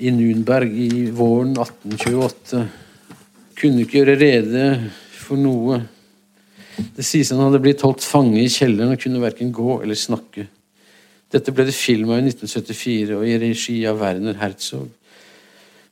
i 0.00 0.12
Nunberg 0.14 0.70
i 0.70 1.08
våren 1.14 1.56
1828. 1.56 2.62
Kunne 3.60 3.84
ikke 3.84 4.00
gjøre 4.00 4.20
rede 4.20 4.66
for 5.18 5.40
noe. 5.40 5.80
Det 6.96 7.04
sies 7.04 7.32
han 7.34 7.42
hadde 7.42 7.60
blitt 7.62 7.82
holdt 7.84 8.06
fange 8.06 8.38
i 8.40 8.50
kjelleren 8.52 8.94
og 8.94 9.02
kunne 9.02 9.22
verken 9.22 9.52
gå 9.52 9.80
eller 9.82 9.98
snakke. 9.98 10.46
Dette 11.30 11.52
ble 11.54 11.66
det 11.68 11.76
film 11.76 12.10
av 12.10 12.22
i 12.22 12.30
1974 12.30 13.18
og 13.18 13.26
i 13.26 13.36
regi 13.38 13.76
av 13.86 14.00
Werner 14.00 14.38
Herzog. 14.40 14.88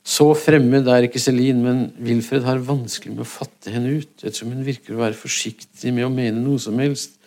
Så 0.09 0.25
fremmed 0.33 0.87
er 0.89 1.05
ikke 1.05 1.21
Celine, 1.21 1.61
men 1.61 1.81
Wilfred 2.01 2.45
har 2.47 2.63
vanskelig 2.65 3.13
med 3.13 3.25
å 3.27 3.29
fatte 3.29 3.69
henne 3.69 3.99
ut, 3.99 4.13
ettersom 4.23 4.55
hun 4.55 4.65
virker 4.65 4.95
å 4.95 5.03
være 5.03 5.17
forsiktig 5.17 5.93
med 5.93 6.07
å 6.07 6.13
mene 6.13 6.41
noe 6.41 6.57
som 6.61 6.79
helst. 6.81 7.19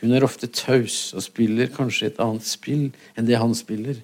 Hun 0.00 0.14
er 0.16 0.24
ofte 0.24 0.48
taus 0.48 1.12
og 1.16 1.24
spiller 1.24 1.68
kanskje 1.72 2.10
et 2.10 2.22
annet 2.22 2.46
spill 2.48 2.88
enn 3.16 3.28
det 3.28 3.36
han 3.40 3.52
spiller. 3.56 4.00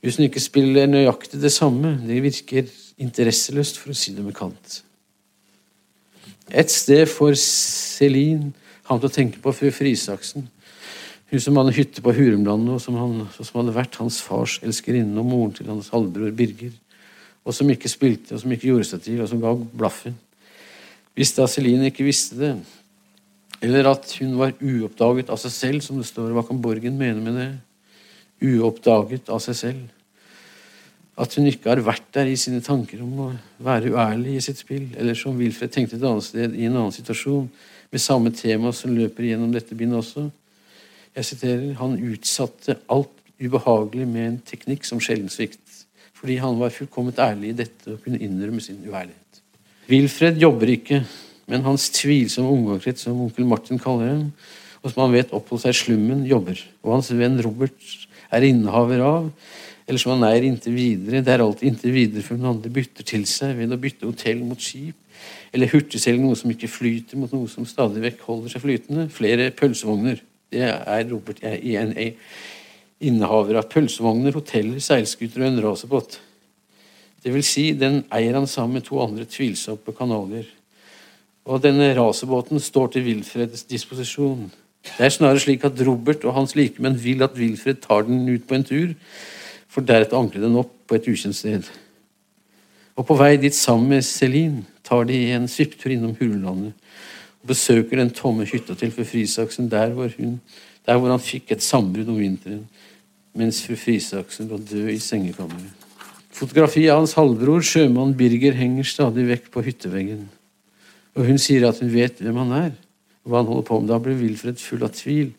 Hvis 0.00 0.16
hun 0.16 0.28
ikke 0.28 0.42
spiller 0.44 0.88
nøyaktig 0.88 1.40
det 1.42 1.52
samme, 1.52 1.96
det 2.08 2.22
virker 2.24 2.72
interesseløst, 3.04 3.82
for 3.82 3.92
å 3.92 3.98
si 3.98 4.14
det 4.16 4.24
med 4.24 4.36
Kant. 4.36 4.80
Et 6.48 6.72
sted 6.72 7.04
får 7.10 7.36
Celine 7.42 8.52
ham 8.88 9.00
til 9.02 9.10
å 9.10 9.12
tenke 9.12 9.42
på 9.44 9.52
fru 9.56 9.68
Frisaksen. 9.74 10.48
Hun 11.32 11.42
som 11.42 11.58
hadde 11.58 11.74
hytte 11.76 12.04
på 12.04 12.14
Hurumlandet, 12.16 12.76
og 12.78 12.80
som, 12.80 12.96
han, 13.00 13.26
som 13.34 13.60
hadde 13.60 13.76
vært 13.76 14.00
hans 14.00 14.22
fars 14.24 14.60
elskerinne 14.64 15.20
og 15.20 15.26
moren 15.26 15.56
til 15.56 15.68
hans 15.72 15.90
halvbror 15.92 16.32
Birger. 16.38 16.72
Og 17.46 17.54
som 17.54 17.68
ikke 17.70 17.90
spilte, 17.90 18.34
og 18.34 18.42
som 18.42 18.52
ikke 18.52 18.72
gjorde 18.72 18.88
seg 18.88 19.04
til, 19.04 19.20
og 19.22 19.30
som 19.30 19.42
ga 19.42 19.52
blaffen. 19.54 20.16
Hvis 21.16 21.32
da 21.36 21.46
Celine 21.48 21.88
ikke 21.88 22.04
visste 22.04 22.36
det, 22.40 22.54
eller 23.64 23.88
at 23.88 24.10
hun 24.20 24.34
var 24.36 24.56
uoppdaget 24.60 25.30
av 25.32 25.40
seg 25.40 25.54
selv, 25.54 25.84
som 25.84 26.00
det 26.00 26.08
står 26.08 26.34
hva 26.34 26.44
kan 26.44 26.58
Borgen 26.60 26.98
mene 26.98 27.22
med 27.24 27.38
det? 27.40 27.50
Uoppdaget 28.44 29.30
av 29.32 29.40
seg 29.40 29.56
selv. 29.56 29.84
At 31.16 31.32
hun 31.38 31.48
ikke 31.48 31.70
har 31.70 31.80
vært 31.80 32.10
der 32.12 32.28
i 32.28 32.36
sine 32.36 32.60
tanker 32.60 33.00
om 33.00 33.20
å 33.24 33.30
være 33.64 33.94
uærlig 33.94 34.36
i 34.36 34.42
sitt 34.44 34.60
spill, 34.60 34.90
eller 34.98 35.16
som 35.16 35.38
Wilfred 35.40 35.72
tenkte 35.72 35.96
et 35.96 36.04
annet 36.04 36.26
sted, 36.26 36.52
i 36.52 36.66
en 36.68 36.76
annen 36.76 36.92
situasjon, 36.92 37.48
med 37.88 38.02
samme 38.02 38.32
tema 38.36 38.74
som 38.76 38.92
løper 38.92 39.30
gjennom 39.30 39.54
dette 39.54 39.78
bindet 39.78 40.02
også. 40.02 40.26
Jeg 41.16 41.24
siterer 41.30 41.78
Han 41.80 41.96
utsatte 41.96 42.76
alt 42.92 43.14
ubehagelig 43.40 44.04
med 44.08 44.26
en 44.26 44.38
teknikk 44.44 44.84
som 44.84 45.00
sjelden 45.00 45.32
svikt, 45.32 45.62
fordi 46.16 46.38
han 46.40 46.58
var 46.60 46.74
fullkomment 46.74 47.18
ærlig 47.22 47.52
i 47.52 47.58
dette 47.60 47.92
og 47.92 48.02
kunne 48.04 48.20
innrømme 48.22 48.62
sin 48.64 48.80
uærlighet. 48.86 49.42
Wilfred 49.90 50.40
jobber 50.42 50.72
ikke, 50.72 51.02
men 51.46 51.66
hans 51.66 51.90
tvilsomme 51.94 52.50
omgangskrets, 52.50 53.04
som 53.06 53.20
onkel 53.22 53.46
Martin 53.46 53.78
kaller 53.78 54.08
dem, 54.10 54.24
og 54.82 54.90
som 54.90 55.04
han 55.04 55.14
vet 55.14 55.34
oppholdt 55.34 55.66
seg 55.66 55.74
i 55.74 55.78
slummen, 55.78 56.24
jobber. 56.26 56.58
Og 56.82 56.96
hans 56.96 57.12
venn 57.14 57.38
Robert 57.44 57.94
er 58.34 58.46
innehaver 58.48 59.02
av, 59.06 59.28
eller 59.86 60.02
som 60.02 60.16
han 60.16 60.26
eier 60.26 60.48
inntil 60.48 60.74
videre. 60.74 61.22
Det 61.22 61.32
er 61.32 61.44
alltid 61.44 61.70
inntil 61.70 61.94
videre 61.94 62.26
før 62.26 62.40
noen 62.40 62.56
andre 62.56 62.72
bytter 62.74 63.06
til 63.06 63.26
seg 63.30 63.54
ved 63.60 63.74
å 63.74 63.78
bytte 63.82 64.08
hotell 64.08 64.42
mot 64.46 64.62
skip, 64.62 64.98
eller 65.54 65.70
hurtigselge 65.70 66.22
noe 66.22 66.38
som 66.38 66.50
ikke 66.52 66.70
flyter, 66.70 67.18
mot 67.20 67.32
noe 67.34 67.50
som 67.50 67.66
stadig 67.68 68.02
vekk 68.02 68.26
holder 68.26 68.52
seg 68.52 68.64
flytende. 68.64 69.06
Flere 69.14 69.52
pølsevogner. 69.54 70.18
Det 70.52 70.66
er 70.66 71.06
Robert 71.10 71.42
INA. 71.42 72.10
Innehaver 73.04 73.58
av 73.60 73.68
pølsevogner, 73.72 74.32
hoteller, 74.36 74.80
seilskuter 74.80 75.42
og 75.42 75.50
en 75.50 75.62
racerbåt. 75.64 76.20
Det 77.22 77.32
vil 77.34 77.44
si, 77.44 77.70
den 77.76 78.04
eier 78.14 78.38
han 78.38 78.46
sammen 78.48 78.78
med 78.78 78.86
to 78.86 79.00
andre 79.02 79.26
tvilsomme 79.28 79.92
kanalier. 79.96 80.46
Og 81.46 81.60
denne 81.62 81.92
racerbåten 81.94 82.62
står 82.62 82.94
til 82.94 83.04
Wilfreds 83.06 83.66
disposisjon. 83.68 84.46
Det 84.86 85.04
er 85.04 85.12
snarere 85.14 85.42
slik 85.42 85.64
at 85.66 85.80
Robert 85.86 86.24
og 86.24 86.36
hans 86.36 86.54
likemenn 86.58 86.98
vil 87.02 87.24
at 87.26 87.36
Wilfred 87.38 87.82
tar 87.82 88.06
den 88.06 88.24
ut 88.28 88.46
på 88.46 88.56
en 88.56 88.66
tur, 88.66 88.94
for 89.68 89.84
deretter 89.84 90.18
ankre 90.18 90.42
den 90.42 90.56
opp 90.58 90.72
på 90.86 90.96
et 90.96 91.08
ukjent 91.10 91.36
sted. 91.36 91.66
Og 92.96 93.04
på 93.04 93.16
vei 93.18 93.34
dit 93.36 93.54
sammen 93.54 93.92
med 93.92 94.06
Celine 94.06 94.64
tar 94.86 95.04
de 95.08 95.18
en 95.36 95.48
svipptur 95.50 95.92
innom 95.92 96.14
Hulelandet 96.16 96.72
og 97.42 97.50
besøker 97.52 98.00
den 98.00 98.10
tomme 98.14 98.46
hytta 98.48 98.74
til 98.78 98.90
for 98.94 99.06
Frisaksen, 99.06 99.68
der 99.70 99.92
hvor, 99.94 100.08
hun, 100.16 100.40
der 100.86 100.98
hvor 100.98 101.12
han 101.12 101.22
fikk 101.22 101.52
et 101.52 101.62
sambrudd 101.62 102.08
om 102.10 102.18
vinteren, 102.18 102.64
mens 103.36 103.60
fru 103.64 103.76
Frisaksen 103.78 104.48
lå 104.50 104.58
død 104.60 104.90
i 104.94 105.00
sengekammeret. 105.02 105.84
Fotografiet 106.36 106.92
av 106.92 107.00
hans 107.00 107.14
halvbror, 107.16 107.62
sjømann 107.64 108.12
Birger, 108.16 108.56
henger 108.56 108.84
stadig 108.88 109.24
vekk 109.30 109.46
på 109.54 109.62
hytteveggen. 109.64 110.26
Og 111.16 111.28
hun 111.30 111.40
sier 111.40 111.64
at 111.68 111.80
hun 111.80 111.92
vet 111.92 112.18
hvem 112.20 112.40
han 112.42 112.52
er, 112.58 112.74
og 113.24 113.32
hva 113.32 113.40
han 113.40 113.48
holder 113.52 113.68
på 113.68 113.78
med. 113.80 113.88
Da 113.92 114.00
blir 114.02 114.18
Wilfred 114.20 114.60
full 114.60 114.84
av 114.84 114.92
tvil. 114.96 115.30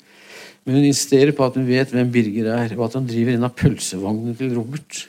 Men 0.65 0.79
hun 0.79 0.87
insisterer 0.87 1.35
på 1.37 1.45
at 1.45 1.59
hun 1.59 1.67
vet 1.67 1.93
hvem 1.93 2.09
Birger 2.13 2.49
er, 2.55 2.73
og 2.79 2.87
at 2.87 2.97
han 2.97 3.05
driver 3.09 3.37
en 3.37 3.45
av 3.45 3.53
pølsevognene 3.59 4.33
til 4.39 4.55
Robert. 4.57 5.03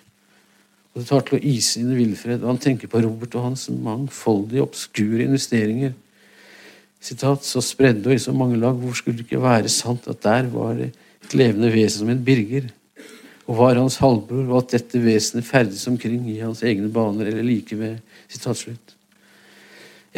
Og 0.92 1.00
Det 1.00 1.08
tar 1.08 1.24
til 1.24 1.38
å 1.38 1.44
ise 1.54 1.80
inn 1.80 1.96
Wilfred, 1.96 2.42
og 2.42 2.52
han 2.52 2.60
tenker 2.62 2.90
på 2.92 3.00
Robert 3.04 3.38
og 3.38 3.48
hans 3.48 3.68
mangfoldige, 3.72 4.66
obskure 4.66 5.24
investeringer 5.24 5.96
sitat, 7.00 7.44
så 7.46 7.62
spredde 7.62 8.10
og 8.10 8.16
i 8.16 8.22
så 8.22 8.34
mange 8.34 8.58
lag, 8.58 8.76
hvor 8.76 8.96
skulle 8.96 9.18
det 9.18 9.28
ikke 9.28 9.42
være 9.42 9.70
sant 9.72 10.08
at 10.10 10.22
der 10.24 10.48
var 10.52 10.74
det 10.78 10.90
et 11.24 11.36
levende 11.36 11.70
vesen 11.72 12.02
som 12.02 12.12
en 12.12 12.24
Birger, 12.24 12.68
og 13.48 13.56
var 13.56 13.80
hans 13.80 13.96
halvbror, 14.02 14.44
og 14.50 14.58
at 14.60 14.74
dette 14.76 15.00
vesenet 15.00 15.46
ferdes 15.48 15.86
omkring 15.88 16.26
i 16.28 16.40
hans 16.42 16.60
egne 16.66 16.90
baner 16.92 17.30
eller 17.30 17.46
like 17.46 17.78
ved. 17.80 18.02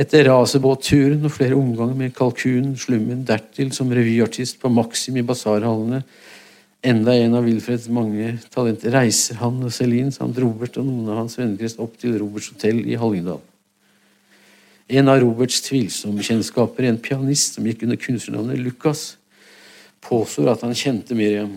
Etter 0.01 0.27
racerbåtturen 0.27 1.23
og 1.27 1.35
flere 1.35 1.59
omganger 1.59 1.95
med 1.99 2.15
kalkun, 2.17 2.75
slummen, 2.79 3.23
dertil 3.27 3.71
som 3.75 3.91
revyartist 3.95 4.59
på 4.63 4.71
Maxim 4.73 5.21
i 5.21 5.27
basarhallene, 5.27 6.03
enda 6.83 7.15
en 7.15 7.37
av 7.37 7.47
Wilfreds 7.47 7.87
mange 7.93 8.33
talenter, 8.51 8.95
reiser 8.97 9.39
han 9.43 9.63
og 9.63 9.75
Celine 9.75 10.15
samt 10.15 10.39
Robert 10.41 10.79
og 10.81 10.89
noen 10.89 11.11
av 11.13 11.23
hans 11.23 11.37
vennekrets 11.39 11.79
opp 11.83 11.99
til 12.01 12.17
Roberts 12.19 12.51
hotell 12.55 12.83
i 12.83 12.99
Hallingdal. 12.99 13.43
En 14.91 15.11
av 15.13 15.21
Roberts 15.23 15.61
tvilsomme 15.63 16.25
kjennskaper, 16.27 16.89
en 16.89 16.99
pianist 16.99 17.59
som 17.59 17.67
gikk 17.69 17.85
under 17.87 18.01
kunstnernavnet 18.01 18.59
Lucas, 18.59 19.13
påstår 20.03 20.51
at 20.51 20.65
han 20.67 20.75
kjente 20.75 21.15
Miriam. 21.15 21.53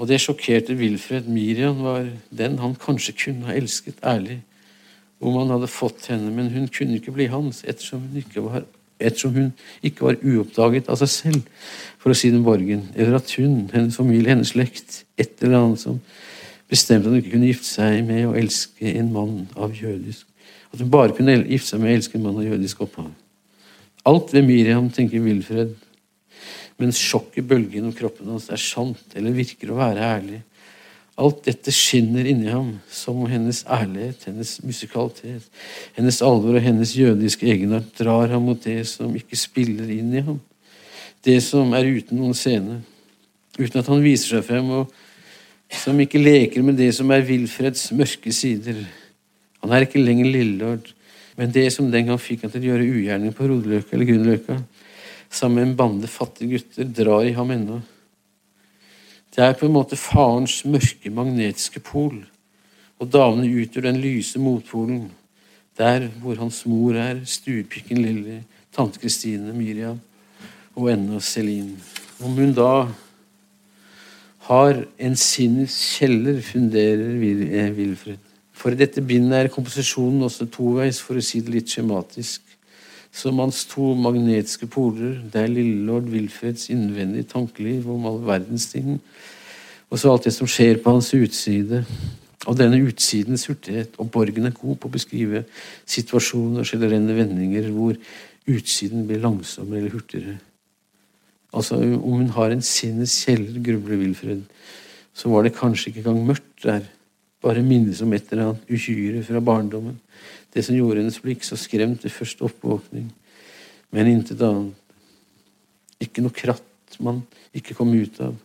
Og 0.00 0.08
det 0.08 0.20
sjokkerte 0.22 0.76
Wilfred. 0.78 1.28
Miriam 1.30 1.82
var 1.84 2.08
den 2.30 2.58
han 2.62 2.76
kanskje 2.80 3.14
kunne 3.24 3.48
ha 3.48 3.56
elsket 3.56 4.00
ærlig 4.04 4.40
om 5.22 5.36
han 5.38 5.52
hadde 5.54 5.68
fått 5.70 6.08
henne, 6.10 6.32
men 6.34 6.48
hun 6.50 6.64
kunne 6.66 6.96
ikke 6.98 7.12
bli 7.14 7.28
hans 7.30 7.60
ettersom 7.62 8.00
hun 8.08 8.16
ikke 8.18 8.42
var, 8.42 8.64
hun 9.22 9.52
ikke 9.86 10.02
var 10.08 10.18
uoppdaget 10.18 10.90
av 10.90 10.98
seg 10.98 11.12
selv, 11.12 11.68
for 12.02 12.10
å 12.10 12.16
si 12.18 12.32
det 12.34 12.40
Borgen, 12.42 12.88
eller 12.96 13.20
at 13.20 13.30
hun, 13.38 13.68
hennes 13.70 13.94
familie, 13.94 14.32
hennes 14.32 14.50
slekt, 14.50 15.04
et 15.22 15.38
eller 15.38 15.60
annet 15.60 15.84
som 15.84 16.00
bestemte 16.66 17.06
at 17.06 17.14
hun 17.14 17.20
ikke 17.20 17.36
kunne 17.36 17.52
gifte 17.52 17.70
seg 17.70 18.02
med 18.08 18.26
å 18.26 18.34
elske 18.42 18.96
en 18.98 19.14
mann 19.14 19.44
av 19.54 19.78
jødisk 19.78 20.26
at 20.72 20.80
hun 20.80 20.90
bare 20.90 21.12
kunne 21.16 21.36
gifte 21.44 21.74
seg 21.74 21.82
med 21.82 21.92
å 21.92 21.96
elske 21.98 22.18
en 22.18 22.24
mann 22.26 22.38
av 22.40 22.48
jødisk 22.48 22.80
opphav. 22.86 23.10
Alt 24.08 24.32
ved 24.34 24.46
Miriam 24.48 24.88
tenker 24.90 25.22
Wilfred, 25.22 25.74
mens 26.82 27.00
sjokket 27.00 27.46
bølger 27.48 27.78
gjennom 27.78 27.94
kroppen 27.96 28.32
hans 28.34 28.50
er 28.52 28.60
sant 28.60 29.14
eller 29.16 29.36
virker 29.36 29.70
å 29.72 29.78
være 29.78 30.08
ærlig. 30.16 30.40
Alt 31.22 31.42
dette 31.44 31.72
skinner 31.74 32.24
inni 32.26 32.48
ham, 32.48 32.70
som 32.90 33.18
om 33.20 33.28
hennes 33.28 33.60
ærlighet, 33.68 34.24
hennes 34.30 34.54
musikalitet, 34.64 35.44
hennes 35.96 36.20
alvor 36.24 36.56
og 36.56 36.64
hennes 36.64 36.94
jødiske 36.96 37.46
egenart 37.52 37.90
drar 37.98 38.32
ham 38.32 38.46
mot 38.48 38.62
det 38.64 38.80
som 38.88 39.12
ikke 39.16 39.36
spiller 39.36 39.90
inn 39.92 40.14
i 40.16 40.24
ham. 40.24 40.40
Det 41.22 41.36
som 41.44 41.70
er 41.76 41.90
uten 41.98 42.18
noen 42.18 42.34
scene. 42.34 42.80
Uten 43.58 43.82
at 43.82 43.90
han 43.92 44.00
viser 44.02 44.38
seg 44.38 44.46
frem, 44.48 44.70
og 44.72 45.76
som 45.82 46.00
ikke 46.00 46.20
leker 46.20 46.64
med 46.64 46.80
det 46.80 46.90
som 46.96 47.12
er 47.12 47.24
Wilfreds 47.28 47.90
mørke 47.96 48.32
sider. 48.34 48.80
Han 49.62 49.72
er 49.72 49.84
ikke 49.84 50.02
lenger 50.02 50.32
Lillelord, 50.32 50.88
men 51.36 51.52
det 51.52 51.68
som 51.76 51.92
den 51.92 52.08
gang 52.08 52.20
fikk 52.20 52.46
han 52.46 52.52
til 52.52 52.64
å 52.64 52.72
gjøre 52.72 52.88
ugjerning 52.88 53.36
på 53.36 53.46
Rodeløkka 53.48 53.94
eller 53.94 54.08
Grünerløkka, 54.08 54.58
sammen 55.32 55.58
med 55.58 55.70
en 55.70 55.76
bande 55.76 56.10
fattige 56.10 56.58
gutter, 56.58 56.84
drar 56.84 57.24
i 57.24 57.32
ham 57.36 57.50
ennå. 57.50 57.80
Det 59.32 59.40
er 59.40 59.56
på 59.56 59.64
en 59.66 59.72
måte 59.72 59.96
farens 59.96 60.58
mørke 60.68 61.10
magnetiske 61.10 61.80
pol, 61.80 62.18
og 63.00 63.10
damene 63.10 63.48
utgjør 63.62 63.88
den 63.88 64.00
lyse 64.02 64.38
motpolen, 64.38 65.06
der 65.80 66.10
hvor 66.20 66.36
hans 66.36 66.66
mor 66.68 66.98
er, 67.00 67.22
stuepikken 67.24 68.02
Lilly, 68.04 68.42
tante 68.76 69.00
Kristine, 69.00 69.54
Miriam 69.56 70.00
og 70.76 70.90
ennå 70.92 71.20
Celine. 71.20 71.80
Om 72.20 72.36
hun 72.36 72.52
da 72.54 72.74
har 74.46 74.84
en 74.98 75.16
sinnets 75.16 75.78
kjeller, 75.96 76.42
funderer 76.44 77.16
Wilfred. 77.72 78.20
For 78.52 78.74
i 78.74 78.78
dette 78.78 79.02
bindet 79.02 79.38
er 79.38 79.52
komposisjonen 79.52 80.22
også 80.28 80.46
toveis, 80.52 81.00
for 81.02 81.18
å 81.18 81.24
si 81.24 81.40
det 81.42 81.56
litt 81.56 81.72
skjematisk. 81.72 82.51
Som 83.12 83.38
hans 83.42 83.66
to 83.68 83.92
magnetiske 83.98 84.66
poler, 84.72 85.18
det 85.28 85.42
er 85.42 85.52
lillelord 85.52 86.08
Wilfreds 86.12 86.70
innvendige 86.72 87.28
tankeliv 87.28 87.90
om 87.92 88.06
all 88.08 88.22
verdens 88.24 88.70
ting, 88.72 88.96
og 89.92 90.00
så 90.00 90.12
alt 90.12 90.24
det 90.24 90.32
som 90.32 90.48
skjer 90.48 90.80
på 90.80 90.94
hans 90.94 91.10
utside. 91.12 91.82
Og 92.48 92.56
denne 92.58 92.80
utsidens 92.82 93.44
hurtighet, 93.46 93.92
og 94.00 94.08
Borgen 94.10 94.48
er 94.48 94.56
god 94.56 94.78
på 94.80 94.88
å 94.88 94.94
beskrive 94.94 95.44
situasjoner 95.86 96.64
og 96.64 96.70
generelle 96.72 97.14
vendinger 97.14 97.68
hvor 97.70 97.98
utsiden 98.50 99.04
blir 99.06 99.20
langsommere 99.22 99.84
eller 99.84 99.94
hurtigere. 99.94 100.38
Altså, 101.52 101.76
Om 101.76 102.16
hun 102.24 102.32
har 102.34 102.50
en 102.50 102.64
sinnets 102.64 103.14
kjeller, 103.24 103.60
grubler 103.62 104.00
Wilfred, 104.00 104.42
så 105.14 105.28
var 105.28 105.44
det 105.44 105.54
kanskje 105.54 105.90
ikke 105.90 106.00
engang 106.00 106.26
mørkt 106.32 106.64
der. 106.64 106.88
Bare 107.42 107.62
minnes 107.62 108.00
om 108.02 108.12
et 108.12 108.30
eller 108.30 108.52
annet 108.52 108.70
uhyre 108.70 109.22
fra 109.26 109.40
barndommen. 109.40 109.98
Det 110.52 110.64
som 110.66 110.76
gjorde 110.76 111.00
hennes 111.00 111.20
blikk 111.22 111.46
så 111.46 111.56
skremt 111.56 112.04
ved 112.04 112.12
første 112.12 112.44
oppvåkning. 112.44 113.08
Men 113.92 114.10
intet 114.10 114.42
annet. 114.44 114.76
Ikke 116.02 116.24
noe 116.24 116.34
kratt 116.34 116.98
man 117.00 117.22
ikke 117.56 117.76
kom 117.76 117.92
ut 117.94 118.18
av. 118.24 118.36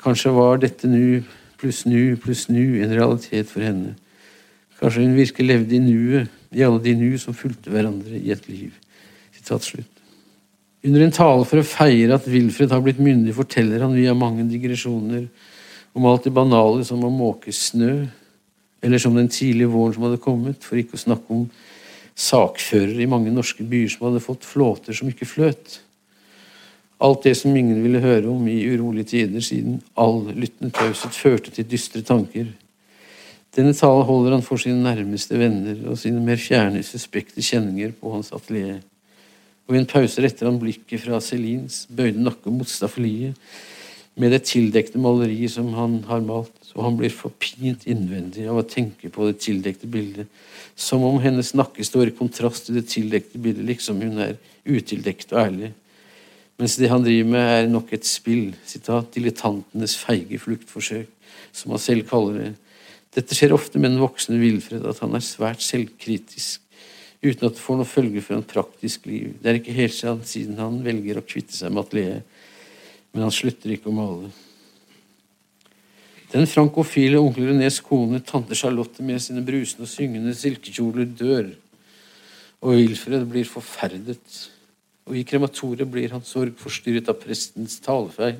Kanskje 0.00 0.32
var 0.32 0.60
dette 0.62 0.88
nu 0.88 1.22
pluss 1.60 1.84
nu 1.84 2.16
pluss 2.16 2.46
nu 2.48 2.80
en 2.80 2.94
realitet 2.94 3.48
for 3.50 3.64
henne. 3.64 3.94
Kanskje 4.80 5.04
hun 5.04 5.16
virkelig 5.18 5.46
levde 5.46 5.76
i 5.76 5.82
nuet, 5.84 6.30
i 6.56 6.64
alle 6.64 6.80
de 6.82 6.94
nu 6.96 7.18
som 7.20 7.36
fulgte 7.36 7.72
hverandre 7.72 8.16
i 8.16 8.32
et 8.32 8.46
liv. 8.48 8.72
Sitat 9.36 9.66
slutt. 9.66 9.96
Under 10.80 11.04
en 11.04 11.12
tale 11.12 11.44
for 11.44 11.60
å 11.60 11.66
feire 11.66 12.16
at 12.16 12.28
Wilfred 12.30 12.72
har 12.72 12.80
blitt 12.84 13.02
myndig, 13.02 13.34
forteller 13.36 13.84
han 13.84 13.92
via 13.92 14.14
mange 14.16 14.46
digresjoner 14.48 15.26
om 15.92 16.06
alt 16.08 16.24
det 16.24 16.32
banale 16.32 16.86
som 16.88 17.04
å 17.04 17.12
måke 17.12 17.52
snø, 17.52 18.06
eller 18.82 18.98
som 18.98 19.14
den 19.16 19.28
tidlige 19.28 19.70
våren 19.72 19.94
som 19.94 20.06
hadde 20.06 20.22
kommet, 20.22 20.64
for 20.64 20.80
ikke 20.80 20.98
å 20.98 21.04
snakke 21.04 21.34
om 21.34 21.46
sakførere 22.20 23.00
i 23.00 23.08
mange 23.08 23.32
norske 23.32 23.64
byer 23.64 23.92
som 23.92 24.08
hadde 24.08 24.24
fått 24.24 24.48
flåter 24.48 24.96
som 24.96 25.08
ikke 25.08 25.28
fløt. 25.28 25.78
Alt 27.00 27.24
det 27.24 27.36
som 27.40 27.56
ingen 27.56 27.80
ville 27.82 28.02
høre 28.02 28.28
om 28.28 28.48
i 28.48 28.58
urolige 28.68 29.12
tider, 29.14 29.44
siden 29.44 29.80
all 29.96 30.26
lyttende 30.34 30.72
taushet 30.76 31.16
førte 31.16 31.54
til 31.54 31.68
dystre 31.68 32.04
tanker. 32.04 32.50
Denne 33.56 33.72
talen 33.74 34.06
holder 34.06 34.36
han 34.36 34.44
for 34.46 34.60
sine 34.60 34.84
nærmeste 34.84 35.38
venner 35.40 35.80
og 35.90 35.98
sine 35.98 36.20
mer 36.22 36.38
fjerne, 36.40 36.84
suspekte 36.86 37.42
kjenninger 37.42 37.96
på 37.98 38.12
hans 38.14 38.32
atelier 38.36 38.80
og 39.70 39.76
i 39.76 39.78
en 39.78 39.86
pause 39.86 40.22
retter 40.22 40.48
han 40.48 40.58
blikket 40.58 41.04
fra 41.04 41.20
Celines 41.22 41.84
bøyde 41.94 42.18
nakke 42.18 42.50
mot 42.50 42.68
staffeliet 42.68 43.38
med 44.18 44.32
det 44.34 44.42
tildekte 44.48 45.00
maleriet 45.00 45.54
som 45.54 45.70
han 45.76 46.00
har 46.08 46.22
malt, 46.24 46.56
og 46.74 46.84
han 46.86 46.96
blir 46.98 47.12
forpint 47.14 47.86
innvendig 47.88 48.46
av 48.50 48.60
å 48.60 48.66
tenke 48.66 49.10
på 49.12 49.28
det 49.28 49.38
tildekte 49.44 49.90
bildet, 49.90 50.30
som 50.74 51.04
om 51.06 51.20
hennes 51.22 51.52
nakke 51.54 51.84
står 51.86 52.10
i 52.10 52.16
kontrast 52.16 52.66
til 52.66 52.80
det 52.80 52.88
tildekte 52.90 53.40
bildet, 53.42 53.66
liksom 53.68 54.02
hun 54.02 54.20
er 54.26 54.38
utildekt 54.68 55.34
og 55.34 55.44
ærlig. 55.44 55.72
Mens 56.60 56.76
det 56.76 56.90
han 56.92 57.04
driver 57.04 57.30
med, 57.32 57.46
er 57.54 57.70
nok 57.70 57.92
et 57.96 58.08
spill, 58.08 58.50
sitat, 58.68 59.12
dilettantenes 59.14 59.94
feige 59.96 60.40
fluktforsøk, 60.42 61.08
som 61.56 61.72
han 61.72 61.82
selv 61.82 62.08
kaller 62.10 62.36
det. 62.36 62.50
Dette 63.16 63.34
skjer 63.34 63.54
ofte 63.56 63.80
med 63.80 63.94
den 63.94 64.02
voksne 64.02 64.38
Wilfred, 64.38 64.84
at 64.86 65.00
han 65.02 65.16
er 65.16 65.24
svært 65.24 65.64
selvkritisk 65.64 66.60
uten 67.20 67.48
at 67.50 67.56
det 67.56 67.60
får 67.60 67.80
noe 67.80 67.88
følge 67.88 68.22
for 68.24 68.38
en 68.38 68.46
praktisk 68.48 69.08
liv. 69.08 69.34
Det 69.40 69.50
er 69.50 69.58
ikke 69.58 69.76
helt 69.76 69.96
siden 70.28 70.60
han 70.60 70.78
velger 70.84 71.20
å 71.20 71.24
kvitte 71.26 71.52
seg 71.56 71.72
med 71.72 71.84
atelieret, 71.84 72.38
men 73.12 73.26
han 73.26 73.34
slutter 73.34 73.74
ikke 73.74 73.90
å 73.90 73.96
male. 73.96 74.30
Den 76.30 76.46
frankofile 76.46 77.18
onkel 77.18 77.48
Renés 77.48 77.80
kone, 77.82 78.20
tante 78.22 78.54
Charlotte 78.54 79.02
med 79.02 79.18
sine 79.22 79.42
brusende 79.42 79.86
og 79.88 79.90
syngende 79.90 80.34
silkekjoler, 80.38 81.08
dør, 81.18 81.48
og 82.60 82.76
Wilfred 82.76 83.24
blir 83.26 83.48
forferdet. 83.48 84.36
Og 85.10 85.16
i 85.18 85.24
krematoriet 85.26 85.90
blir 85.90 86.12
hans 86.14 86.30
sorg 86.30 86.54
forstyrret 86.60 87.08
av 87.10 87.18
prestens 87.18 87.80
talefeil, 87.82 88.38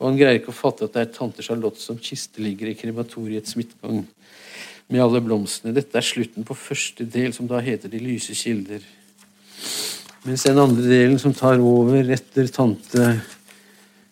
og 0.00 0.08
han 0.08 0.18
greier 0.18 0.40
ikke 0.40 0.50
å 0.50 0.56
fatte 0.58 0.88
at 0.88 0.96
det 0.96 1.04
er 1.04 1.14
tante 1.14 1.44
Charlotte 1.46 1.78
som 1.78 2.00
kisteligger 2.02 2.72
i 2.72 2.78
krematoriets 2.78 3.54
midtgang 3.54 4.02
med 4.90 5.04
alle 5.04 5.22
blomstene. 5.22 5.74
Dette 5.76 6.00
er 6.00 6.04
slutten 6.04 6.46
på 6.46 6.56
første 6.58 7.06
del, 7.06 7.30
som 7.36 7.46
da 7.46 7.62
heter 7.62 7.92
De 7.92 8.02
lyse 8.02 8.34
kilder. 8.34 8.82
Mens 10.24 10.42
den 10.48 10.58
andre 10.58 10.82
delen, 10.88 11.18
som 11.20 11.36
tar 11.36 11.62
over 11.62 12.10
etter 12.10 12.50
tante 12.50 13.06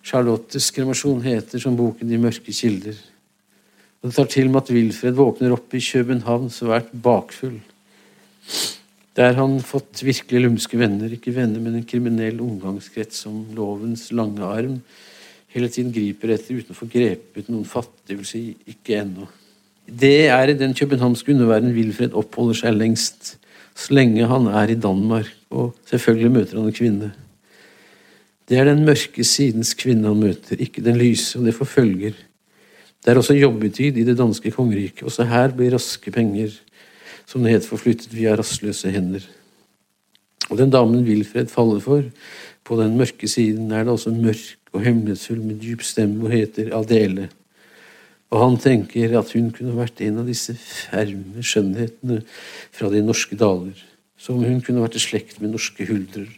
Charlottes 0.02 0.70
kremasjon, 0.74 1.22
heter 1.22 1.62
som 1.62 1.76
boken 1.78 2.10
De 2.10 2.18
mørke 2.18 2.52
kilder. 2.52 2.96
Og 4.02 4.10
Det 4.10 4.16
tar 4.16 4.30
til 4.32 4.50
med 4.50 4.64
at 4.64 4.72
Wilfred 4.74 5.14
våkner 5.14 5.54
opp 5.54 5.74
i 5.74 5.80
København 5.80 6.50
svært 6.50 6.90
bakfull. 6.92 7.60
Der 9.14 9.36
han 9.36 9.60
fått 9.60 10.02
virkelig 10.02 10.40
lumske 10.42 10.78
venner, 10.80 11.12
ikke 11.12 11.34
venner, 11.36 11.60
men 11.60 11.76
en 11.76 11.86
kriminell 11.86 12.40
omgangskrets 12.40 13.22
som 13.22 13.44
lovens 13.54 14.08
lange 14.10 14.42
arm 14.42 14.80
hele 15.52 15.68
tiden 15.68 15.92
griper 15.92 16.32
etter 16.32 16.58
uten 16.58 16.72
å 16.72 16.78
få 16.78 16.88
grepet 16.90 17.50
noen 17.52 17.68
fattige, 17.68 18.16
vil 18.18 18.28
si 18.28 18.42
ikke 18.72 19.02
ennå. 19.02 19.28
Det 19.86 20.28
er 20.32 20.48
i 20.48 20.56
den 20.58 20.74
københavnske 20.74 21.34
underverden 21.34 21.74
Wilfred 21.76 22.16
oppholder 22.16 22.58
seg 22.62 22.78
lengst. 22.78 23.36
Så 23.76 23.94
lenge 23.96 24.26
han 24.28 24.48
er 24.48 24.72
i 24.72 24.78
Danmark, 24.80 25.28
og 25.52 25.76
selvfølgelig 25.88 26.32
møter 26.32 26.58
han 26.58 26.70
en 26.70 26.76
kvinne. 26.76 27.10
Det 28.52 28.58
er 28.60 28.66
den 28.68 28.82
mørke 28.84 29.24
sidens 29.24 29.70
kvinne 29.80 30.10
han 30.10 30.18
møter, 30.20 30.58
ikke 30.60 30.82
den 30.84 30.98
lyse, 31.00 31.38
og 31.38 31.46
det 31.48 31.54
forfølger. 31.56 32.12
Det 33.00 33.08
er 33.08 33.16
også 33.16 33.32
jobbetid 33.32 33.96
i 33.96 34.04
det 34.04 34.18
danske 34.18 34.50
kongeriket. 34.52 35.06
Også 35.08 35.24
her 35.24 35.54
blir 35.56 35.72
raske 35.72 36.12
penger, 36.12 36.52
som 37.24 37.46
det 37.46 37.54
het, 37.54 37.64
forflyttet 37.64 38.12
via 38.12 38.34
rastløse 38.36 38.92
hender. 38.92 39.24
Og 40.50 40.60
den 40.60 40.74
damen 40.74 41.06
Wilfred 41.06 41.48
faller 41.48 41.80
for, 41.80 42.04
på 42.60 42.76
den 42.76 42.98
mørke 43.00 43.24
siden, 43.24 43.72
er 43.72 43.86
det 43.86 43.94
også 43.94 44.12
mørk 44.12 44.76
og 44.76 44.84
hemmelighetsfull 44.84 45.40
med 45.40 45.56
dyp 45.64 45.80
stemme 45.88 46.28
og 46.28 46.36
heter 46.36 46.74
Adele. 46.76 47.30
Og 48.28 48.40
han 48.44 48.60
tenker 48.60 49.16
at 49.16 49.32
hun 49.32 49.48
kunne 49.56 49.78
vært 49.80 50.04
en 50.04 50.20
av 50.20 50.28
disse 50.28 50.52
ferme 50.60 51.40
skjønnhetene 51.40 52.20
fra 52.68 52.92
de 52.92 53.00
norske 53.00 53.40
daler. 53.40 53.80
Som 54.20 54.44
hun 54.44 54.60
kunne 54.60 54.84
vært 54.84 55.00
i 55.00 55.06
slekt 55.08 55.40
med 55.40 55.56
norske 55.56 55.88
huldrer, 55.88 56.28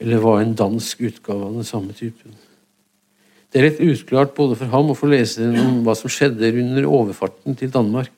eller 0.00 0.22
var 0.24 0.40
en 0.40 0.56
dansk 0.56 1.02
utgave 1.04 1.46
av 1.46 1.58
den 1.58 1.66
samme 1.68 1.96
typen. 1.96 2.34
Det 3.50 3.60
er 3.60 3.66
litt 3.66 3.82
utklart 3.82 4.34
både 4.36 4.56
for 4.58 4.70
ham 4.72 4.92
og 4.92 4.98
for 4.98 5.10
leseren 5.10 5.58
om 5.60 5.80
hva 5.86 5.96
som 5.98 6.12
skjedde 6.12 6.52
under 6.62 6.86
overfarten 6.86 7.58
til 7.58 7.72
Danmark. 7.74 8.14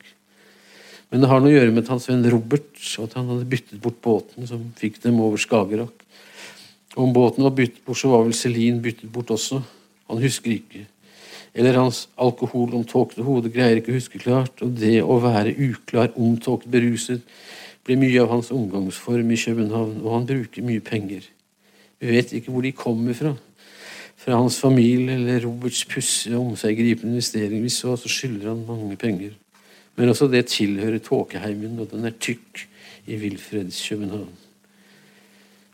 Men 1.11 1.25
det 1.25 1.29
har 1.29 1.43
noe 1.43 1.51
å 1.51 1.57
gjøre 1.57 1.73
med 1.73 1.85
at 1.85 1.93
hans 1.93 2.09
venn 2.09 2.25
Robert, 2.33 2.71
og 3.01 3.09
at 3.09 3.17
han 3.19 3.29
hadde 3.33 3.49
byttet 3.49 3.83
bort 3.83 4.01
båten 4.05 4.49
som 4.49 4.65
fikk 4.79 5.01
dem 5.05 5.21
over 5.25 5.41
Skagerrak. 5.41 6.07
Om 6.97 7.13
båten 7.17 7.45
var 7.45 7.57
byttet 7.57 7.85
bort, 7.85 8.01
så 8.01 8.13
var 8.13 8.25
vel 8.27 8.37
Celine 8.37 8.81
byttet 8.85 9.13
bort 9.13 9.33
også. 9.33 9.63
Han 10.13 10.21
husker 10.21 10.55
ikke 10.55 10.87
eller 11.53 11.77
hans 11.77 12.07
alkoholomtåkte 12.21 13.25
hode 13.27 13.53
greier 13.53 13.81
ikke 13.81 13.93
å 13.93 13.99
huske 13.99 14.21
klart, 14.23 14.63
og 14.65 14.73
det 14.81 15.03
å 15.05 15.19
være 15.21 15.53
uklar, 15.53 16.13
omtåkt, 16.17 16.71
beruset 16.73 17.25
blir 17.85 17.99
mye 18.01 18.23
av 18.23 18.31
hans 18.33 18.53
omgangsform 18.55 19.33
i 19.35 19.41
København, 19.41 19.99
og 20.01 20.15
han 20.17 20.29
bruker 20.29 20.65
mye 20.65 20.85
penger. 20.85 21.27
Vi 22.03 22.11
vet 22.11 22.33
ikke 22.35 22.51
hvor 22.51 22.65
de 22.67 22.75
kommer 22.75 23.15
fra. 23.15 23.37
Fra 24.23 24.39
hans 24.39 24.59
familie 24.63 25.15
eller 25.15 25.45
Roberts 25.47 25.85
pussige, 25.87 26.39
omseggripende 26.39 27.15
investering 27.15 27.63
vi 27.63 27.71
så, 27.71 27.95
så 27.99 28.11
skylder 28.11 28.51
han 28.51 28.67
mange 28.67 28.97
penger. 28.99 29.37
Men 29.97 30.11
også 30.11 30.29
det 30.31 30.49
tilhører 30.51 31.03
tåkeheimen, 31.03 31.79
og 31.79 31.91
den 31.93 32.07
er 32.09 32.17
tykk 32.19 32.65
i 33.07 33.19
Wilfreds 33.21 33.81
København. 33.89 34.31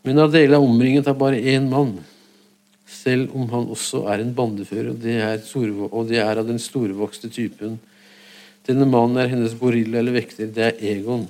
Men 0.05 0.20
Adele 0.22 0.57
er 0.57 0.64
omringet 0.64 1.09
av 1.11 1.18
bare 1.20 1.41
én 1.41 1.68
mann, 1.68 1.99
selv 2.89 3.35
om 3.37 3.49
han 3.53 3.68
også 3.68 4.05
er 4.09 4.22
en 4.22 4.35
bandefører, 4.35 4.91
og 4.95 5.03
det 5.03 5.18
er, 5.20 5.41
og 5.91 6.09
det 6.09 6.20
er 6.22 6.41
av 6.41 6.49
den 6.49 6.61
storvokste 6.61 7.29
typen. 7.33 7.76
Denne 8.68 8.89
mannen 8.89 9.16
er 9.20 9.31
hennes 9.33 9.57
gorilla 9.57 10.01
eller 10.03 10.16
vekter. 10.16 10.49
Det 10.53 10.64
er 10.64 10.81
Egon. 10.93 11.24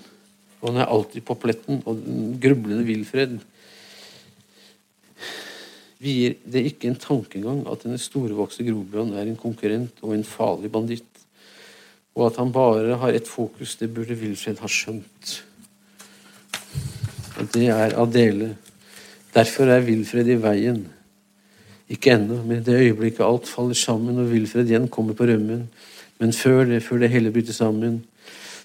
Og 0.58 0.72
han 0.72 0.80
er 0.82 0.90
alltid 0.90 1.22
på 1.26 1.36
pletten. 1.38 1.82
Og 1.86 2.00
den 2.02 2.32
grublende 2.42 2.86
Wilfred 2.86 3.36
vier 6.02 6.36
det 6.46 6.64
ikke 6.70 6.90
en 6.90 7.00
tankegang 7.00 7.64
at 7.70 7.84
denne 7.84 7.98
storvokste 8.00 8.66
Grobrand 8.66 9.16
er 9.18 9.26
en 9.26 9.38
konkurrent 9.38 10.02
og 10.04 10.14
en 10.14 10.26
farlig 10.26 10.70
banditt. 10.72 11.06
Og 12.18 12.28
at 12.28 12.38
han 12.40 12.52
bare 12.54 12.98
har 12.98 13.14
ett 13.14 13.28
fokus, 13.28 13.76
det 13.78 13.90
burde 13.94 14.16
Wilfred 14.18 14.58
ha 14.62 14.70
skjønt. 14.70 15.34
Og 17.38 17.50
det 17.54 17.68
er 17.70 17.94
Adele. 17.98 18.54
Derfor 19.34 19.70
er 19.70 19.84
Wilfred 19.86 20.30
i 20.30 20.38
veien. 20.42 20.80
Ikke 21.88 22.16
ennå, 22.16 22.42
men 22.44 22.58
i 22.58 22.64
det 22.66 22.80
øyeblikket 22.82 23.24
alt 23.24 23.48
faller 23.48 23.78
sammen 23.78 24.18
og 24.18 24.32
Wilfred 24.32 24.68
igjen 24.68 24.90
kommer 24.92 25.16
på 25.16 25.28
rømmen. 25.30 25.68
Men 26.18 26.34
før 26.34 26.64
det, 26.66 26.82
før 26.82 27.04
det 27.04 27.12
hele 27.12 27.30
bryter 27.32 27.54
sammen, 27.54 28.02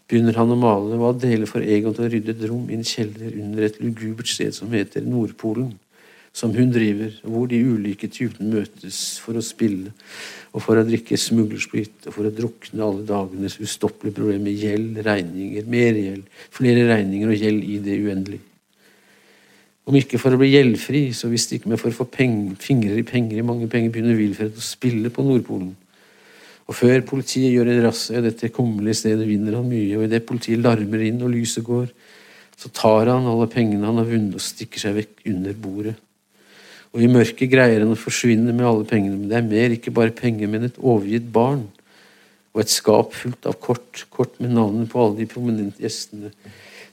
begynner 0.09 0.35
han 0.37 0.51
å 0.51 0.57
male 0.59 0.97
og 0.97 1.05
Adele 1.13 1.47
for 1.47 1.63
Egon 1.63 1.93
til 1.95 2.07
å 2.07 2.11
rydde 2.11 2.33
et 2.33 2.45
rom 2.49 2.65
i 2.69 2.77
en 2.77 2.87
kjeller 2.87 3.37
under 3.39 3.67
et 3.67 3.79
lugubert 3.81 4.29
sted 4.29 4.51
som 4.55 4.73
heter 4.73 5.05
Nordpolen. 5.05 5.71
Som 6.33 6.53
hun 6.55 6.71
driver, 6.73 7.11
hvor 7.29 7.45
de 7.49 7.59
ulike 7.61 8.09
typene 8.09 8.55
møtes 8.55 9.19
for 9.21 9.37
å 9.37 9.43
spille 9.45 9.91
og 10.53 10.63
for 10.65 10.79
å 10.79 10.85
drikke 10.85 11.17
smuglersprit 11.17 12.07
og 12.09 12.15
for 12.15 12.29
å 12.29 12.33
drukne 12.33 12.81
alle 12.81 13.05
dagenes 13.05 13.59
ustoppelige 13.61 14.17
problemer 14.17 14.47
med 14.47 14.57
gjeld, 14.57 14.97
regninger, 15.05 15.69
mer 15.69 15.99
gjeld, 15.99 16.25
flere 16.53 16.87
regninger 16.89 17.29
og 17.29 17.45
gjeld 17.45 17.69
i 17.69 17.77
det 17.85 17.99
uendelige. 18.01 18.49
Om 19.83 19.97
ikke 19.99 20.19
for 20.21 20.33
å 20.33 20.39
bli 20.39 20.53
gjeldfri, 20.53 21.01
så 21.13 21.27
visst 21.27 21.51
ikke, 21.53 21.69
men 21.69 21.79
for 21.81 21.91
å 21.91 21.97
få 21.97 22.05
penger, 22.07 22.55
fingrer 22.63 23.01
i 23.01 23.05
penger 23.07 23.41
i 23.41 23.45
mange 23.45 23.67
penger, 23.69 23.91
begynner 23.91 24.15
Wilfred 24.15 24.55
å 24.55 24.63
spille 24.63 25.11
på 25.11 25.25
Nordpolen. 25.27 25.73
Og 26.63 26.77
før 26.77 27.03
politiet 27.03 27.51
gjør 27.51 27.67
en 27.67 27.81
razzia 27.83 28.21
i 28.21 28.25
dette 28.29 28.49
kummerlige 28.55 29.01
stedet, 29.01 29.27
vinner 29.27 29.57
han 29.59 29.67
mye, 29.67 29.97
og 29.97 30.05
idet 30.07 30.23
politiet 30.29 30.63
larmer 30.63 31.03
inn 31.03 31.19
og 31.19 31.33
lyset 31.33 31.67
går, 31.67 31.91
så 32.55 32.71
tar 32.71 33.11
han 33.11 33.27
alle 33.27 33.49
pengene 33.51 33.89
han 33.89 33.99
har 33.99 34.07
vunnet, 34.07 34.39
og 34.39 34.45
stikker 34.45 34.85
seg 34.85 34.95
vekk 35.01 35.27
under 35.33 35.59
bordet. 35.65 35.97
Og 36.93 37.01
i 37.01 37.09
mørket 37.09 37.49
greier 37.49 37.81
han 37.81 37.93
å 37.95 37.97
forsvinne 37.97 38.53
med 38.53 38.67
alle 38.69 38.85
pengene, 38.85 39.17
men 39.17 39.29
det 39.31 39.39
er 39.39 39.47
mer, 39.47 39.73
ikke 39.73 39.93
bare 39.95 40.13
penger, 40.13 40.49
men 40.49 40.67
et 40.67 40.77
overgitt 40.77 41.25
barn. 41.33 41.65
Og 42.53 42.61
et 42.61 42.69
skap 42.69 43.15
fullt 43.17 43.49
av 43.49 43.57
kort, 43.61 44.05
kort 44.13 44.37
med 44.37 44.53
navnene 44.53 44.85
på 44.89 45.01
alle 45.01 45.23
de 45.23 45.29
prominente 45.29 45.81
gjestene. 45.81 46.29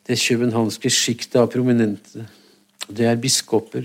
Det 0.09 0.16
københavnske 0.16 0.88
sjiktet 0.88 1.36
av 1.42 1.51
prominente. 1.53 2.24
Det 2.88 3.05
er 3.05 3.20
biskoper, 3.20 3.84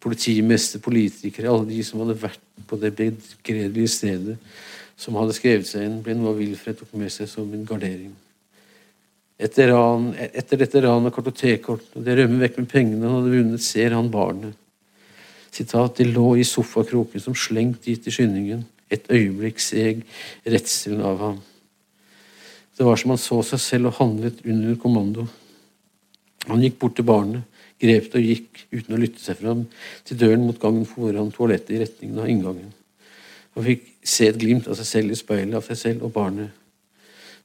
politimester, 0.00 0.80
politikere, 0.80 1.52
alle 1.52 1.68
de 1.68 1.84
som 1.84 2.00
hadde 2.00 2.16
vært 2.24 2.42
på 2.66 2.80
det 2.80 2.94
begredelige 2.96 3.92
stedet, 3.92 4.40
som 4.96 5.20
hadde 5.20 5.36
skrevet 5.36 5.68
seg 5.68 5.84
inn, 5.84 6.00
ble 6.02 6.16
noe 6.16 6.32
Wilfred 6.38 6.80
tok 6.80 6.96
med 6.96 7.12
seg 7.12 7.28
som 7.28 7.52
en 7.52 7.68
gardering. 7.68 8.14
Etter, 9.36 9.68
ran, 9.68 10.14
etter 10.16 10.62
dette 10.62 10.80
ranet 10.80 11.10
av 11.10 11.12
kartotekkortene 11.12 12.00
og 12.00 12.06
det 12.06 12.14
rømmer 12.16 12.46
vekk 12.46 12.62
med 12.62 12.70
pengene 12.70 13.04
han 13.04 13.18
hadde 13.18 13.34
vunnet, 13.34 13.60
ser 13.60 13.92
han 13.92 14.08
barnet. 14.08 14.56
Sitat, 15.50 15.98
det 15.98 16.08
lå 16.10 16.36
i 16.36 16.44
sofakroken 16.44 17.22
som 17.22 17.36
slengt 17.36 17.84
dit 17.86 18.06
i 18.06 18.12
skyndingen. 18.12 18.64
Et 18.90 19.06
øyeblikk 19.10 19.60
seg 19.62 20.02
redselen 20.46 21.02
av 21.02 21.20
ham. 21.22 21.42
Det 22.76 22.84
var 22.84 22.98
som 23.00 23.14
han 23.14 23.20
så 23.20 23.40
seg 23.46 23.62
selv 23.62 23.90
og 23.90 24.00
handlet 24.00 24.42
under 24.44 24.76
kommando. 24.80 25.26
Han 26.46 26.62
gikk 26.62 26.78
bort 26.82 26.96
til 26.98 27.06
barnet, 27.08 27.46
grep 27.80 28.10
det 28.12 28.20
og 28.20 28.26
gikk, 28.26 28.66
uten 28.72 28.94
å 28.94 29.00
lytte 29.00 29.22
seg 29.22 29.40
fram, 29.40 29.64
til 30.04 30.20
døren 30.20 30.44
mot 30.46 30.60
gangen 30.60 30.84
foran 30.88 31.32
toalettet 31.34 31.72
i 31.74 31.80
retningen 31.82 32.20
av 32.22 32.28
inngangen. 32.30 32.74
Han 33.56 33.64
fikk 33.64 33.88
se 34.04 34.28
et 34.28 34.38
glimt 34.38 34.68
av 34.68 34.76
seg 34.78 34.88
selv 34.90 35.14
i 35.14 35.18
speilet, 35.18 35.56
av 35.56 35.64
seg 35.64 35.80
selv 35.80 36.04
og 36.06 36.12
barnet. 36.14 36.52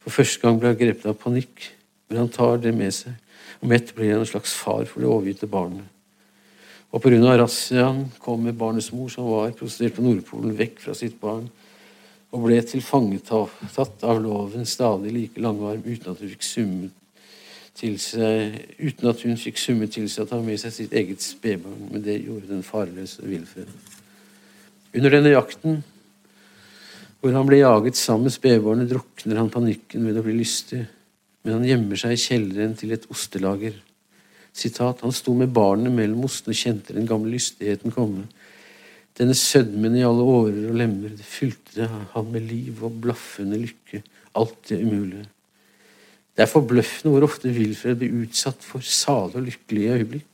For 0.03 0.13
første 0.13 0.43
gang 0.43 0.59
ble 0.59 0.73
han 0.73 0.79
grepet 0.79 1.07
av 1.07 1.17
panikk, 1.21 1.69
men 2.09 2.25
han 2.25 2.33
tar 2.33 2.59
det 2.59 2.75
med 2.75 2.91
seg. 2.93 3.15
Om 3.63 3.71
ett 3.71 3.95
blir 3.95 4.11
han 4.11 4.25
en 4.25 4.29
slags 4.29 4.53
far 4.57 4.83
for 4.89 4.99
det 4.99 5.09
overgitte 5.09 5.47
barnet. 5.47 5.87
Og 6.91 6.99
pga. 6.99 7.37
razziaen 7.39 8.05
kommer 8.19 8.51
barnets 8.51 8.91
mor, 8.91 9.09
som 9.09 9.29
var 9.31 9.53
prostituert 9.55 9.95
på 9.95 10.03
Nordpolen, 10.03 10.57
vekk 10.57 10.81
fra 10.83 10.95
sitt 10.97 11.19
barn 11.21 11.47
og 12.31 12.45
ble 12.45 12.61
tilfangetatt 12.63 14.03
av 14.07 14.19
loven 14.23 14.67
stadig 14.67 15.11
like 15.11 15.41
langvarm 15.43 15.83
uten 15.83 16.13
at 16.13 16.19
hun 16.21 16.31
fikk 16.31 16.45
summet 16.47 16.97
til 17.75 17.97
seg 17.99 18.55
uten 18.79 19.09
at 19.11 19.23
hun 19.25 19.39
fikk 19.39 19.59
summet 19.59 19.93
til 19.95 20.07
seg 20.11 20.25
å 20.25 20.29
ta 20.29 20.39
med 20.43 20.59
seg 20.59 20.73
sitt 20.75 20.95
eget 20.95 21.23
spedbarn. 21.23 21.89
Men 21.91 22.03
det 22.05 22.21
gjorde 22.21 22.51
den 22.51 22.63
farløse 22.67 23.23
Wilfred. 23.25 23.69
Under 24.91 25.15
denne 25.15 25.31
jakten, 25.31 25.81
hvor 27.21 27.35
han 27.35 27.47
ble 27.47 27.61
jaget 27.61 27.99
sammen 27.99 28.27
med 28.27 28.35
spedbarnet, 28.35 28.89
drukner 28.91 29.39
han 29.39 29.51
panikken 29.53 30.07
ved 30.07 30.19
å 30.19 30.25
bli 30.25 30.35
lystig, 30.39 30.81
men 31.43 31.57
han 31.57 31.67
gjemmer 31.67 31.99
seg 31.99 32.15
i 32.15 32.21
kjelleren 32.21 32.75
til 32.79 32.95
et 32.95 33.07
ostelager. 33.13 33.77
Sitat, 34.53 35.01
han 35.01 35.15
sto 35.15 35.33
med 35.37 35.53
barnet 35.55 35.93
mellom 35.95 36.25
ostene 36.27 36.55
og 36.55 36.59
kjente 36.59 36.95
den 36.95 37.07
gamle 37.09 37.31
lystigheten 37.33 37.93
komme. 37.95 38.27
Denne 39.17 39.35
sødmen 39.35 39.95
i 39.95 40.05
alle 40.07 40.23
årer 40.23 40.69
og 40.71 40.79
lemmer, 40.79 41.13
det 41.15 41.27
fylte 41.27 41.87
han 42.13 42.31
med 42.31 42.47
liv 42.47 42.83
og 42.83 42.99
blaffende 43.03 43.59
lykke. 43.59 44.01
Alt 44.39 44.69
det 44.69 44.79
umulige. 44.83 45.25
Det 46.31 46.45
er 46.45 46.51
forbløffende 46.51 47.11
hvor 47.11 47.25
ofte 47.27 47.51
Wilfred 47.51 47.97
blir 47.99 48.21
utsatt 48.23 48.63
for 48.63 48.83
salige 48.85 49.41
og 49.41 49.47
lykkelige 49.49 49.97
øyeblikk. 49.97 50.27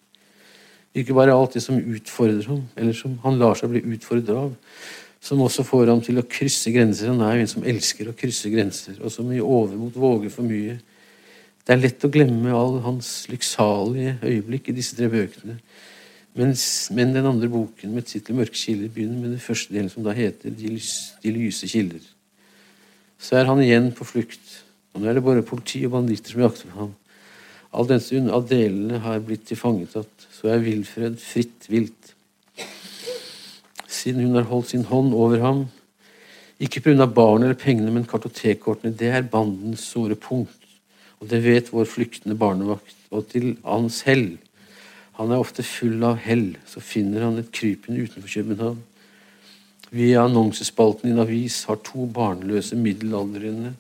Ikke 0.98 1.14
bare 1.18 1.34
alt 1.34 1.58
det 1.58 1.64
som 1.66 1.78
utfordrer 1.78 2.46
ham, 2.50 2.62
eller 2.78 2.94
som 2.98 3.18
han 3.24 3.38
lar 3.38 3.58
seg 3.58 3.74
bli 3.74 3.82
utfordret 3.96 4.34
av, 4.34 4.54
som 5.22 5.42
også 5.42 5.66
får 5.66 5.92
ham 5.92 6.02
til 6.06 6.22
å 6.22 6.26
krysse 6.30 6.72
grenser. 6.74 7.12
Han 7.12 7.22
er 7.26 7.38
jo 7.38 7.46
en 7.46 7.52
som 7.52 7.66
elsker 7.68 8.10
å 8.10 8.16
krysse 8.18 8.50
grenser, 8.54 8.98
og 9.02 9.14
som 9.14 9.30
i 9.34 9.42
overmot 9.42 9.98
våger 9.98 10.34
for 10.34 10.48
mye. 10.48 10.78
Det 11.68 11.76
er 11.76 11.82
lett 11.84 12.04
å 12.08 12.08
glemme 12.08 12.54
all 12.56 12.78
hans 12.86 13.08
lykksalige 13.28 14.14
øyeblikk 14.24 14.70
i 14.72 14.76
disse 14.78 14.96
tre 14.96 15.10
bøkene. 15.12 15.58
Mens, 16.40 16.62
men 16.96 17.12
den 17.12 17.26
andre 17.28 17.50
boken 17.52 17.92
med 17.92 18.06
tittelen 18.08 18.38
'Mørke 18.40 18.56
kilder' 18.56 18.94
begynner 18.94 19.20
med 19.20 19.34
den 19.34 19.42
første 19.44 19.74
delen, 19.74 19.90
som 19.90 20.06
da 20.06 20.14
heter 20.16 20.50
'De, 20.50 20.70
lys, 20.72 21.12
de 21.24 21.32
lyse 21.32 21.68
kilder'. 21.68 22.08
Så 23.20 23.36
er 23.36 23.50
han 23.52 23.60
igjen 23.60 23.92
på 23.92 24.08
flukt. 24.08 24.64
Og 24.94 25.02
nå 25.02 25.10
er 25.10 25.14
det 25.14 25.24
bare 25.24 25.44
politi 25.44 25.84
og 25.86 25.92
banditter 25.92 26.32
som 26.32 26.42
jakter 26.42 26.70
på 26.72 26.80
ham. 26.80 26.94
All 27.74 27.88
den 27.88 28.00
stund 28.00 28.32
av 28.32 28.48
delene 28.48 29.00
har 29.00 29.20
blitt 29.20 29.44
tilfangetatt, 29.46 30.28
så 30.32 30.48
er 30.48 30.64
Wilfred 30.64 31.20
fritt 31.20 31.68
vilt. 31.68 32.14
Siden 33.88 34.24
hun 34.24 34.36
har 34.36 34.48
holdt 34.48 34.70
sin 34.70 34.86
hånd 34.86 35.14
over 35.14 35.40
ham, 35.40 35.68
ikke 36.60 36.80
pga. 36.80 37.06
barn 37.06 37.44
eller 37.44 37.60
pengene, 37.60 37.92
men 37.92 38.06
kartotekkortene, 38.06 38.96
det 38.96 39.12
er 39.12 39.22
bandens 39.22 39.84
såre 39.84 40.16
punkt. 40.16 40.67
Og 41.22 41.30
det 41.32 41.42
vet 41.46 41.72
vår 41.74 41.88
flyktende 41.90 42.38
barnevakt. 42.38 42.96
Og 43.12 43.28
til 43.32 43.56
hans 43.64 44.04
hell 44.08 44.38
Han 45.18 45.32
er 45.34 45.42
ofte 45.42 45.64
full 45.66 46.04
av 46.06 46.20
hell. 46.22 46.52
Så 46.70 46.78
finner 46.84 47.24
han 47.26 47.40
et 47.42 47.50
krypende 47.50 48.04
utenfor 48.06 48.30
København. 48.30 48.84
Via 49.90 50.22
annonsespalten 50.28 51.10
i 51.10 51.14
en 51.16 51.24
avis 51.24 51.64
har 51.66 51.80
to 51.82 52.06
barnløse 52.06 52.76
middelaldrende 52.76 53.74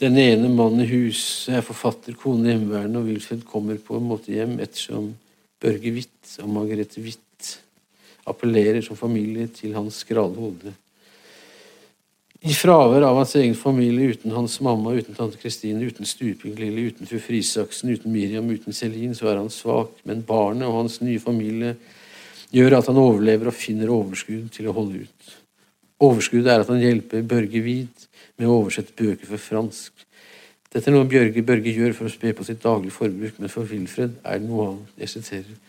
Den 0.00 0.16
ene 0.16 0.48
mannen 0.48 0.80
i 0.80 0.88
huset 0.88 1.58
er 1.58 1.60
forfatter, 1.60 2.16
kone 2.16 2.48
hjemmeværende, 2.48 2.98
og 2.98 3.04
Wilfred 3.04 3.42
kommer 3.44 3.76
på 3.76 3.98
en 3.98 4.06
måte 4.08 4.32
hjem 4.32 4.54
ettersom 4.64 5.10
Børge 5.60 5.92
Hvitt 5.92 6.38
og 6.40 6.48
Margrethe 6.48 7.02
Hvitt 7.04 7.50
appellerer 8.30 8.80
som 8.80 8.96
familie 8.96 9.50
til 9.52 9.74
hans 9.76 10.00
skrale 10.00 10.40
hode. 10.40 10.72
I 12.40 12.54
fravær 12.56 13.04
av 13.04 13.18
hans 13.18 13.34
egen 13.36 13.52
familie, 13.52 14.14
uten 14.14 14.32
hans 14.32 14.54
mamma, 14.64 14.94
uten 14.96 15.16
tante 15.16 15.36
Kristine, 15.36 15.84
uten 15.84 16.08
Stuping-Lilly, 16.08 16.86
uten 16.88 17.08
fru 17.08 17.18
Frisaksen, 17.20 17.90
uten 17.92 18.14
Miriam, 18.14 18.48
uten 18.48 18.72
Celine, 18.72 19.12
så 19.16 19.28
er 19.28 19.42
han 19.42 19.50
svak. 19.52 19.92
Men 20.08 20.22
barnet 20.24 20.64
og 20.64 20.78
hans 20.78 21.02
nye 21.04 21.20
familie 21.20 21.74
gjør 22.56 22.78
at 22.78 22.88
han 22.88 23.00
overlever 23.00 23.50
og 23.50 23.58
finner 23.58 23.92
overskudd 23.92 24.48
til 24.54 24.70
å 24.70 24.74
holde 24.78 25.02
ut. 25.04 25.34
Overskuddet 26.00 26.48
er 26.48 26.64
at 26.64 26.72
han 26.72 26.80
hjelper 26.80 27.26
Børge 27.28 27.60
Wied 27.60 28.06
med 28.40 28.48
å 28.48 28.56
oversette 28.62 28.96
bøker 28.96 29.28
for 29.28 29.44
fransk. 29.50 29.92
Dette 30.72 30.88
er 30.88 30.96
noe 30.96 31.08
Bjørge 31.10 31.44
Børge 31.44 31.76
gjør 31.76 31.92
for 31.98 32.08
å 32.08 32.14
spe 32.14 32.32
på 32.32 32.46
sitt 32.46 32.62
daglige 32.64 32.94
forbruk, 32.96 33.36
men 33.36 33.52
for 33.52 33.68
Wilfred 33.68 34.16
er 34.24 34.40
det 34.40 34.48
noe 34.48 34.70
annet. 34.70 34.96
Jeg 35.02 35.12
siterer. 35.12 35.60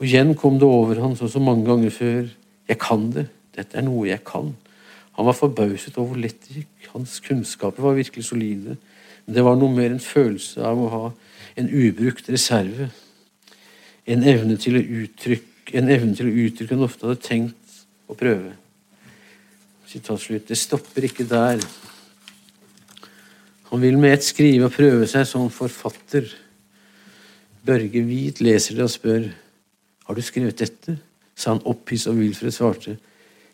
Og 0.00 0.08
igjen 0.08 0.32
kom 0.38 0.56
det 0.56 0.64
over 0.70 1.04
han, 1.04 1.12
som 1.18 1.28
så 1.28 1.44
mange 1.44 1.68
ganger 1.68 1.92
før. 1.92 2.32
Jeg 2.72 2.80
kan 2.80 3.08
det. 3.12 3.28
Dette 3.52 3.76
er 3.76 3.84
noe 3.84 4.08
jeg 4.08 4.24
kan. 4.24 4.54
Han 5.20 5.26
var 5.26 5.36
forbauset 5.36 5.98
over 5.98 6.14
hvor 6.14 6.20
lett 6.22 6.46
det 6.46 6.62
gikk. 6.62 6.86
Hans 6.94 7.18
kunnskaper 7.20 7.84
var 7.84 7.98
virkelig 7.98 8.22
solide. 8.24 8.78
Men 9.26 9.34
det 9.36 9.42
var 9.44 9.58
noe 9.60 9.68
mer 9.68 9.92
en 9.92 10.00
følelse 10.00 10.62
av 10.64 10.80
å 10.80 10.86
ha 10.88 11.00
en 11.60 11.68
ubrukt 11.68 12.30
reserve. 12.32 12.86
En 14.08 14.24
evne 14.24 14.56
til 14.56 14.78
å 14.78 14.80
uttrykke 15.02 15.76
en 15.76 15.92
evne 15.92 16.16
til 16.16 16.30
å 16.30 16.32
uttrykke 16.46 16.72
han 16.72 16.86
ofte 16.86 17.04
hadde 17.04 17.20
tenkt 17.20 17.74
å 18.08 18.16
prøve. 18.16 18.54
Det 19.92 20.56
stopper 20.56 21.04
ikke 21.10 21.28
der. 21.28 21.60
Han 23.68 23.84
vil 23.84 24.00
med 24.00 24.16
ett 24.16 24.24
skrive 24.24 24.70
og 24.70 24.74
prøve 24.78 25.04
seg 25.10 25.28
som 25.28 25.52
forfatter. 25.52 26.32
Børge 27.60 28.06
Hvit 28.08 28.40
leser 28.40 28.80
det 28.80 28.88
og 28.88 28.94
spør 28.96 29.28
har 30.08 30.16
du 30.16 30.24
skrevet 30.24 30.64
dette, 30.64 30.96
sa 31.36 31.52
han 31.52 31.64
opphisset, 31.68 32.14
og 32.14 32.24
Wilfred 32.24 32.56
svarte 32.56 32.96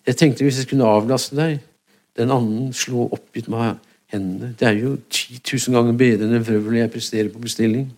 jeg 0.06 0.16
tenkte 0.16 0.46
hvis 0.46 0.62
jeg 0.62 0.70
kunne 0.70 0.88
avlaste 0.88 1.36
deg 1.36 1.58
Den 2.16 2.32
anden 2.32 2.72
slo 2.72 3.08
oppgitt 3.12 3.48
meg 3.52 3.76
hendene. 4.12 4.54
Det 4.56 4.68
er 4.68 4.78
jo 4.78 4.94
10 5.10 5.40
000 5.42 5.74
ganger 5.76 5.96
bedre 5.98 6.24
enn 6.24 6.36
den 6.36 6.44
vrøvlet 6.46 6.84
jeg 6.84 6.92
presterer 6.94 7.32
på 7.32 7.42
bestilling. 7.42 7.90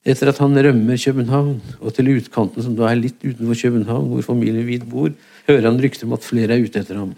Etter 0.00 0.30
at 0.30 0.38
han 0.40 0.56
rømmer 0.56 0.96
København, 0.96 1.58
og 1.80 1.92
til 1.92 2.08
utkanten, 2.14 2.64
som 2.64 2.76
da 2.78 2.86
er 2.88 2.96
litt 2.96 3.20
utenfor 3.20 3.58
København, 3.66 4.06
hvor 4.08 4.24
familien 4.24 4.64
Wied 4.64 4.86
bor, 4.88 5.10
hører 5.48 5.66
han 5.68 5.80
rykter 5.82 6.06
om 6.06 6.16
at 6.16 6.24
flere 6.24 6.56
er 6.56 6.64
ute 6.64 6.80
etter 6.80 7.02
ham. 7.02 7.12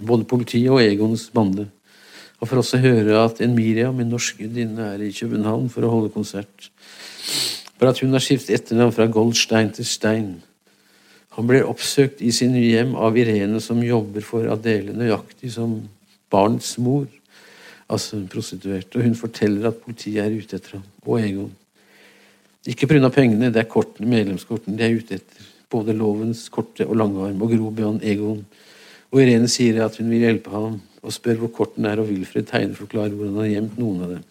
Både 0.00 0.24
politiet 0.24 0.70
og 0.72 0.80
Egons 0.80 1.28
bande. 1.34 1.68
Og 2.40 2.48
får 2.48 2.62
også 2.62 2.80
høre 2.80 3.20
at 3.20 3.42
en 3.44 3.52
Miriam, 3.56 4.00
en 4.00 4.10
norsk 4.14 4.40
gudinne, 4.40 4.94
er 4.94 5.04
i 5.04 5.12
København 5.12 5.68
for 5.68 5.84
å 5.84 5.92
holde 5.92 6.14
konsert. 6.14 6.70
For 7.76 7.90
at 7.90 8.00
hun 8.00 8.16
har 8.16 8.24
skiftet 8.24 8.56
etternavn 8.56 8.94
fra 8.96 9.10
Goldstein 9.12 9.72
til 9.76 9.84
Stein. 9.84 10.34
Han 11.34 11.48
blir 11.50 11.66
oppsøkt 11.66 12.22
i 12.22 12.30
sin 12.34 12.52
nye 12.54 12.70
hjem 12.76 12.94
av 12.94 13.16
Irene, 13.18 13.58
som 13.62 13.82
jobber 13.82 14.22
for 14.26 14.46
Adele 14.52 14.94
nøyaktig 14.94 15.50
som 15.56 15.80
barnets 16.30 16.76
mor, 16.82 17.08
altså 17.90 18.20
en 18.20 18.28
prostituert. 18.30 18.94
Og 18.94 19.06
hun 19.06 19.18
forteller 19.18 19.70
at 19.70 19.80
politiet 19.82 20.22
er 20.22 20.34
ute 20.34 20.58
etter 20.58 20.78
ham, 20.78 20.84
og 21.02 21.18
Egon. 21.20 21.50
Ikke 22.70 22.88
pga. 22.88 23.10
pengene, 23.12 23.50
det 23.52 23.60
er 23.60 23.68
kortene, 23.68 24.08
medlemskortene 24.08 24.78
de 24.78 24.86
er 24.86 24.96
ute 24.96 25.18
etter. 25.18 25.50
Både 25.70 25.96
lovens 25.96 26.46
korte 26.54 26.86
og 26.86 26.96
lange 26.96 27.26
arm 27.26 27.42
og 27.42 27.50
Grobian 27.50 27.98
Egon. 28.02 28.44
Og 29.10 29.20
Irene 29.20 29.50
sier 29.50 29.82
at 29.84 29.98
hun 29.98 30.08
vil 30.10 30.22
hjelpe 30.24 30.54
ham, 30.54 30.78
og 31.02 31.12
spør 31.12 31.42
hvor 31.42 31.52
kortene 31.58 31.90
er, 31.90 32.00
og 32.00 32.08
Wilfred 32.08 32.46
tegner 32.48 32.78
forklarer 32.78 33.12
hvordan 33.12 33.34
han 33.34 33.44
har 33.44 33.52
gjemt 33.52 33.82
noen 33.82 34.06
av 34.06 34.14
dem. 34.14 34.24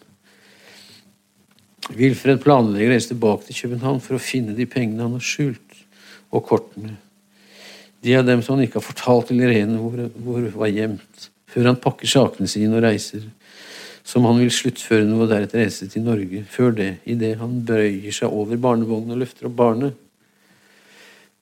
Wilfred 1.94 2.40
planlegger 2.40 2.90
å 2.90 2.94
reise 2.94 3.12
tilbake 3.12 3.46
til 3.46 3.58
København 3.60 4.00
for 4.00 4.16
å 4.16 4.22
finne 4.22 4.56
de 4.56 4.64
pengene 4.68 5.04
han 5.04 5.16
har 5.18 5.24
skjult, 5.24 5.63
og 6.34 6.44
kortene. 6.48 6.96
De 8.04 8.18
av 8.18 8.26
dem 8.26 8.42
som 8.44 8.56
han 8.56 8.66
ikke 8.66 8.80
har 8.80 8.88
fortalt 8.88 9.30
til 9.30 9.40
Irene 9.40 9.78
hvor, 9.80 10.08
hvor 10.26 10.50
var 10.60 10.72
gjemt, 10.72 11.30
før 11.48 11.70
han 11.70 11.80
pakker 11.80 12.10
sakene 12.10 12.50
sine 12.50 12.76
og 12.76 12.84
reiser 12.84 13.24
som 14.04 14.26
han 14.28 14.38
vil 14.42 14.52
sluttføre 14.52 15.06
noe 15.08 15.24
og 15.24 15.30
deretter 15.32 15.62
reise 15.62 15.88
til 15.88 16.04
Norge. 16.04 16.44
Før 16.44 16.74
det, 16.76 16.90
idet 17.08 17.38
han 17.40 17.62
bøyer 17.64 18.12
seg 18.12 18.32
over 18.32 18.60
barnevognen 18.60 19.16
og 19.16 19.22
løfter 19.22 19.48
opp 19.48 19.56
barnet, 19.56 20.00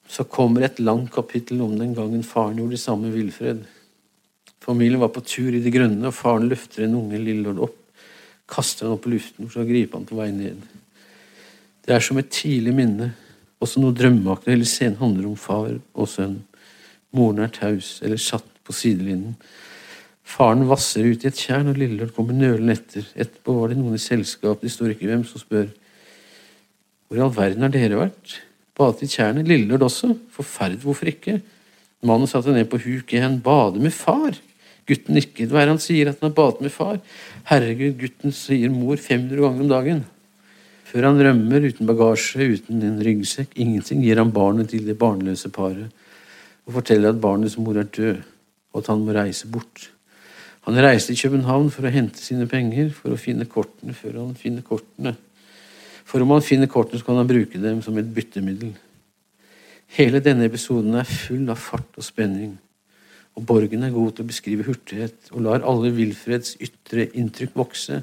så 0.07 0.23
kommer 0.29 0.63
et 0.63 0.79
langt 0.79 1.11
kapittel 1.11 1.61
om 1.65 1.73
den 1.79 1.91
gangen 1.97 2.23
faren 2.27 2.59
gjorde 2.59 2.77
det 2.77 2.83
samme 2.83 3.09
med 3.09 3.17
Wilfred. 3.17 3.63
Familien 4.63 5.01
var 5.01 5.11
på 5.11 5.23
tur 5.27 5.51
i 5.51 5.59
det 5.63 5.73
grønne, 5.75 6.07
og 6.07 6.15
faren 6.15 6.47
løfter 6.47 6.85
en 6.85 6.95
unge 7.01 7.19
Lillord 7.19 7.59
opp, 7.67 7.79
kaster 8.47 8.87
han 8.87 8.95
opp 8.95 9.07
i 9.09 9.15
luften 9.15 9.49
for 9.49 9.59
så 9.59 9.67
griper 9.67 9.99
han 9.99 10.07
på 10.07 10.19
vei 10.19 10.29
ned. 10.35 10.63
Det 11.83 11.95
er 11.97 12.03
som 12.03 12.19
et 12.21 12.31
tidlig 12.31 12.71
minne, 12.77 13.09
også 13.63 13.81
noe 13.81 13.95
drømmeaktig. 13.95 14.53
Hele 14.53 14.67
scenen 14.69 14.99
handler 15.01 15.29
om 15.31 15.37
far 15.39 15.71
og 15.71 16.09
sønn. 16.09 16.41
Moren 17.13 17.43
er 17.45 17.53
taus, 17.53 17.97
eller 18.03 18.21
satt 18.21 18.47
på 18.65 18.75
sidelinjen. 18.75 19.35
Faren 20.23 20.63
vasser 20.69 21.05
ut 21.05 21.25
i 21.25 21.29
et 21.29 21.39
tjern, 21.39 21.69
og 21.69 21.77
Lillelørd 21.77 22.13
kommer 22.15 22.35
nølende 22.37 22.77
etter. 22.77 23.05
Etterpå 23.13 23.57
var 23.57 23.71
det 23.71 23.79
noen 23.79 23.97
i 23.97 24.01
selskap, 24.01 24.61
de 24.63 24.71
står 24.71 24.93
ikke 24.93 25.09
hvem, 25.09 25.25
som 25.27 25.41
spør 25.41 25.67
Hvor 27.07 27.19
i 27.19 27.25
all 27.25 27.35
verden 27.35 27.65
har 27.65 27.73
dere 27.73 27.99
vært? 27.99 28.39
Badet 28.77 29.05
i 29.05 29.11
tjernet? 29.11 29.45
Lillelørd 29.49 29.85
også? 29.85 30.13
Forferd, 30.33 30.79
hvorfor 30.81 31.11
ikke? 31.11 31.41
Mannen 32.03 32.27
satte 32.27 32.55
ned 32.55 32.65
på 32.71 32.79
huk 32.81 33.13
igjen. 33.13 33.37
Bade 33.43 33.83
med 33.83 33.93
far? 33.93 34.39
Gutten 34.89 35.15
nikket. 35.15 35.51
Hva 35.51 35.61
er 35.61 35.69
det 35.69 35.75
han 35.75 35.83
sier, 35.83 36.09
at 36.09 36.19
han 36.19 36.31
har 36.31 36.37
badet 36.39 36.65
med 36.65 36.73
far? 36.73 36.97
Herregud, 37.51 37.99
gutten 37.99 38.33
sier 38.35 38.73
mor 38.73 38.97
500 38.97 39.39
ganger 39.43 39.63
om 39.63 39.69
dagen. 39.71 40.01
Før 40.93 41.07
han 41.09 41.17
rømmer, 41.25 41.63
uten 41.65 41.89
bagasje, 41.89 42.45
uten 42.53 42.83
en 42.85 42.99
ryggsekk, 43.01 43.55
ingenting, 43.57 44.03
gir 44.05 44.19
han 44.21 44.29
barnet 44.33 44.69
til 44.69 44.85
det 44.85 44.93
barnløse 45.01 45.49
paret 45.49 45.89
og 46.63 46.77
forteller 46.77 47.11
at 47.11 47.19
barnets 47.19 47.57
mor 47.59 47.75
er 47.75 47.89
død, 47.89 48.21
og 48.71 48.79
at 48.79 48.89
han 48.91 49.01
må 49.03 49.15
reise 49.17 49.49
bort. 49.51 49.89
Han 50.63 50.77
reiste 50.79 51.11
til 51.11 51.25
København 51.25 51.67
for 51.73 51.83
å 51.83 51.91
hente 51.91 52.21
sine 52.23 52.45
penger, 52.47 52.93
for 52.95 53.11
å 53.11 53.19
finne 53.19 53.49
kortene 53.51 53.95
før 53.97 54.21
han 54.21 54.37
finner 54.39 54.63
kortene. 54.63 55.15
For 56.07 56.23
om 56.23 56.31
han 56.31 56.45
finner 56.45 56.71
kortene, 56.71 57.01
så 57.01 57.09
kan 57.09 57.19
han 57.19 57.27
bruke 57.27 57.59
dem 57.59 57.81
som 57.83 57.97
et 57.99 58.13
byttemiddel. 58.15 58.71
Hele 59.97 60.21
denne 60.23 60.47
episoden 60.47 60.95
er 60.95 61.09
full 61.09 61.49
av 61.51 61.59
fart 61.59 61.99
og 61.99 62.07
spenning. 62.07 62.55
Og 63.35 63.43
Borgen 63.49 63.83
er 63.83 63.91
god 63.91 64.15
til 64.15 64.23
å 64.23 64.29
beskrive 64.29 64.69
hurtighet 64.69 65.33
og 65.33 65.43
lar 65.49 65.65
alle 65.67 65.91
Wilfreds 65.97 66.55
ytre 66.63 67.09
inntrykk 67.11 67.57
vokse. 67.59 67.99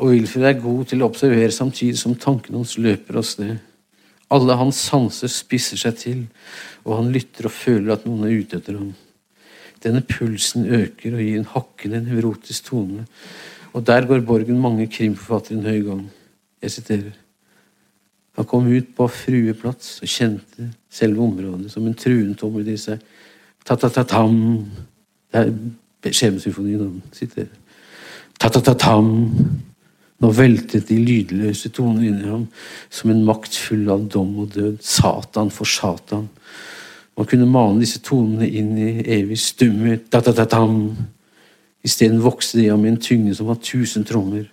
Og 0.00 0.14
Wilfred 0.14 0.46
er 0.48 0.62
god 0.62 0.86
til 0.88 1.02
å 1.02 1.10
observere 1.10 1.52
samtidig 1.52 1.98
som 2.00 2.16
tankene 2.16 2.62
hans 2.62 2.78
løper 2.80 3.20
av 3.20 3.26
sted. 3.28 3.58
Alle 4.32 4.56
hans 4.56 4.78
sanser 4.88 5.28
spisser 5.28 5.76
seg 5.80 5.96
til, 6.00 6.20
og 6.86 6.96
han 6.96 7.10
lytter 7.12 7.50
og 7.50 7.52
føler 7.52 7.92
at 7.92 8.06
noen 8.08 8.24
er 8.24 8.38
ute 8.40 8.60
etter 8.60 8.78
ham. 8.78 8.94
Denne 9.84 10.00
pulsen 10.06 10.64
øker 10.64 11.16
og 11.16 11.24
gir 11.24 11.40
en 11.40 11.50
hakkende 11.52 12.02
nevrotisk 12.06 12.70
tone. 12.70 13.04
Og 13.74 13.84
der 13.86 14.08
går 14.08 14.24
Borgen 14.26 14.60
mange 14.60 14.88
krimforfattere 14.92 15.58
en 15.58 15.68
høy 15.68 15.84
gang. 15.84 16.02
Jeg 16.62 16.76
siterer. 16.78 17.14
Han 18.38 18.48
kom 18.48 18.68
ut 18.72 18.92
på 18.96 19.08
Frueplats 19.12 19.98
og 20.00 20.08
kjente 20.08 20.70
selve 20.92 21.20
området 21.24 21.72
som 21.72 21.86
en 21.86 21.96
truentommel 21.96 22.68
i 22.72 22.76
seg. 22.80 23.00
Ta-ta-ta-tam 23.68 24.36
Det 25.30 26.08
er 26.08 26.14
Skjebnesymfonien 26.16 26.80
han 26.80 27.02
siterer. 27.12 27.52
Ta-ta-ta-tam 28.40 29.10
Nå 30.20 30.30
veltet 30.36 30.90
de 30.90 30.98
lydløse 31.00 31.70
toner 31.72 32.10
inni 32.10 32.28
ham 32.28 32.44
som 32.92 33.12
en 33.12 33.22
makt 33.24 33.56
full 33.56 33.88
av 33.92 34.04
dom 34.12 34.34
og 34.42 34.52
død. 34.56 34.76
Satan 34.84 35.52
for 35.54 35.68
Satan. 35.68 36.28
Man 37.16 37.28
kunne 37.28 37.48
mane 37.48 37.80
disse 37.80 38.02
tonene 38.04 38.48
inn 38.48 38.76
i 38.80 38.90
evig 39.16 39.38
stumme 39.40 39.96
da-da-da-dam. 40.12 40.82
Isteden 41.84 42.20
vokste 42.20 42.60
de 42.60 42.68
ham 42.68 42.84
i 42.84 42.90
en 42.92 43.00
tyngde 43.00 43.34
som 43.36 43.48
var 43.48 43.60
tusen 43.64 44.04
trommer, 44.04 44.44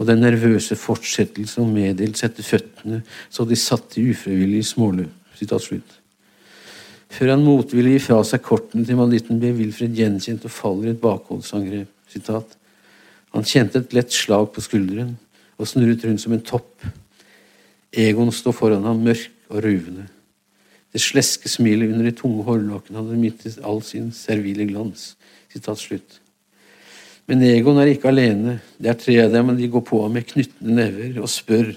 og 0.00 0.06
den 0.08 0.22
nervøse 0.24 0.76
fortsettelse 0.80 1.60
og 1.60 1.68
meddelelse 1.68 2.30
etter 2.30 2.46
føttene 2.46 3.02
så 3.28 3.44
de 3.44 3.58
satt 3.60 3.98
i 4.00 4.06
ufrivillig 4.12 4.64
småløp. 4.72 5.12
slutt. 5.42 5.98
Før 7.12 7.34
han 7.34 7.44
motvillig 7.44 7.98
gir 7.98 8.04
fra 8.06 8.22
seg 8.24 8.40
kortene 8.40 8.86
til 8.88 8.96
banditten, 8.96 9.40
ble 9.40 9.52
Wilfred 9.52 9.92
gjenkjent 9.92 10.44
og 10.48 10.54
faller 10.54 10.86
i 10.86 10.92
et 10.94 11.00
bakholdsangrep. 11.00 11.88
Sitat. 12.08 12.56
Han 13.32 13.46
kjente 13.48 13.80
et 13.80 13.94
lett 13.96 14.12
slag 14.12 14.50
på 14.52 14.64
skulderen 14.64 15.14
og 15.60 15.68
snurret 15.68 16.04
rundt 16.04 16.22
som 16.22 16.34
en 16.36 16.44
topp. 16.44 16.84
Egon 17.92 18.32
sto 18.32 18.52
foran 18.56 18.84
ham, 18.88 19.04
mørk 19.04 19.30
og 19.52 19.62
ruvende. 19.64 20.08
Det 20.92 21.00
sleske 21.00 21.48
smilet 21.48 21.92
under 21.92 22.08
de 22.08 22.16
tunge 22.16 22.44
hårlokkene 22.44 23.00
hadde 23.00 23.20
mistet 23.20 23.62
all 23.64 23.80
sin 23.84 24.10
servile 24.16 24.66
glans. 24.68 25.14
Sitat 25.52 25.80
slutt. 25.80 26.18
Men 27.30 27.44
Egon 27.46 27.78
er 27.80 27.92
ikke 27.92 28.10
alene. 28.10 28.58
Det 28.76 28.90
er 28.90 28.98
tre 29.00 29.16
av 29.22 29.32
dem, 29.32 29.52
og 29.52 29.60
de 29.60 29.70
går 29.72 29.84
på 29.88 30.02
ham 30.02 30.16
med 30.18 30.26
knyttende 30.28 30.76
never 30.76 31.22
og 31.22 31.30
spør 31.32 31.70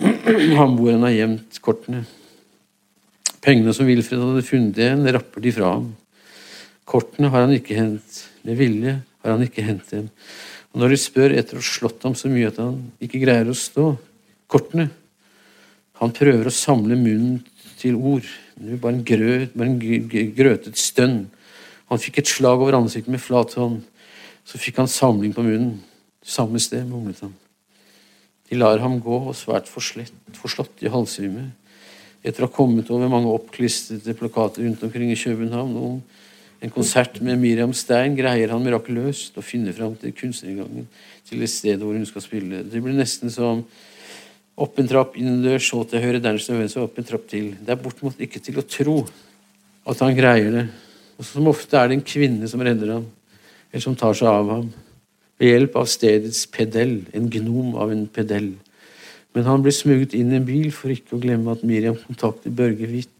ham 0.60 0.78
hvor 0.78 0.94
han 0.94 1.04
har 1.04 1.16
gjemt 1.16 1.60
kortene. 1.64 2.04
Pengene 3.44 3.74
som 3.76 3.88
Wilfred 3.88 4.20
hadde 4.22 4.46
funnet 4.46 4.80
igjen, 4.80 5.04
rapper 5.16 5.44
de 5.44 5.52
fra 5.56 5.74
ham. 5.74 5.90
Kortene 6.88 7.28
har 7.32 7.46
han 7.46 7.56
ikke 7.56 7.76
hendt. 7.76 8.24
Med 8.46 8.56
vilje 8.56 8.94
har 9.20 9.34
han 9.34 9.44
ikke 9.44 9.64
hendt 9.66 9.92
dem. 9.92 10.08
Og 10.70 10.82
når 10.82 10.92
de 10.94 11.00
spør 11.02 11.34
etter 11.34 11.58
å 11.58 11.62
ha 11.62 11.66
slått 11.66 12.04
ham 12.06 12.14
så 12.18 12.30
mye 12.30 12.50
at 12.50 12.60
han 12.62 12.78
ikke 13.02 13.22
greier 13.22 13.50
å 13.50 13.56
stå 13.56 13.92
Kortene 14.50 14.88
Han 16.00 16.14
prøver 16.14 16.48
å 16.48 16.54
samle 16.54 16.96
munnen 16.98 17.42
til 17.80 17.96
ord. 17.96 18.24
Det 18.56 18.74
var 18.74 18.80
bare 18.86 18.96
en, 18.98 19.04
grøt, 19.04 19.52
bare 19.56 19.70
en 19.72 20.32
grøtet 20.36 20.80
stønn. 20.80 21.22
Han 21.92 22.00
fikk 22.00 22.20
et 22.20 22.30
slag 22.30 22.60
over 22.60 22.76
ansiktet 22.78 23.12
med 23.12 23.22
flat 23.22 23.52
hånd. 23.58 23.82
Så 24.48 24.60
fikk 24.60 24.80
han 24.80 24.88
samling 24.88 25.34
på 25.36 25.44
munnen. 25.44 25.78
Samme 26.24 26.60
sted, 26.60 26.86
mumlet 26.88 27.20
han. 27.24 27.32
De 28.50 28.58
lar 28.58 28.80
ham 28.82 28.98
gå, 29.00 29.18
og 29.30 29.36
svært 29.38 29.68
forslett, 29.70 30.14
forslått 30.40 30.82
i 30.84 30.92
halsrymme. 30.92 31.50
Etter 32.24 32.44
å 32.44 32.48
ha 32.48 32.52
kommet 32.52 32.90
over 32.92 33.12
mange 33.12 33.32
oppklistrede 33.32 34.16
plakater 34.18 34.64
rundt 34.66 34.82
omkring 34.84 35.12
i 35.12 35.20
København 35.20 35.76
om 35.80 36.00
en 36.60 36.72
konsert 36.72 37.20
med 37.24 37.38
Miriam 37.40 37.72
Stein, 37.76 38.16
greier 38.18 38.52
han 38.52 38.64
mirakuløst 38.64 39.38
å 39.40 39.44
finne 39.44 39.72
fram 39.72 39.94
til 40.00 40.12
kunstnerinngangen 40.16 40.88
til 41.28 41.40
det 41.40 41.48
stedet 41.48 41.80
hvor 41.80 41.96
hun 41.96 42.08
skal 42.08 42.24
spille. 42.24 42.64
Det 42.68 42.82
blir 42.84 42.96
nesten 42.96 43.32
som 43.32 43.62
opp 44.60 44.78
en 44.80 44.90
trapp, 44.90 45.16
inn 45.16 45.30
en 45.30 45.44
dør, 45.44 45.60
så 45.62 45.80
til 45.88 46.02
høyre, 46.04 46.20
dernest 46.20 46.50
til 46.50 46.60
venstre, 46.60 46.84
opp 46.84 46.98
en 47.00 47.08
trapp 47.08 47.24
til. 47.30 47.54
Det 47.56 47.72
er 47.72 47.80
bortimot 47.80 48.20
ikke 48.20 48.42
til 48.44 48.60
å 48.60 48.66
tro 48.68 48.96
at 49.88 50.02
han 50.04 50.16
greier 50.16 50.52
det. 50.58 50.66
Og 51.16 51.24
Som 51.28 51.48
ofte 51.48 51.78
er 51.78 51.88
det 51.88 51.98
en 51.98 52.04
kvinne 52.04 52.48
som 52.48 52.60
redder 52.64 52.96
ham, 52.98 53.06
eller 53.70 53.84
som 53.84 53.96
tar 53.96 54.16
seg 54.16 54.28
av 54.28 54.50
ham. 54.52 54.66
Ved 55.40 55.54
hjelp 55.54 55.78
av 55.80 55.88
stedets 55.88 56.42
pedell, 56.52 56.98
en 57.16 57.30
gnom 57.32 57.72
av 57.80 57.92
en 57.94 58.04
pedell. 58.12 58.52
Men 59.32 59.46
han 59.46 59.64
blir 59.64 59.72
smuget 59.72 60.16
inn 60.18 60.34
i 60.34 60.40
en 60.40 60.48
bil 60.48 60.68
for 60.74 60.92
ikke 60.92 61.16
å 61.16 61.22
glemme 61.22 61.54
at 61.54 61.64
Miriam 61.64 61.96
kontakter 62.02 62.52
Børge 62.52 62.88
Hvitt, 62.90 63.14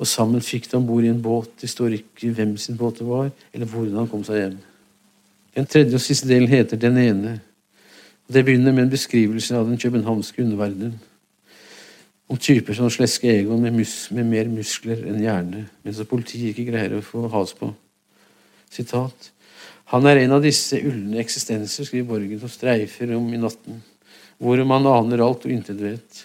og 0.00 0.08
sammen 0.08 0.40
fikk 0.40 0.70
de 0.70 0.78
om 0.78 0.86
bord 0.88 1.04
i 1.04 1.10
en 1.12 1.20
båt. 1.20 1.52
Det 1.60 1.68
står 1.68 1.98
ikke 1.98 2.32
hvem 2.36 2.56
sin 2.58 2.78
båt 2.80 3.02
det 3.02 3.06
var, 3.08 3.28
eller 3.52 3.68
hvordan 3.68 4.00
han 4.00 4.08
kom 4.08 4.24
seg 4.24 4.40
hjem. 4.40 4.58
Den 5.56 5.68
tredje 5.68 5.98
og 5.98 6.04
siste 6.04 6.28
delen 6.30 6.48
heter 6.48 6.80
Den 6.80 6.96
ene. 6.98 7.36
Det 8.30 8.44
begynner 8.46 8.72
med 8.72 8.86
en 8.86 8.92
beskrivelse 8.92 9.56
av 9.58 9.66
den 9.68 9.78
københavnske 9.78 10.42
underverdenen. 10.42 10.94
Om 12.30 12.38
typer 12.38 12.76
som 12.78 12.90
Sleske 12.90 13.26
Egon 13.26 13.60
med, 13.60 13.74
mus 13.74 14.06
med 14.14 14.28
mer 14.30 14.48
muskler 14.48 15.02
enn 15.10 15.18
hjerne, 15.18 15.64
men 15.82 15.94
som 15.94 16.06
politiet 16.06 16.52
ikke 16.52 16.70
greier 16.70 16.94
å 16.94 17.02
få 17.04 17.26
has 17.32 17.52
på. 17.58 17.72
Sitat. 18.70 19.32
Han 19.90 20.06
er 20.06 20.22
en 20.22 20.36
av 20.36 20.44
disse 20.46 20.78
ulne 20.78 21.18
eksistenser, 21.18 21.84
skriver 21.84 22.06
Borgen, 22.06 22.38
som 22.38 22.52
streifer 22.52 23.16
om 23.16 23.26
i 23.34 23.40
natten, 23.42 23.82
hvor 24.38 24.62
man 24.62 24.86
aner 24.86 25.24
alt 25.26 25.48
og 25.48 25.52
intet 25.52 25.82
vet. 25.82 26.22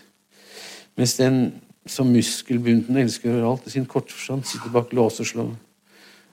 Mens 0.95 1.17
den 1.17 1.39
som 1.85 2.09
muskelbunten 2.09 2.97
elsker 2.97 3.43
alt 3.45 3.67
i 3.67 3.75
sin 3.75 3.85
kortforstand, 3.85 4.45
sitter 4.47 4.73
bak 4.73 4.93
lås 4.95 5.19
og 5.21 5.29
slå. 5.29 5.45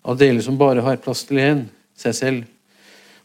Av 0.02 0.18
deler 0.18 0.42
som 0.44 0.58
bare 0.58 0.82
har 0.84 1.00
plass 1.04 1.26
til 1.28 1.40
én, 1.42 1.66
seg 1.98 2.16
selv, 2.16 2.46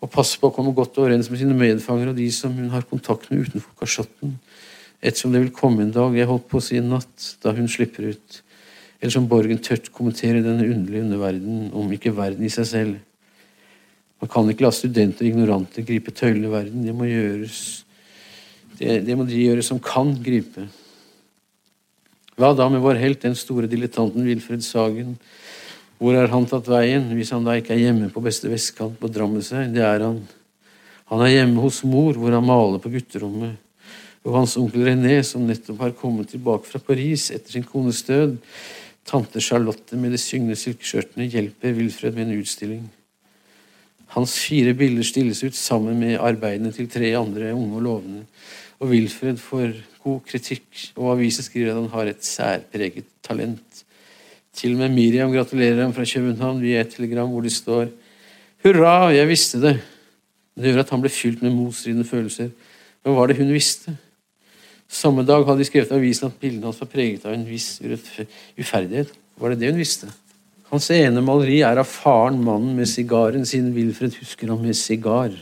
og 0.04 0.12
passer 0.14 0.42
på 0.42 0.52
å 0.52 0.54
komme 0.54 0.76
godt 0.78 1.00
overens 1.02 1.32
med 1.32 1.40
sine 1.42 1.56
medfangere 1.58 2.12
og 2.12 2.20
de 2.20 2.28
som 2.34 2.54
hun 2.54 2.70
har 2.70 2.86
kontakt 2.86 3.32
med 3.32 3.48
utenfor 3.48 3.80
kasjotten, 3.80 4.36
ettersom 5.02 5.34
det 5.34 5.42
vil 5.46 5.56
komme 5.56 5.86
en 5.86 5.94
dag, 5.96 6.14
jeg 6.18 6.30
holdt 6.30 6.46
på 6.52 6.60
å 6.60 6.66
si 6.68 6.78
en 6.78 6.92
natt, 6.94 7.32
da 7.42 7.54
hun 7.58 7.70
slipper 7.72 8.12
ut, 8.12 8.42
eller 9.00 9.14
som 9.14 9.28
Borgen 9.30 9.62
tørt 9.64 9.92
kommenterer 9.94 10.44
denne 10.46 10.66
underlige 10.68 11.06
underverden, 11.06 11.68
om 11.78 11.92
ikke 11.94 12.16
verden 12.18 12.46
i 12.46 12.54
seg 12.54 12.70
selv. 12.70 12.98
Man 14.22 14.32
kan 14.34 14.50
ikke 14.50 14.66
la 14.66 14.74
studenter 14.74 15.26
og 15.26 15.32
ignoranter 15.32 15.86
gripe 15.86 16.14
tøylene 16.18 16.50
i 16.50 16.54
verden, 16.54 16.86
det 16.86 16.96
må 16.98 17.10
gjøres 17.10 17.60
Det, 18.78 19.00
det 19.08 19.16
må 19.18 19.24
de 19.26 19.40
gjøre 19.42 19.64
som 19.66 19.80
kan 19.82 20.12
gripe. 20.22 20.68
Hva 22.38 22.52
da 22.54 22.68
med 22.70 22.84
vår 22.84 23.00
helt, 23.02 23.24
den 23.26 23.34
store 23.34 23.66
dilettanten 23.66 24.22
Wilfred 24.28 24.62
Sagen? 24.62 25.16
Hvor 25.98 26.14
har 26.14 26.30
han 26.30 26.44
tatt 26.46 26.68
veien, 26.70 27.08
hvis 27.18 27.32
han 27.34 27.48
da 27.48 27.56
ikke 27.58 27.74
er 27.74 27.88
hjemme 27.88 28.12
på 28.14 28.22
beste 28.22 28.52
vestkant 28.52 29.00
på 29.02 29.10
Drammensveien? 29.10 29.74
Det 29.74 29.82
er 29.82 30.04
han. 30.06 30.20
Han 31.10 31.24
er 31.26 31.32
hjemme 31.32 31.64
hos 31.64 31.80
mor, 31.90 32.14
hvor 32.14 32.36
han 32.36 32.46
maler 32.46 32.84
på 32.84 32.92
gutterommet. 32.94 33.56
Og 34.22 34.38
hans 34.38 34.54
onkel 34.62 34.86
René, 34.86 35.16
som 35.26 35.48
nettopp 35.50 35.82
har 35.82 35.98
kommet 35.98 36.30
tilbake 36.30 36.70
fra 36.70 36.84
Paris 36.84 37.32
etter 37.34 37.58
sin 37.58 37.66
kones 37.66 38.04
død, 38.06 38.38
tante 39.08 39.42
Charlotte 39.42 39.98
med 39.98 40.14
de 40.14 40.22
syngende 40.22 40.60
silkeskjørtene, 40.62 41.32
hjelper 41.34 41.74
Wilfred 41.74 42.14
med 42.20 42.28
en 42.28 42.38
utstilling. 42.44 42.86
Hans 44.14 44.38
fire 44.46 44.78
bilder 44.78 45.10
stilles 45.10 45.42
ut 45.42 45.58
sammen 45.58 45.98
med 46.06 46.20
arbeidene 46.22 46.70
til 46.76 46.86
tre 46.92 47.16
andre 47.18 47.50
unge 47.56 47.80
og 47.80 47.88
lovende, 47.90 48.26
og 48.78 48.94
Wilfred 48.94 49.42
får 49.42 49.80
god 50.08 50.24
kritikk, 50.28 50.68
og 50.96 51.14
avisen 51.14 51.46
skriver 51.46 51.74
at 51.74 51.82
han 51.82 51.92
har 51.94 52.10
et 52.10 52.26
særpreget 52.26 53.08
talent. 53.26 53.84
Til 54.58 54.74
og 54.74 54.82
med 54.82 54.96
Miriam 54.96 55.34
gratulerer 55.34 55.84
ham 55.84 55.94
fra 55.94 56.08
København 56.08 56.64
via 56.64 56.82
et 56.82 56.96
telegram 56.96 57.30
hvor 57.30 57.46
det 57.46 57.54
står 57.54 57.92
Hurra, 58.66 59.14
jeg 59.14 59.30
visste 59.30 59.62
det. 59.62 59.76
Det 60.58 60.72
gjør 60.72 60.82
at 60.82 60.90
han 60.90 61.04
ble 61.04 61.12
fylt 61.14 61.44
med 61.46 61.54
motstridende 61.54 62.08
følelser. 62.08 62.50
Hva 63.06 63.14
var 63.14 63.30
det 63.30 63.38
hun 63.38 63.54
visste? 63.54 63.94
Samme 64.90 65.26
dag 65.28 65.44
hadde 65.46 65.62
de 65.62 65.68
skrevet 65.68 65.92
i 65.92 66.00
avisen 66.00 66.32
at 66.32 66.40
bildene 66.42 66.66
hans 66.66 66.80
var 66.82 66.90
preget 66.90 67.28
av 67.28 67.36
en 67.36 67.46
viss 67.46 67.76
uferdighet. 68.58 69.12
Var 69.38 69.54
det 69.54 69.60
det 69.62 69.70
hun 69.72 69.80
visste? 69.80 70.10
Hans 70.72 70.90
ene 70.92 71.22
maleri 71.24 71.62
er 71.64 71.80
av 71.80 71.88
faren, 71.88 72.42
mannen 72.44 72.74
med 72.76 72.90
sigaren, 72.92 73.46
siden 73.48 73.76
Wilfred 73.76 74.18
husker 74.20 74.50
ham 74.52 74.66
med 74.66 74.76
sigar. 74.76 75.36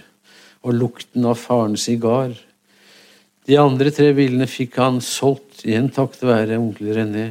Og 0.66 0.76
lukten 0.76 1.26
av 1.26 1.40
farens 1.40 1.88
sigar. 1.88 2.36
De 3.46 3.58
andre 3.62 3.92
tre 3.94 4.10
bildene 4.18 4.48
fikk 4.50 4.80
han 4.82 5.02
solgt, 5.06 5.62
igjen 5.68 5.92
takket 5.94 6.24
være 6.26 6.58
onkel 6.58 6.94
René. 6.98 7.26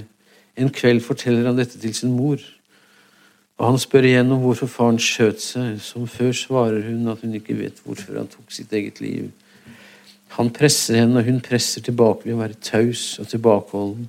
En 0.55 0.71
kveld 0.71 1.03
forteller 1.03 1.49
han 1.49 1.59
dette 1.59 1.81
til 1.83 1.95
sin 1.97 2.13
mor, 2.15 2.39
og 3.59 3.65
han 3.67 3.79
spør 3.83 4.07
igjen 4.07 4.31
om 4.35 4.43
hvorfor 4.43 4.71
faren 4.71 5.01
skjøt 5.03 5.43
seg. 5.43 5.81
Som 5.83 6.07
før 6.11 6.31
svarer 6.35 6.87
hun 6.87 7.11
at 7.11 7.23
hun 7.23 7.35
ikke 7.35 7.57
vet 7.59 7.81
hvorfor 7.83 8.19
han 8.19 8.31
tok 8.31 8.55
sitt 8.55 8.73
eget 8.75 9.01
liv. 9.03 9.31
Han 10.35 10.51
presser 10.55 10.99
henne, 10.99 11.21
og 11.21 11.29
hun 11.29 11.39
presser 11.43 11.83
tilbake 11.87 12.27
ved 12.27 12.35
å 12.35 12.41
være 12.41 12.59
taus 12.63 13.21
og 13.23 13.29
tilbakeholden, 13.31 14.09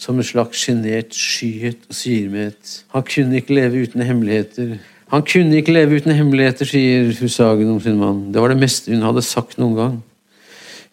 som 0.00 0.16
en 0.16 0.24
slags 0.24 0.62
sjenert 0.64 1.16
skyhet, 1.16 1.84
og 1.88 1.96
sier 1.96 2.52
Han 2.92 3.02
kunne 3.04 3.36
ikke 3.36 3.56
leve 3.56 3.84
uten 3.84 4.00
hemmeligheter. 4.00 4.78
Han 5.12 5.22
kunne 5.22 5.56
ikke 5.56 5.72
leve 5.72 6.00
uten 6.00 6.12
hemmeligheter, 6.16 6.64
sier 6.64 7.12
fru 7.12 7.28
Sagen 7.28 7.70
om 7.70 7.80
sin 7.80 7.96
mann. 7.96 8.32
Det 8.32 8.40
var 8.40 8.48
det 8.48 8.60
meste 8.60 8.92
hun 8.92 9.04
hadde 9.04 9.22
sagt 9.22 9.58
noen 9.58 9.76
gang. 9.76 10.02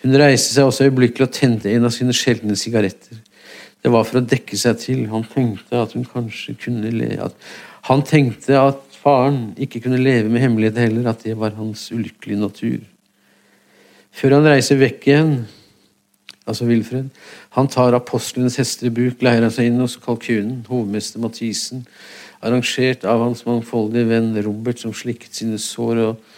Hun 0.03 0.17
reiste 0.19 0.51
seg 0.51 0.67
også 0.67 0.89
øyeblikkelig 0.89 1.29
og 1.29 1.35
tente 1.35 1.71
en 1.71 1.87
av 1.87 1.93
sine 1.95 2.13
sjeldne 2.15 2.57
sigaretter. 2.59 3.21
Det 3.83 3.91
var 3.91 4.03
for 4.07 4.19
å 4.19 4.25
dekke 4.27 4.57
seg 4.59 4.79
til. 4.81 5.05
Han 5.11 5.23
tenkte 5.31 5.79
at 5.79 5.95
hun 5.95 6.03
kanskje 6.07 6.55
kunne 6.59 6.91
leve 6.91 7.31
Han 7.87 8.03
tenkte 8.07 8.59
at 8.59 8.83
faren 9.03 9.53
ikke 9.59 9.81
kunne 9.83 9.99
leve 9.99 10.29
med 10.31 10.41
hemmeligheter 10.43 10.87
heller, 10.87 11.09
at 11.11 11.23
det 11.23 11.35
var 11.39 11.55
hans 11.57 11.89
ulykkelige 11.91 12.39
natur. 12.39 12.79
Før 14.13 14.37
han 14.37 14.47
reiser 14.47 14.79
vekk 14.79 15.07
igjen, 15.07 15.33
altså 16.47 16.67
Wilfred, 16.69 17.09
han 17.57 17.67
tar 17.67 17.95
apostlenes 17.97 18.59
hester 18.59 18.87
i 18.87 18.93
bruk, 18.93 19.23
han 19.23 19.51
seg 19.51 19.71
inn 19.71 19.81
hos 19.81 19.97
kalkunen, 19.99 20.61
hovmester 20.69 21.19
Mathisen, 21.23 21.83
arrangert 22.43 23.03
av 23.07 23.23
hans 23.23 23.43
mangfoldige 23.47 24.07
venn 24.11 24.31
Robert, 24.45 24.79
som 24.79 24.93
slikket 24.95 25.35
sine 25.35 25.59
sår 25.59 26.03
og 26.03 26.32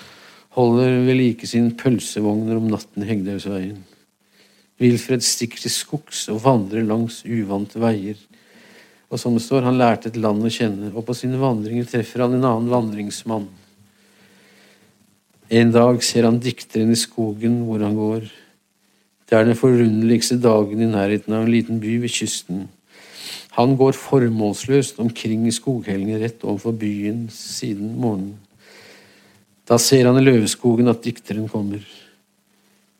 holder 0.56 1.02
ved 1.06 1.20
like 1.20 1.48
sine 1.50 1.74
pølsevogner 1.76 2.58
om 2.60 2.70
natten 2.72 3.04
i 3.04 3.10
Hegdehaugsveien. 3.10 3.82
Wilfred 4.82 5.24
stikker 5.24 5.60
til 5.62 5.72
skogs 5.72 6.26
og 6.32 6.42
vandrer 6.44 6.84
langs 6.88 7.22
uvante 7.24 7.80
veier. 7.80 8.18
Og 9.12 9.20
som 9.22 9.36
det 9.36 9.44
står, 9.46 9.64
han 9.68 9.78
lærte 9.80 10.10
et 10.10 10.20
land 10.20 10.44
å 10.44 10.52
kjenne, 10.52 10.90
og 10.92 11.06
på 11.08 11.16
sine 11.16 11.40
vandringer 11.40 11.88
treffer 11.88 12.26
han 12.26 12.36
en 12.36 12.48
annen 12.48 12.72
vandringsmann. 12.72 13.48
En 15.54 15.72
dag 15.72 16.02
ser 16.04 16.26
han 16.26 16.42
dikteren 16.42 16.92
i 16.92 17.00
skogen 17.00 17.62
hvor 17.68 17.84
han 17.86 17.96
går. 17.96 18.26
Det 19.30 19.38
er 19.38 19.46
den 19.46 19.58
forunderligste 19.58 20.40
dagen 20.42 20.82
i 20.82 20.90
nærheten 20.90 21.36
av 21.38 21.46
en 21.46 21.54
liten 21.54 21.80
by 21.82 22.00
ved 22.02 22.14
kysten. 22.14 22.66
Han 23.56 23.78
går 23.80 23.96
formålsløst 23.96 25.00
omkring 25.00 25.46
i 25.48 25.54
skoghellinger 25.56 26.20
rett 26.26 26.44
overfor 26.44 26.76
byen 26.76 27.28
siden 27.32 27.94
morgenen. 28.02 28.36
Da 29.66 29.78
ser 29.82 30.06
han 30.06 30.20
i 30.20 30.26
løveskogen 30.26 30.90
at 30.92 31.04
dikteren 31.06 31.48
kommer. 31.50 31.82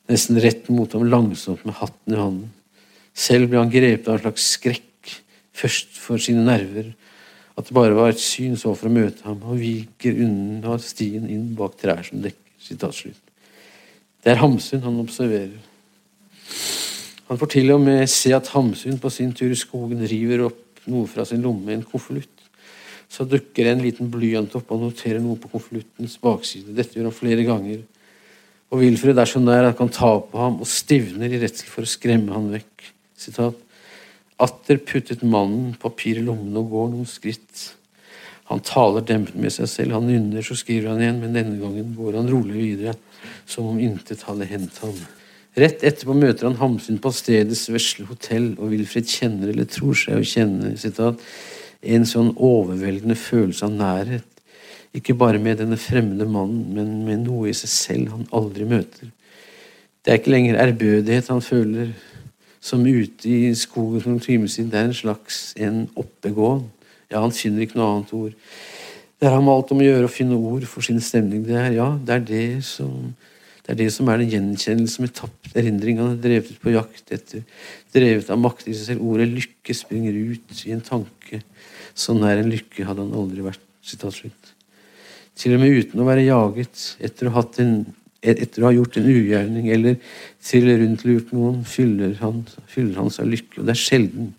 Nesten 0.10 0.40
rett 0.42 0.70
mot 0.74 0.92
ham 0.94 1.06
langsomt 1.10 1.66
med 1.66 1.78
hatten 1.80 2.14
i 2.14 2.20
hånden. 2.20 2.54
Selv 3.16 3.50
ble 3.52 3.62
han 3.62 3.72
grepet 3.74 4.10
av 4.10 4.18
en 4.18 4.24
slags 4.26 4.48
skrekk, 4.58 5.14
først 5.56 5.94
for 6.02 6.22
sine 6.22 6.44
nerver, 6.46 6.92
at 7.56 7.70
det 7.70 7.76
bare 7.78 7.96
var 7.96 8.12
et 8.12 8.20
syn 8.20 8.58
så 8.60 8.74
for 8.76 8.90
å 8.90 8.96
møte 8.96 9.24
ham, 9.24 9.40
og 9.48 9.62
viker 9.62 10.18
unna 10.26 10.76
stien 10.84 11.30
inn 11.32 11.54
bak 11.56 11.78
trær 11.80 12.04
som 12.04 12.20
dekker. 12.24 12.42
Det 12.66 14.34
er 14.34 14.42
Hamsun 14.42 14.82
han 14.82 15.00
observerer. 15.00 15.54
Han 17.30 17.40
får 17.42 17.52
til 17.54 17.72
og 17.76 17.82
med 17.82 18.10
se 18.10 18.34
at 18.34 18.50
Hamsun 18.54 18.98
på 19.02 19.12
sin 19.14 19.34
tur 19.38 19.54
i 19.54 19.58
skogen 19.58 20.02
river 20.10 20.48
opp 20.48 20.82
noe 20.90 21.06
fra 21.10 21.26
sin 21.26 21.46
lomme, 21.46 21.74
en 21.74 21.86
konvolutt. 21.86 22.35
Så 23.12 23.28
dukker 23.30 23.70
en 23.70 23.84
liten 23.84 24.10
blyant 24.12 24.56
opp 24.58 24.72
og 24.74 24.82
noterer 24.82 25.22
noe 25.24 25.40
på 25.40 25.52
konvoluttens 25.54 26.18
bakside. 26.22 26.74
Dette 26.76 26.98
gjør 26.98 27.10
han 27.10 27.16
flere 27.16 27.46
ganger. 27.48 27.84
Og 28.74 28.82
Wilfred 28.82 29.20
er 29.22 29.30
så 29.30 29.40
nær 29.40 29.70
at 29.70 29.80
han 29.80 29.94
ta 29.94 30.12
på 30.20 30.42
ham 30.42 30.60
og 30.64 30.70
stivner 30.70 31.32
i 31.32 31.40
redsel 31.42 31.70
for 31.72 31.86
å 31.86 31.90
skremme 31.90 32.34
han 32.36 32.52
vekk. 32.54 32.90
Sitat. 33.16 33.62
Atter 34.42 34.82
puttet 34.84 35.24
mannen 35.24 35.76
papir 35.80 36.20
i 36.20 36.26
lommene 36.26 36.60
og 36.60 36.74
går 36.74 36.90
noen 36.92 37.08
skritt. 37.08 37.70
Han 38.52 38.62
taler 38.62 39.06
dempet 39.06 39.38
med 39.42 39.54
seg 39.54 39.70
selv, 39.72 39.96
han 39.96 40.06
nynner, 40.06 40.44
så 40.46 40.58
skriver 40.58 40.92
han 40.92 41.02
igjen, 41.02 41.22
men 41.24 41.34
denne 41.34 41.56
gangen 41.58 41.96
går 41.98 42.20
han 42.20 42.28
rolig 42.30 42.60
videre, 42.60 42.94
som 43.50 43.72
om 43.72 43.80
intet 43.82 44.22
hadde 44.28 44.46
hendt 44.50 44.78
ham. 44.84 45.00
Rett 45.58 45.86
etterpå 45.88 46.14
møter 46.20 46.50
han 46.50 46.60
Hamsun 46.60 47.00
på 47.02 47.10
stedets 47.16 47.64
vesle 47.72 48.06
hotell, 48.10 48.52
og 48.60 48.74
Wilfred 48.74 49.08
kjenner 49.10 49.50
eller 49.54 49.70
tror 49.72 49.98
seg 49.98 50.20
å 50.20 50.28
kjenne 50.28 50.76
sitat, 50.78 51.24
en 51.82 52.08
sånn 52.08 52.32
overveldende 52.36 53.18
følelse 53.20 53.68
av 53.68 53.76
nærhet. 53.76 54.28
Ikke 54.96 55.16
bare 55.18 55.42
med 55.42 55.60
denne 55.60 55.78
fremmede 55.80 56.28
mannen, 56.30 56.70
men 56.76 56.92
med 57.08 57.26
noe 57.26 57.50
i 57.52 57.56
seg 57.58 57.72
selv 57.72 58.14
han 58.14 58.28
aldri 58.36 58.68
møter. 58.70 59.12
Det 60.06 60.14
er 60.14 60.22
ikke 60.22 60.32
lenger 60.32 60.62
ærbødighet 60.62 61.32
han 61.34 61.44
føler, 61.44 61.92
som 62.62 62.86
ute 62.86 63.30
i 63.30 63.52
skogen 63.58 64.02
for 64.02 64.14
noen 64.14 64.24
timer 64.24 64.50
siden. 64.50 64.72
Det 64.72 64.80
er 64.80 64.90
en 64.90 64.98
slags 64.98 65.40
en 65.62 65.84
oppegåen. 66.00 66.64
Ja, 67.12 67.22
han 67.22 67.36
finner 67.36 67.66
ikke 67.66 67.78
noe 67.78 67.92
annet 67.92 68.14
ord. 68.18 68.34
Det 69.20 69.28
er 69.28 69.36
ham 69.36 69.50
alt 69.52 69.72
om 69.74 69.82
å 69.82 69.86
gjøre 69.86 70.08
å 70.08 70.12
finne 70.12 70.38
ord 70.38 70.66
for 70.70 70.86
sin 70.86 71.02
stemning. 71.04 71.44
Det 71.46 71.58
er, 71.60 71.72
ja, 71.78 71.92
det 72.02 72.16
er 72.16 72.26
det 72.30 72.48
som 72.68 73.14
det 73.66 73.74
er 73.74 73.78
det 73.80 73.88
som 73.96 74.10
er 74.14 74.22
den 74.22 74.30
gjenkjennelse 74.30 75.02
med 75.02 75.14
tapt 75.18 75.56
erindring. 75.58 75.98
Han 75.98 76.12
er 76.14 76.22
drevet 76.22 76.52
ut 76.54 76.60
på 76.62 76.74
jakt 76.76 77.10
etter, 77.16 77.42
drevet 77.96 78.28
av 78.30 78.38
makt 78.38 78.68
i 78.70 78.76
seg 78.76 78.92
selv. 78.92 79.06
Ordet 79.10 79.26
lykke 79.32 79.74
springer 79.74 80.14
ut 80.14 80.60
i 80.70 80.74
en 80.76 80.84
tanke. 80.86 81.40
Så 81.96 82.16
nær 82.18 82.42
en 82.42 82.52
lykke 82.52 82.88
hadde 82.88 83.06
han 83.06 83.16
aldri 83.16 83.46
vært. 83.46 83.62
Til 85.36 85.54
og 85.54 85.62
med 85.62 85.76
uten 85.78 86.02
å 86.02 86.08
være 86.08 86.26
jaget, 86.26 86.86
etter 87.06 87.30
å, 87.30 87.44
en, 87.62 87.76
etter 88.26 88.64
å 88.64 88.70
ha 88.70 88.74
gjort 88.74 88.98
en 88.98 89.10
ugjerning 89.12 89.68
eller 89.76 90.00
til 90.46 90.72
rundt 90.72 91.04
lurt 91.06 91.34
noen, 91.36 91.62
fyller 91.68 92.16
han, 92.22 92.42
fyller 92.72 93.04
han 93.04 93.14
seg 93.14 93.30
lykke. 93.30 93.60
Og 93.60 93.68
det 93.68 93.76
er 93.76 93.84
sjelden. 93.84 94.32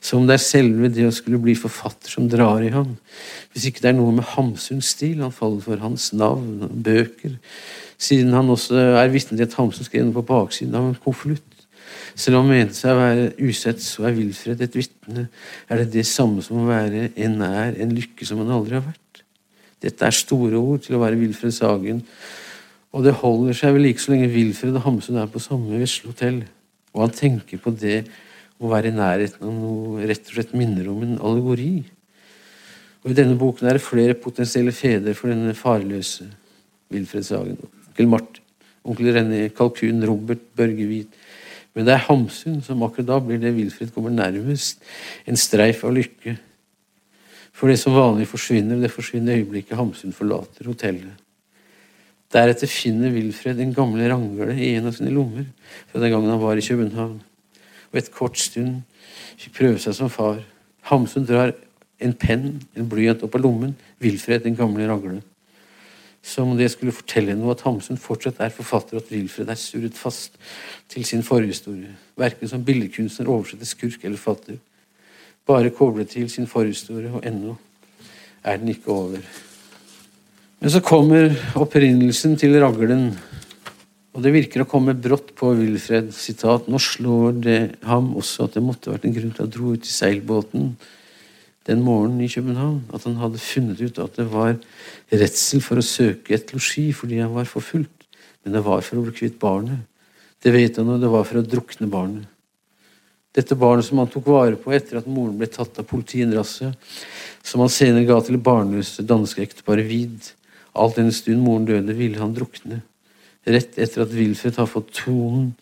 Som 0.00 0.28
det 0.28 0.38
er 0.38 0.44
selve 0.44 0.88
det 0.94 1.04
å 1.04 1.12
skulle 1.12 1.40
bli 1.42 1.56
forfatter 1.58 2.12
som 2.14 2.30
drar 2.30 2.62
i 2.64 2.72
ham. 2.72 2.94
Hvis 3.52 3.68
ikke 3.68 3.84
det 3.84 3.92
er 3.92 3.98
noe 3.98 4.14
med 4.16 4.28
Hamsuns 4.32 4.94
stil 4.94 5.20
han 5.24 5.34
faller 5.34 5.60
for, 5.64 5.82
hans 5.82 6.10
navn, 6.16 6.70
bøker, 6.86 7.36
siden 7.98 8.32
han 8.36 8.48
også 8.54 8.78
er 9.02 9.12
vitne 9.12 9.36
til 9.36 9.48
at 9.48 9.58
Hamsun 9.58 9.86
skrev 9.88 10.06
noe 10.06 10.20
på 10.20 10.28
baksiden 10.30 10.78
av 10.78 10.92
en 10.92 11.00
konvolutt. 11.02 11.47
Selv 12.18 12.38
om 12.38 12.46
han 12.46 12.60
mente 12.60 12.78
seg 12.78 12.94
å 12.94 13.00
være 13.00 13.28
usett, 13.44 13.82
så 13.84 14.08
er 14.08 14.16
Wilfred 14.16 14.62
et 14.64 14.76
vitne. 14.78 15.28
Er 15.68 15.82
det 15.82 15.92
det 15.94 16.06
samme 16.08 16.44
som 16.44 16.62
å 16.62 16.68
være 16.68 17.10
en 17.16 17.38
nær 17.40 17.78
en 17.78 17.94
lykke 17.96 18.26
som 18.28 18.42
han 18.42 18.54
aldri 18.56 18.78
har 18.78 18.86
vært? 18.86 19.22
Dette 19.82 20.06
er 20.06 20.16
store 20.16 20.58
ord 20.58 20.82
til 20.84 20.98
å 20.98 21.02
være 21.02 21.18
Wilfred 21.20 21.54
Sagen. 21.54 22.02
Og 22.94 23.04
det 23.04 23.18
holder 23.20 23.56
seg 23.56 23.76
vel 23.76 23.90
ikke 23.90 24.02
så 24.02 24.14
lenge 24.14 24.32
Wilfred 24.32 24.78
og 24.78 24.86
Hamsun 24.86 25.20
er 25.20 25.28
på 25.30 25.42
samme 25.42 25.78
vesle 25.78 26.10
hotell. 26.10 26.40
Og 26.96 27.04
han 27.04 27.14
tenker 27.14 27.60
på 27.62 27.74
det 27.76 28.00
å 28.58 28.72
være 28.72 28.90
i 28.90 28.96
nærheten 28.96 29.44
av 29.46 29.54
noe 29.54 30.08
rett 30.08 30.26
og 30.26 30.34
slett 30.34 30.56
minner 30.58 30.88
om 30.90 31.04
en 31.04 31.18
allegori. 31.22 31.84
Og 33.04 33.12
I 33.12 33.16
denne 33.20 33.38
boken 33.38 33.68
er 33.68 33.78
det 33.78 33.84
flere 33.84 34.16
potensielle 34.18 34.74
fedre 34.74 35.14
for 35.14 35.30
denne 35.30 35.54
farløse 35.54 36.26
Wilfred 36.90 37.26
Sagen. 37.28 37.58
Onkel 37.92 38.10
Martin, 38.10 38.42
onkel 38.88 39.12
René, 39.14 39.44
Kalkun, 39.54 40.02
Robert, 40.08 40.42
Børge 40.58 40.88
Hvit. 40.88 41.14
Men 41.76 41.86
det 41.86 41.94
er 41.94 42.04
Hamsun 42.08 42.60
som 42.64 42.82
akkurat 42.82 43.08
da 43.10 43.18
blir 43.22 43.40
det 43.42 43.54
Wilfred 43.56 43.92
kommer 43.94 44.10
nærmest. 44.14 44.80
En 45.28 45.38
streif 45.38 45.84
av 45.86 45.94
lykke. 45.94 46.36
For 47.52 47.70
det 47.70 47.78
som 47.80 47.96
vanlig 47.96 48.28
forsvinner, 48.30 48.78
det 48.80 48.92
forsvinner 48.94 49.34
i 49.34 49.42
øyeblikket 49.42 49.78
Hamsun 49.78 50.14
forlater 50.14 50.68
hotellet. 50.70 51.16
Deretter 52.32 52.68
finner 52.68 53.14
Wilfred 53.14 53.60
en 53.62 53.72
gamle 53.74 54.08
rangle 54.10 54.52
i 54.52 54.74
en 54.76 54.90
av 54.90 54.98
sine 54.98 55.12
lommer 55.14 55.46
fra 55.88 56.02
den 56.02 56.12
gangen 56.12 56.28
han 56.28 56.42
var 56.42 56.60
i 56.60 56.64
København, 56.64 57.16
og 57.88 57.96
et 57.96 58.10
kort 58.12 58.36
stund 58.36 58.82
fikk 59.40 59.54
prøve 59.56 59.80
seg 59.80 59.96
som 59.96 60.12
far. 60.12 60.42
Hamsun 60.90 61.24
drar 61.28 61.54
en 61.98 62.12
penn, 62.14 62.60
en 62.76 62.88
blyant, 62.88 63.24
opp 63.24 63.34
av 63.34 63.42
lommen. 63.42 63.72
Wilfred, 64.02 64.44
den 64.44 64.58
gamle 64.58 64.86
ragle. 64.86 65.22
Som 66.28 66.52
om 66.52 66.58
det 66.58 66.68
skulle 66.72 66.92
fortelle 66.92 67.36
noe 67.38 67.54
at 67.54 67.62
Hamsun 67.64 68.00
fortsatt 68.00 68.40
er 68.44 68.52
forfatter, 68.52 68.98
og 68.98 69.06
at 69.06 69.12
Wilfred 69.14 69.48
er 69.48 69.60
surret 69.60 69.96
fast 69.96 70.36
til 70.92 71.06
sin 71.08 71.24
forhistorie. 71.24 71.94
Verken 72.20 72.50
som 72.50 72.64
billedkunstner, 72.66 73.30
oversetter, 73.32 73.68
skurk 73.68 74.04
eller 74.04 74.20
fatter. 74.20 74.58
Bare 75.48 75.72
koblet 75.72 76.12
til 76.12 76.28
sin 76.28 76.48
forhistorie, 76.50 77.08
og 77.08 77.24
ennå 77.24 77.56
er 78.44 78.60
den 78.60 78.74
ikke 78.74 78.92
over. 78.92 79.24
Men 80.60 80.74
så 80.74 80.82
kommer 80.84 81.32
opprinnelsen 81.56 82.36
til 82.36 82.58
raglen, 82.60 83.08
og 84.12 84.24
det 84.24 84.34
virker 84.34 84.64
å 84.64 84.68
komme 84.68 84.96
brått 84.98 85.30
på 85.38 85.54
Wilfred. 85.56 86.10
Sitat, 86.12 86.68
Nå 86.68 86.80
slår 86.82 87.40
det 87.40 87.58
ham 87.86 88.10
også 88.18 88.48
at 88.48 88.58
det 88.58 88.64
måtte 88.66 88.92
vært 88.92 89.08
en 89.08 89.16
grunn 89.16 89.34
til 89.36 89.46
å 89.46 89.52
dro 89.54 89.72
ut 89.78 89.86
i 89.86 89.94
seilbåten 89.94 90.72
den 91.68 91.84
morgenen 91.84 92.24
i 92.24 92.30
København. 92.32 92.80
At 92.94 93.04
han 93.04 93.20
hadde 93.20 93.42
funnet 93.42 93.82
ut 93.84 94.00
at 94.02 94.16
det 94.16 94.26
var 94.32 94.56
redsel 95.12 95.62
for 95.64 95.80
å 95.80 95.84
søke 95.84 96.34
et 96.36 96.52
losji 96.54 96.88
fordi 96.96 97.20
han 97.20 97.34
var 97.36 97.48
forfulgt. 97.50 98.08
Men 98.42 98.56
det 98.56 98.64
var 98.64 98.82
for 98.86 98.98
å 98.98 99.04
bli 99.06 99.14
kvitt 99.20 99.38
barnet. 99.40 99.84
Det 100.42 100.54
vet 100.54 100.78
han, 100.78 100.88
og 100.94 101.02
det 101.02 101.10
var 101.10 101.26
for 101.26 101.40
å 101.40 101.46
drukne 101.46 101.88
barnet. 101.90 102.26
Dette 103.34 103.58
barnet 103.58 103.86
som 103.86 104.00
han 104.00 104.10
tok 104.10 104.30
vare 104.32 104.56
på 104.58 104.72
etter 104.74 105.00
at 105.00 105.08
moren 105.10 105.36
ble 105.38 105.46
tatt 105.50 105.76
av 105.78 105.86
politiet 105.86 106.32
som 107.44 107.62
han 107.62 107.70
senere 107.70 108.06
ga 108.08 108.18
til 108.24 108.38
barnløse 108.40 109.04
danske 109.06 109.42
ekteparet 109.44 109.86
Wied. 109.86 110.32
Alt 110.78 110.98
den 110.98 111.12
stund 111.12 111.42
moren 111.44 111.66
døde, 111.68 111.94
ville 111.94 112.18
han 112.18 112.34
drukne. 112.34 112.80
Rett 113.48 113.78
etter 113.80 114.04
at 114.04 114.12
Wilfred 114.12 114.58
har 114.60 114.68
fått 114.68 114.90
tonen 115.00 115.54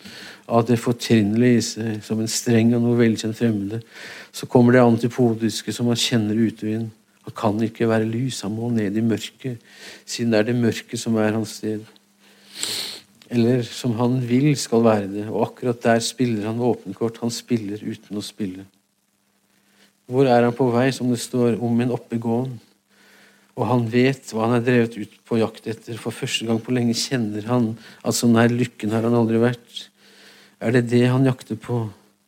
av 0.50 0.64
det 0.66 0.78
fortrinnelige 0.82 1.58
i 1.58 1.64
seg, 1.64 1.90
som 2.02 2.20
en 2.22 2.30
streng 2.30 2.72
og 2.74 2.82
noe 2.82 2.98
velkjent 2.98 3.38
fremmede, 3.38 3.80
så 4.34 4.48
kommer 4.50 4.74
det 4.74 4.82
antipodiske 4.82 5.74
som 5.74 5.90
han 5.90 6.00
kjenner 6.00 6.38
utviden. 6.48 6.88
Han 7.26 7.36
kan 7.38 7.62
ikke 7.62 7.88
være 7.90 8.08
lys, 8.10 8.42
han 8.46 8.54
må 8.54 8.70
ned 8.74 8.98
i 8.98 9.04
mørket, 9.06 9.62
siden 10.06 10.34
det 10.34 10.40
er 10.40 10.50
det 10.50 10.58
mørket 10.58 11.02
som 11.02 11.18
er 11.18 11.34
hans 11.34 11.58
sted. 11.60 11.86
Eller 13.30 13.64
som 13.66 13.96
han 13.98 14.20
vil 14.22 14.52
skal 14.58 14.84
være 14.86 15.08
det, 15.10 15.26
og 15.30 15.48
akkurat 15.48 15.82
der 15.82 16.02
spiller 16.04 16.46
han 16.46 16.62
våpenkort. 16.62 17.18
Han 17.24 17.34
spiller 17.34 17.82
uten 17.82 18.18
å 18.18 18.22
spille. 18.22 18.66
Hvor 20.06 20.28
er 20.30 20.46
han 20.46 20.54
på 20.54 20.68
vei, 20.70 20.92
som 20.94 21.10
det 21.10 21.18
står 21.18 21.58
om 21.58 21.80
en 21.82 21.94
oppegåen? 21.96 22.52
Og 23.56 23.64
han 23.70 23.86
vet 23.88 24.32
hva 24.34 24.46
han 24.46 24.58
er 24.58 24.64
drevet 24.64 24.96
ut 25.00 25.12
på 25.24 25.38
jakt 25.40 25.68
etter. 25.70 25.96
For 26.00 26.12
første 26.12 26.44
gang 26.48 26.58
på 26.62 26.74
lenge 26.76 26.96
kjenner 26.96 27.46
han 27.48 27.70
at 28.04 28.16
så 28.16 28.28
nær 28.28 28.52
lykken 28.52 28.92
har 28.92 29.06
han 29.06 29.16
aldri 29.16 29.40
vært. 29.40 29.86
Er 30.60 30.76
det 30.76 30.88
det 30.92 31.06
han 31.08 31.24
jakter 31.28 31.56
på? 31.60 31.86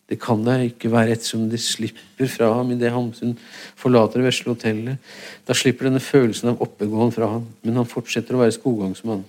Det 0.09 0.17
kan 0.21 0.41
da 0.41 0.55
ikke 0.65 0.89
være 0.89 1.13
ettersom 1.13 1.51
det 1.53 1.61
slipper 1.61 2.31
fra 2.33 2.49
ham 2.57 2.71
idet 2.73 2.95
Hamsun 2.95 3.35
forlater 3.77 4.23
det 4.23 4.31
vesle 4.31 4.55
hotellet. 4.55 5.11
Da 5.45 5.57
slipper 5.57 5.91
denne 5.91 6.01
følelsen 6.01 6.55
av 6.55 6.63
oppegående 6.65 7.13
fra 7.13 7.29
ham, 7.35 7.45
men 7.61 7.77
han 7.77 7.89
fortsetter 7.89 8.37
å 8.37 8.41
være 8.41 8.57
skoggangsmann. 8.57 9.27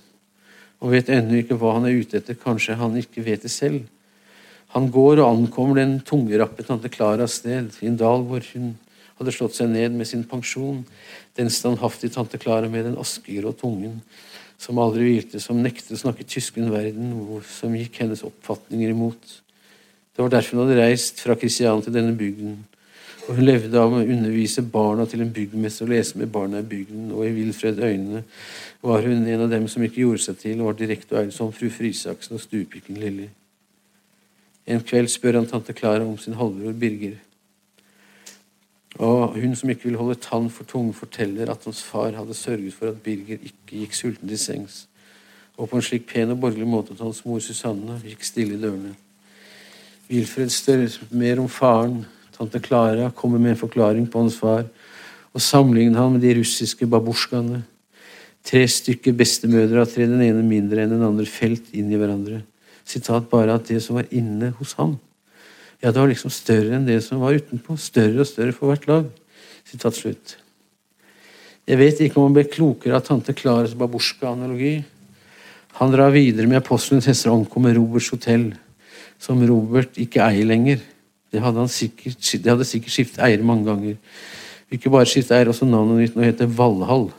Og 0.80 0.94
vet 0.96 1.12
ennå 1.12 1.42
ikke 1.42 1.58
hva 1.60 1.76
han 1.76 1.90
er 1.90 2.00
ute 2.00 2.22
etter. 2.22 2.40
Kanskje 2.40 2.78
han 2.80 2.96
ikke 2.96 3.26
vet 3.26 3.44
det 3.44 3.52
selv. 3.52 3.84
Han 4.72 4.88
går 4.94 5.20
og 5.20 5.34
ankommer 5.34 5.82
den 5.82 5.98
tungerappe 6.06 6.64
tante 6.64 6.92
Klaras 6.94 7.42
sted, 7.42 7.74
i 7.84 7.90
en 7.90 8.00
dal 8.00 8.24
hvor 8.30 8.46
hun 8.54 8.78
hadde 9.20 9.36
slått 9.36 9.58
seg 9.58 9.70
ned 9.72 9.96
med 10.00 10.08
sin 10.08 10.24
pensjon, 10.28 10.82
den 11.38 11.52
standhaftige 11.54 12.16
tante 12.16 12.40
Klara 12.42 12.70
med 12.72 12.88
den 12.88 12.98
askegrå 13.00 13.54
tungen, 13.60 14.00
som 14.60 14.80
aldri 14.80 15.06
hvilte, 15.06 15.40
som 15.44 15.60
nektet 15.64 15.96
å 15.96 16.02
snakke 16.02 16.28
tysk 16.28 16.58
i 16.60 16.66
verden, 16.68 17.14
som 17.48 17.76
gikk 17.76 18.02
hennes 18.04 18.26
oppfatninger 18.28 18.92
imot. 18.96 19.38
Det 20.16 20.24
var 20.24 20.34
derfor 20.34 20.58
hun 20.58 20.66
hadde 20.66 20.82
reist 20.82 21.22
fra 21.24 21.38
Kristian 21.40 21.84
til 21.84 21.96
denne 21.96 22.16
bygden. 22.20 22.58
Og 23.30 23.38
hun 23.38 23.46
levde 23.46 23.78
av 23.78 23.94
å 23.94 24.02
undervise 24.02 24.64
barna 24.66 25.06
til 25.08 25.22
en 25.22 25.32
byggmester 25.32 25.86
og 25.86 25.94
lese 25.94 26.18
med 26.18 26.32
barna 26.34 26.64
i 26.64 26.66
bygden, 26.68 27.12
og 27.14 27.28
i 27.28 27.34
Wilfred 27.36 27.78
øynene 27.78 28.24
var 28.82 29.06
hun 29.06 29.28
en 29.28 29.46
av 29.46 29.52
dem 29.52 29.68
som 29.70 29.86
ikke 29.86 30.02
gjorde 30.02 30.24
seg 30.24 30.40
til, 30.42 30.58
og 30.60 30.72
var 30.72 30.80
direkte 30.80 31.14
og 31.14 31.22
ærlig 31.22 31.36
som 31.36 31.54
fru 31.54 31.70
Frisaksen 31.72 32.40
og 32.40 32.44
stuepiken 32.44 32.98
Lilly. 33.00 33.30
En 34.70 34.82
kveld 34.82 35.12
spør 35.14 35.40
han 35.40 35.48
tante 35.50 35.76
Klara 35.78 36.04
om 36.06 36.18
sin 36.18 36.38
halvbror 36.40 36.74
Birger. 36.82 37.20
Og 38.98 39.36
hun 39.38 39.54
som 39.56 39.70
ikke 39.70 39.90
vil 39.90 40.00
holde 40.00 40.18
tann 40.18 40.50
for 40.50 40.66
tunge, 40.66 40.96
forteller 40.98 41.52
at 41.52 41.66
hans 41.68 41.84
far 41.86 42.16
hadde 42.18 42.34
sørget 42.34 42.74
for 42.74 42.90
at 42.90 43.02
Birger 43.04 43.38
ikke 43.38 43.84
gikk 43.84 43.94
sulten 43.94 44.28
til 44.32 44.40
sengs, 44.42 44.88
og 45.58 45.70
på 45.70 45.78
en 45.78 45.86
slik 45.86 46.08
pen 46.10 46.32
og 46.34 46.40
borgerlig 46.42 46.68
måte 46.68 46.96
at 46.96 47.04
hans 47.04 47.22
mor 47.26 47.40
Susanne 47.44 48.00
gikk 48.02 48.24
stille 48.26 48.58
i 48.58 48.62
dørene. 48.62 48.96
Wilfred 50.10 50.50
stør 50.50 50.88
mer 51.12 51.42
om 51.42 51.50
faren. 51.52 52.06
Tante 52.34 52.60
Klara 52.64 53.12
kommer 53.12 53.38
med 53.38 53.54
en 53.54 53.60
forklaring 53.60 54.08
på 54.10 54.24
hans 54.24 54.40
far, 54.40 54.64
og 55.34 55.42
sammenligner 55.44 56.02
han 56.02 56.16
med 56.16 56.24
de 56.26 56.40
russiske 56.40 56.88
babusjkaene. 56.90 57.62
Tre 58.44 58.64
stykker 58.68 59.14
bestemødre 59.14 59.84
av 59.84 59.92
tre, 59.92 60.08
den 60.10 60.24
ene 60.24 60.42
mindre 60.42 60.82
enn 60.82 60.96
den 60.96 61.06
andre, 61.06 61.28
felt 61.30 61.70
inn 61.76 61.92
i 61.92 62.00
hverandre. 62.00 62.42
Sitat 62.88 63.28
bare 63.30 63.60
at 63.60 63.68
det 63.70 63.84
som 63.86 64.00
var 64.00 64.10
inne 64.10 64.50
hos 64.58 64.74
ham, 64.80 64.96
ja, 65.80 65.92
det 65.92 66.00
var 66.00 66.10
liksom 66.12 66.32
større 66.34 66.76
enn 66.76 66.88
det 66.88 67.00
som 67.06 67.22
var 67.24 67.38
utenpå. 67.40 67.78
Større 67.80 68.24
og 68.24 68.28
større 68.28 68.56
for 68.56 68.72
hvert 68.72 68.88
lag. 68.90 69.10
Sitat 69.70 69.96
slutt. 69.96 70.36
Jeg 71.70 71.78
vet 71.80 72.00
ikke 72.02 72.18
om 72.20 72.28
han 72.28 72.36
ble 72.36 72.48
klokere 72.50 72.98
av 72.98 73.06
tante 73.06 73.36
Klares 73.38 73.76
babusjka-analogi. 73.78 74.80
Han 75.80 75.94
drar 75.94 76.12
videre 76.12 76.50
med 76.50 76.60
apostelens 76.60 77.08
hester 77.08 77.32
og 77.32 77.44
omkommer 77.44 77.78
Roberts 77.78 78.10
hotell, 78.12 78.50
som 79.22 79.40
Robert 79.48 80.00
ikke 80.02 80.24
eier 80.26 80.50
lenger. 80.50 80.82
Det 81.30 81.44
hadde, 81.44 81.68
sikkert, 81.72 82.18
det 82.18 82.50
hadde 82.50 82.68
sikkert 82.68 82.96
skiftet 82.96 83.22
eier 83.24 83.46
mange 83.46 83.70
ganger. 83.70 84.00
Ikke 84.74 84.92
bare 84.92 85.08
skiftet 85.08 85.38
eier, 85.38 85.52
også 85.54 85.70
navnet 85.70 86.02
nytt. 86.02 86.18
Nå 86.18 86.26
heter 86.26 86.50
Valhall. 86.58 87.12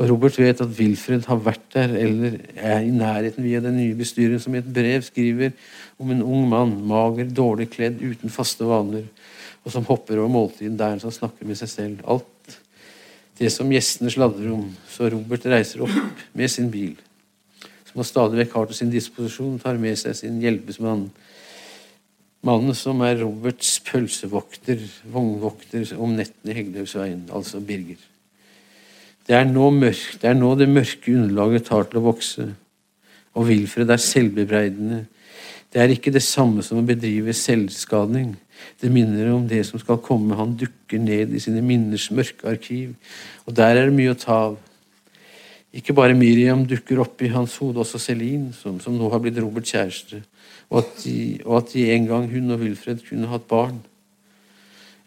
Og 0.00 0.08
Robert 0.08 0.38
vet 0.40 0.60
at 0.64 0.70
Wilfred 0.78 1.26
har 1.28 1.40
vært 1.44 1.66
der 1.74 1.90
eller 2.00 2.38
er 2.56 2.80
i 2.80 2.92
nærheten 2.94 3.44
via 3.44 3.60
den 3.60 3.76
nye 3.76 3.96
bestyreren, 3.98 4.40
som 4.40 4.54
i 4.56 4.62
et 4.62 4.70
brev 4.72 5.04
skriver 5.04 5.52
om 6.00 6.14
en 6.14 6.22
ung 6.24 6.46
mann, 6.48 6.72
mager, 6.88 7.28
dårlig 7.28 7.66
kledd, 7.74 8.00
uten 8.00 8.32
faste 8.32 8.64
vaner, 8.64 9.04
og 9.60 9.74
som 9.74 9.84
hopper 9.84 10.16
over 10.16 10.32
måltiden 10.32 10.78
der 10.80 10.96
han 10.96 11.12
snakker 11.12 11.44
med 11.44 11.60
seg 11.60 11.68
selv. 11.68 12.00
Alt 12.08 12.56
det 13.40 13.50
som 13.52 13.68
gjestene 13.72 14.12
sladrer 14.12 14.48
om. 14.54 14.70
Så 14.88 15.10
Robert 15.12 15.44
reiser 15.52 15.84
opp 15.84 15.92
med 16.36 16.48
sin 16.52 16.70
bil, 16.72 16.94
som 17.88 18.00
han 18.00 18.08
stadig 18.08 18.40
vekk 18.40 18.56
har 18.56 18.70
til 18.70 18.80
sin 18.80 18.94
disposisjon, 18.94 19.58
tar 19.60 19.80
med 19.80 20.00
seg 20.00 20.16
sin 20.16 20.40
hjelpesmann. 20.40 21.10
Mannen 22.48 22.72
som 22.72 23.04
er 23.04 23.20
Roberts 23.20 23.74
pølsevokter, 23.84 24.80
vognvokter 25.12 25.92
om 26.00 26.16
nettene 26.16 26.54
i 26.54 26.56
Hegdehaugsveien, 26.56 27.26
altså 27.36 27.60
Birger. 27.60 28.00
Det 29.28 29.36
er, 29.36 29.46
mørk, 29.46 30.02
det 30.20 30.28
er, 30.28 30.34
nå 30.34 30.54
det 30.58 30.68
mørke 30.68 31.14
underlaget 31.14 31.68
tar 31.68 31.86
til 31.88 32.00
å 32.00 32.06
vokse. 32.08 32.48
Og 33.38 33.46
Wilfred 33.46 33.90
er 33.92 34.02
selvbebreidende. 34.02 35.04
Det 35.70 35.78
er 35.82 35.92
ikke 35.94 36.10
det 36.10 36.22
samme 36.26 36.64
som 36.66 36.80
å 36.80 36.86
bedrive 36.86 37.34
selvskading. 37.36 38.32
Det 38.80 38.90
minner 38.90 39.30
om 39.32 39.44
det 39.48 39.62
som 39.68 39.78
skal 39.78 40.00
komme. 40.02 40.38
Han 40.38 40.56
dukker 40.58 40.98
ned 40.98 41.36
i 41.36 41.42
sine 41.42 41.62
minners 41.62 42.08
mørke 42.10 42.48
arkiv, 42.50 42.96
og 43.46 43.54
der 43.56 43.76
er 43.78 43.86
det 43.86 43.96
mye 43.96 44.16
å 44.16 44.18
ta 44.18 44.40
av. 44.48 44.58
Ikke 45.70 45.94
bare 45.94 46.16
Miriam 46.18 46.64
dukker 46.66 46.98
opp 47.04 47.22
i 47.22 47.30
hans 47.30 47.54
hode, 47.62 47.78
også 47.78 48.00
Celine, 48.02 48.50
som, 48.56 48.80
som 48.82 48.96
nå 48.98 49.06
har 49.12 49.22
blitt 49.22 49.38
Roberts 49.38 49.70
kjæreste, 49.70 50.24
og 50.70 50.80
at, 50.82 50.96
de, 51.04 51.14
og 51.44 51.60
at 51.60 51.70
de 51.76 51.84
en 51.94 52.08
gang, 52.08 52.26
hun 52.32 52.50
og 52.50 52.64
Wilfred, 52.64 53.04
kunne 53.06 53.30
hatt 53.30 53.46
barn. 53.50 53.78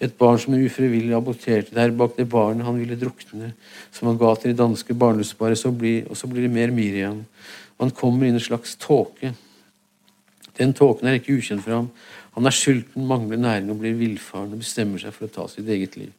Et 0.04 0.16
barn 0.20 0.40
som 0.42 0.56
er 0.56 0.66
ufrivillig 0.66 1.16
aborterte 1.16 1.76
der 1.76 1.94
bak 1.96 2.18
det 2.18 2.28
barnet 2.30 2.66
han 2.68 2.80
ville 2.80 2.98
drukne, 3.00 3.54
som 3.92 4.10
han 4.10 4.20
ga 4.20 4.34
til 4.36 4.52
det 4.52 4.60
danske 4.60 4.96
barnløsparet, 5.00 5.64
og 5.64 6.18
så 6.18 6.28
blir 6.28 6.44
det 6.44 6.52
mer 6.52 6.74
Miriam. 6.76 7.24
Og 7.78 7.86
han 7.86 7.96
kommer 7.96 8.28
inn 8.28 8.36
i 8.36 8.42
en 8.42 8.44
slags 8.44 8.76
tåke. 8.76 9.32
Den 10.58 10.74
tåken 10.76 11.08
er 11.08 11.22
ikke 11.22 11.38
ukjent 11.38 11.64
for 11.64 11.78
ham. 11.78 11.88
Han 12.36 12.50
er 12.50 12.56
sulten, 12.58 13.08
mangler 13.08 13.40
næring 13.40 13.72
og 13.72 13.80
blir 13.80 13.96
villfaren 13.98 14.52
og 14.54 14.62
bestemmer 14.62 15.02
seg 15.02 15.16
for 15.16 15.30
å 15.30 15.34
ta 15.34 15.48
sitt 15.48 15.70
eget 15.70 15.96
liv. 15.98 16.12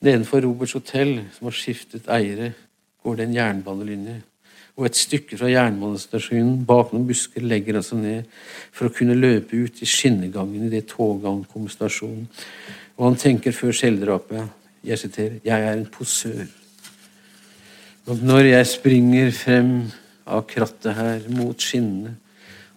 Nedenfor 0.00 0.40
Roberts 0.46 0.72
hotell, 0.78 1.18
som 1.36 1.50
har 1.50 1.56
skiftet 1.58 2.08
eiere, 2.08 2.54
går 3.04 3.18
det 3.18 3.26
en 3.26 3.36
jernbanelinje 3.36 4.20
og 4.80 4.86
et 4.88 4.96
stykke 4.96 5.36
fra 5.36 5.48
jernbanestasjonen, 5.50 6.62
bak 6.64 6.94
noen 6.94 7.04
busker, 7.08 7.44
legger 7.44 7.76
han 7.76 7.84
seg 7.84 7.98
ned 8.00 8.30
for 8.72 8.88
å 8.88 8.94
kunne 8.96 9.18
løpe 9.18 9.58
ut 9.66 9.82
i 9.84 9.88
skinnegangen 9.88 10.64
i 10.64 10.70
det 10.72 10.86
toget 10.88 11.28
ankommer 11.28 11.72
stasjonen. 11.72 12.24
Og 12.96 13.04
han 13.10 13.18
tenker 13.20 13.52
før 13.52 13.76
selvdrapet, 13.76 14.48
jeg 14.84 14.98
siterer, 14.98 15.40
'Jeg 15.44 15.60
er 15.60 15.72
en 15.72 15.86
posør'. 15.86 16.48
Og 18.06 18.22
når 18.22 18.40
jeg 18.40 18.66
springer 18.66 19.30
frem 19.30 19.92
av 20.26 20.46
krattet 20.46 20.94
her 20.94 21.20
mot 21.28 21.60
skinnene, 21.60 22.16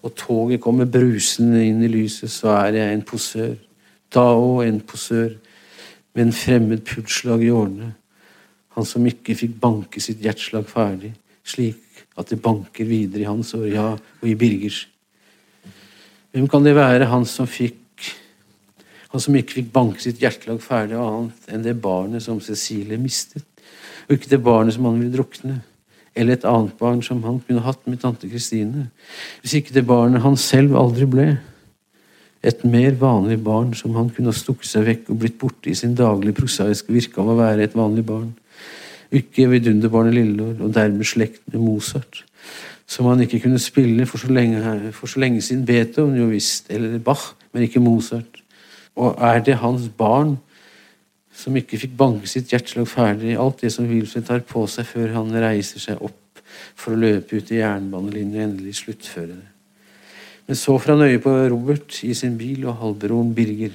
og 0.04 0.16
toget 0.16 0.62
kommer 0.62 0.86
brusende 0.86 1.66
inn 1.66 1.82
i 1.84 1.88
lyset, 1.88 2.30
så 2.32 2.48
er 2.68 2.74
jeg 2.74 2.94
en 2.94 3.02
posør. 3.02 3.56
Da 4.14 4.36
òg 4.36 4.68
en 4.68 4.82
posør, 4.82 5.32
med 6.14 6.26
en 6.26 6.34
fremmed 6.34 6.86
pulsslag 6.86 7.42
i 7.42 7.50
årene. 7.50 7.94
Han 8.76 8.86
som 8.86 9.06
ikke 9.06 9.36
fikk 9.36 9.60
banke 9.62 10.02
sitt 10.02 10.20
hjerteslag 10.20 10.68
ferdig 10.68 11.14
slik 11.44 11.93
at 12.20 12.30
det 12.30 12.42
banker 12.42 12.88
videre 12.88 13.24
i 13.24 13.30
hans 13.30 13.54
år, 13.58 13.68
ja, 13.72 13.88
og 13.96 14.28
i 14.30 14.36
Birgers. 14.38 14.86
Hvem 16.34 16.48
kan 16.50 16.66
det 16.66 16.76
være, 16.78 17.10
han 17.10 17.26
som 17.30 17.50
fikk 17.50 17.80
han 19.14 19.22
som 19.22 19.36
ikke 19.38 19.60
fikk 19.60 19.68
banke 19.70 20.02
sitt 20.02 20.24
hjertelag 20.24 20.58
ferdig 20.64 20.98
annet 20.98 21.52
enn 21.54 21.62
det 21.62 21.76
barnet 21.78 22.24
som 22.26 22.40
Cecilie 22.42 22.98
mistet, 22.98 23.46
og 24.08 24.16
ikke 24.16 24.32
det 24.32 24.40
barnet 24.42 24.74
som 24.74 24.88
han 24.90 24.98
ville 24.98 25.14
drukne, 25.14 25.60
eller 26.18 26.34
et 26.34 26.48
annet 26.50 26.74
barn 26.80 27.02
som 27.06 27.22
han 27.26 27.38
kunne 27.46 27.62
hatt 27.62 27.86
med 27.86 28.02
tante 28.02 28.30
Kristine, 28.30 28.88
hvis 29.42 29.54
ikke 29.60 29.76
det 29.78 29.86
barnet 29.86 30.26
han 30.26 30.38
selv 30.38 30.74
aldri 30.82 31.06
ble, 31.10 31.28
et 32.44 32.66
mer 32.68 32.98
vanlig 33.00 33.38
barn 33.46 33.72
som 33.78 33.94
han 33.96 34.10
kunne 34.12 34.34
ha 34.34 34.36
stukket 34.36 34.68
seg 34.68 34.88
vekk 34.90 35.14
og 35.14 35.22
blitt 35.22 35.38
borte 35.40 35.70
i 35.72 35.78
sin 35.78 35.94
daglige 35.96 36.42
prosaiske 36.42 36.92
virke 36.92 37.22
av 37.22 37.30
å 37.32 37.38
være 37.38 37.70
et 37.70 37.78
vanlig 37.78 38.04
barn, 38.10 38.34
ikke 39.14 39.50
vidunderbarnet 39.52 40.16
Lillelord, 40.18 40.62
og 40.62 40.74
dermed 40.76 41.06
slekt 41.06 41.44
med 41.52 41.62
Mozart, 41.62 42.24
som 42.88 43.08
han 43.10 43.22
ikke 43.24 43.40
kunne 43.46 43.60
spille 43.62 44.06
for 44.10 44.22
så 44.22 44.32
lenge, 44.34 44.92
for 44.92 45.10
så 45.10 45.22
lenge 45.24 45.42
siden 45.42 45.66
Beethoven 45.66 46.18
jo 46.18 46.32
visst, 46.32 46.72
eller 46.74 46.98
Bach, 47.00 47.34
men 47.54 47.64
ikke 47.68 47.82
Mozart. 47.84 48.42
Og 48.96 49.16
er 49.22 49.40
det 49.46 49.62
hans 49.62 49.88
barn 49.98 50.38
som 51.34 51.56
ikke 51.58 51.80
fikk 51.82 51.96
banke 51.98 52.30
sitt 52.30 52.52
hjerteslag 52.54 52.88
ferdig, 52.90 53.38
alt 53.40 53.64
det 53.64 53.72
som 53.74 53.88
Wilfred 53.90 54.28
tar 54.28 54.44
på 54.46 54.68
seg 54.70 54.86
før 54.86 55.16
han 55.16 55.34
reiser 55.34 55.82
seg 55.82 56.04
opp 56.06 56.44
for 56.78 56.94
å 56.94 57.00
løpe 57.00 57.40
ut 57.40 57.50
i 57.50 57.58
jernbanelinjen 57.58 58.38
og 58.38 58.46
endelig 58.46 58.78
sluttføre 58.84 59.34
det? 59.34 59.50
Men 60.46 60.60
så 60.60 60.76
får 60.78 60.94
han 60.94 61.08
øye 61.08 61.22
på 61.24 61.34
Robert 61.50 61.98
i 62.04 62.14
sin 62.14 62.36
bil 62.38 62.68
og 62.68 62.78
halvbroren 62.82 63.32
Birger. 63.36 63.74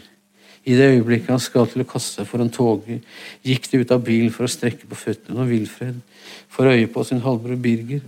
I 0.69 0.77
det 0.77 0.91
øyeblikket 0.93 1.33
han 1.33 1.41
skal 1.41 1.69
til 1.71 1.81
å 1.81 1.89
kaste 1.89 2.19
seg 2.19 2.29
foran 2.29 2.51
toget, 2.53 3.05
gikk 3.47 3.71
de 3.71 3.81
ut 3.81 3.95
av 3.95 4.03
bilen 4.05 4.33
for 4.35 4.45
å 4.45 4.53
strekke 4.53 4.89
på 4.91 4.99
føttene, 4.99 5.41
og 5.41 5.49
Wilfred 5.49 6.03
får 6.53 6.73
øye 6.75 6.91
på 6.93 7.05
sin 7.09 7.23
halvbror 7.25 7.57
Birger. 7.63 8.03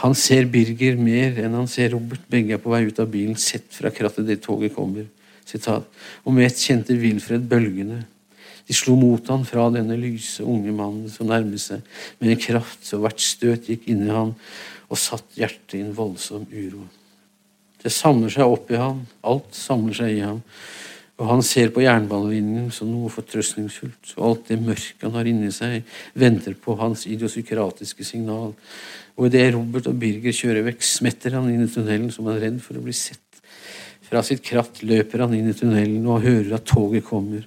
Han 0.00 0.16
ser 0.16 0.48
Birger 0.48 0.96
mer 0.96 1.36
enn 1.42 1.56
han 1.58 1.68
ser 1.68 1.92
Robert. 1.92 2.24
Begge 2.30 2.56
er 2.56 2.62
på 2.62 2.72
vei 2.72 2.86
ut 2.88 3.00
av 3.02 3.10
bilen, 3.12 3.36
sett 3.36 3.68
fra 3.74 3.92
krattet 3.92 4.26
det 4.26 4.40
toget 4.46 4.74
kommer. 4.74 5.04
Sitat. 5.48 5.84
Og 6.24 6.32
med 6.34 6.48
ett 6.48 6.60
kjente 6.60 6.96
Wilfred 6.96 7.44
bølgene. 7.50 8.02
De 8.68 8.76
slo 8.76 8.96
mot 9.00 9.28
han 9.32 9.46
fra 9.48 9.68
denne 9.72 9.96
lyse, 9.96 10.44
unge 10.44 10.72
mannen 10.76 11.08
som 11.12 11.28
nærmet 11.28 11.62
seg 11.62 11.84
med 12.20 12.34
en 12.34 12.42
kraft 12.42 12.84
så 12.84 13.00
hvert 13.00 13.22
støt 13.22 13.68
gikk 13.70 13.86
inn 13.88 14.04
i 14.04 14.12
han 14.12 14.34
og 14.88 15.00
satt 15.00 15.36
hjertet 15.36 15.78
i 15.78 15.84
en 15.84 15.94
voldsom 15.96 16.44
uro. 16.52 16.82
Det 17.80 17.92
samler 17.94 18.32
seg 18.34 18.50
opp 18.50 18.68
i 18.72 18.80
han, 18.80 19.04
alt 19.24 19.56
samler 19.56 19.96
seg 19.96 20.16
i 20.16 20.24
ham, 20.24 20.42
og 21.18 21.26
han 21.32 21.40
ser 21.42 21.72
på 21.74 21.82
jernbanelinjen 21.82 22.68
som 22.74 22.90
noe 22.92 23.10
fortrøstningsfullt, 23.10 24.12
og 24.16 24.26
alt 24.28 24.50
det 24.52 24.60
mørket 24.62 25.02
han 25.02 25.16
har 25.18 25.26
inni 25.26 25.50
seg, 25.54 25.82
venter 26.14 26.54
på 26.54 26.76
hans 26.78 27.08
idiosykratiske 27.10 28.06
signal, 28.06 28.52
og 29.18 29.26
idet 29.26 29.48
Robert 29.56 29.88
og 29.90 29.98
Birger 29.98 30.34
kjører 30.34 30.68
vekk, 30.68 30.84
smetter 30.86 31.34
han 31.34 31.50
inn 31.50 31.64
i 31.66 31.72
tunnelen 31.72 32.12
som 32.14 32.28
han 32.28 32.38
er 32.38 32.46
redd 32.46 32.62
for 32.62 32.78
å 32.78 32.84
bli 32.84 32.94
sett. 32.94 33.24
Fra 34.06 34.22
sitt 34.24 34.44
kratt 34.46 34.78
løper 34.86 35.26
han 35.26 35.34
inn 35.34 35.50
i 35.50 35.56
tunnelen 35.58 36.06
og 36.06 36.22
hører 36.22 36.54
at 36.56 36.70
toget 36.70 37.04
kommer, 37.10 37.42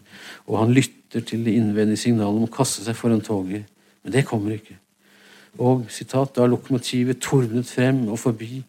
og 0.51 0.59
han 0.59 0.75
lytter 0.75 1.23
til 1.23 1.47
det 1.47 1.55
innvendige 1.55 2.03
signalet 2.03 2.43
om 2.43 2.49
å 2.49 2.53
kaste 2.53 2.83
seg 2.83 2.99
foran 2.99 3.23
toget, 3.23 3.63
men 4.03 4.13
det 4.13 4.27
kommer 4.27 4.59
ikke. 4.59 4.75
Og 5.63 5.87
sitat, 5.91 6.35
da 6.35 6.43
lokomotivet 6.47 7.23
tordnet 7.23 7.71
frem 7.71 8.03
og 8.11 8.19
forbi, 8.19 8.65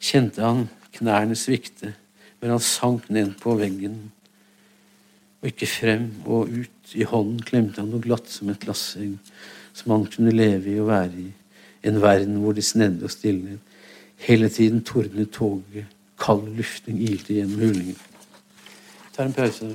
kjente 0.00 0.40
han 0.40 0.70
knærne 0.96 1.36
svikte, 1.36 1.92
men 2.40 2.56
han 2.56 2.64
sank 2.64 3.10
ned 3.12 3.36
på 3.42 3.54
veggen. 3.60 4.06
Og 5.40 5.50
ikke 5.52 5.68
frem 5.70 6.08
og 6.26 6.48
ut. 6.50 6.94
I 6.94 7.04
hånden 7.06 7.42
klemte 7.46 7.82
han 7.82 7.90
noe 7.92 8.02
glatt 8.02 8.30
som 8.32 8.48
et 8.50 8.60
glassegg, 8.62 9.18
som 9.76 9.92
han 9.94 10.06
kunne 10.10 10.32
leve 10.34 10.72
i 10.72 10.78
og 10.80 10.88
være 10.88 11.20
i. 11.20 11.28
En 11.86 12.00
verden 12.02 12.40
hvor 12.42 12.56
det 12.56 12.64
snedde 12.66 13.06
og 13.06 13.12
stilnet. 13.12 13.60
Hele 14.24 14.48
tiden 14.48 14.82
tordnet 14.84 15.30
toget. 15.30 15.86
Kald 16.18 16.48
luftning 16.56 17.02
ilte 17.04 17.36
gjennom 17.36 17.60
hulingen. 17.60 17.98
Jeg 19.04 19.12
tar 19.14 19.28
en 19.28 19.36
pause. 19.36 19.68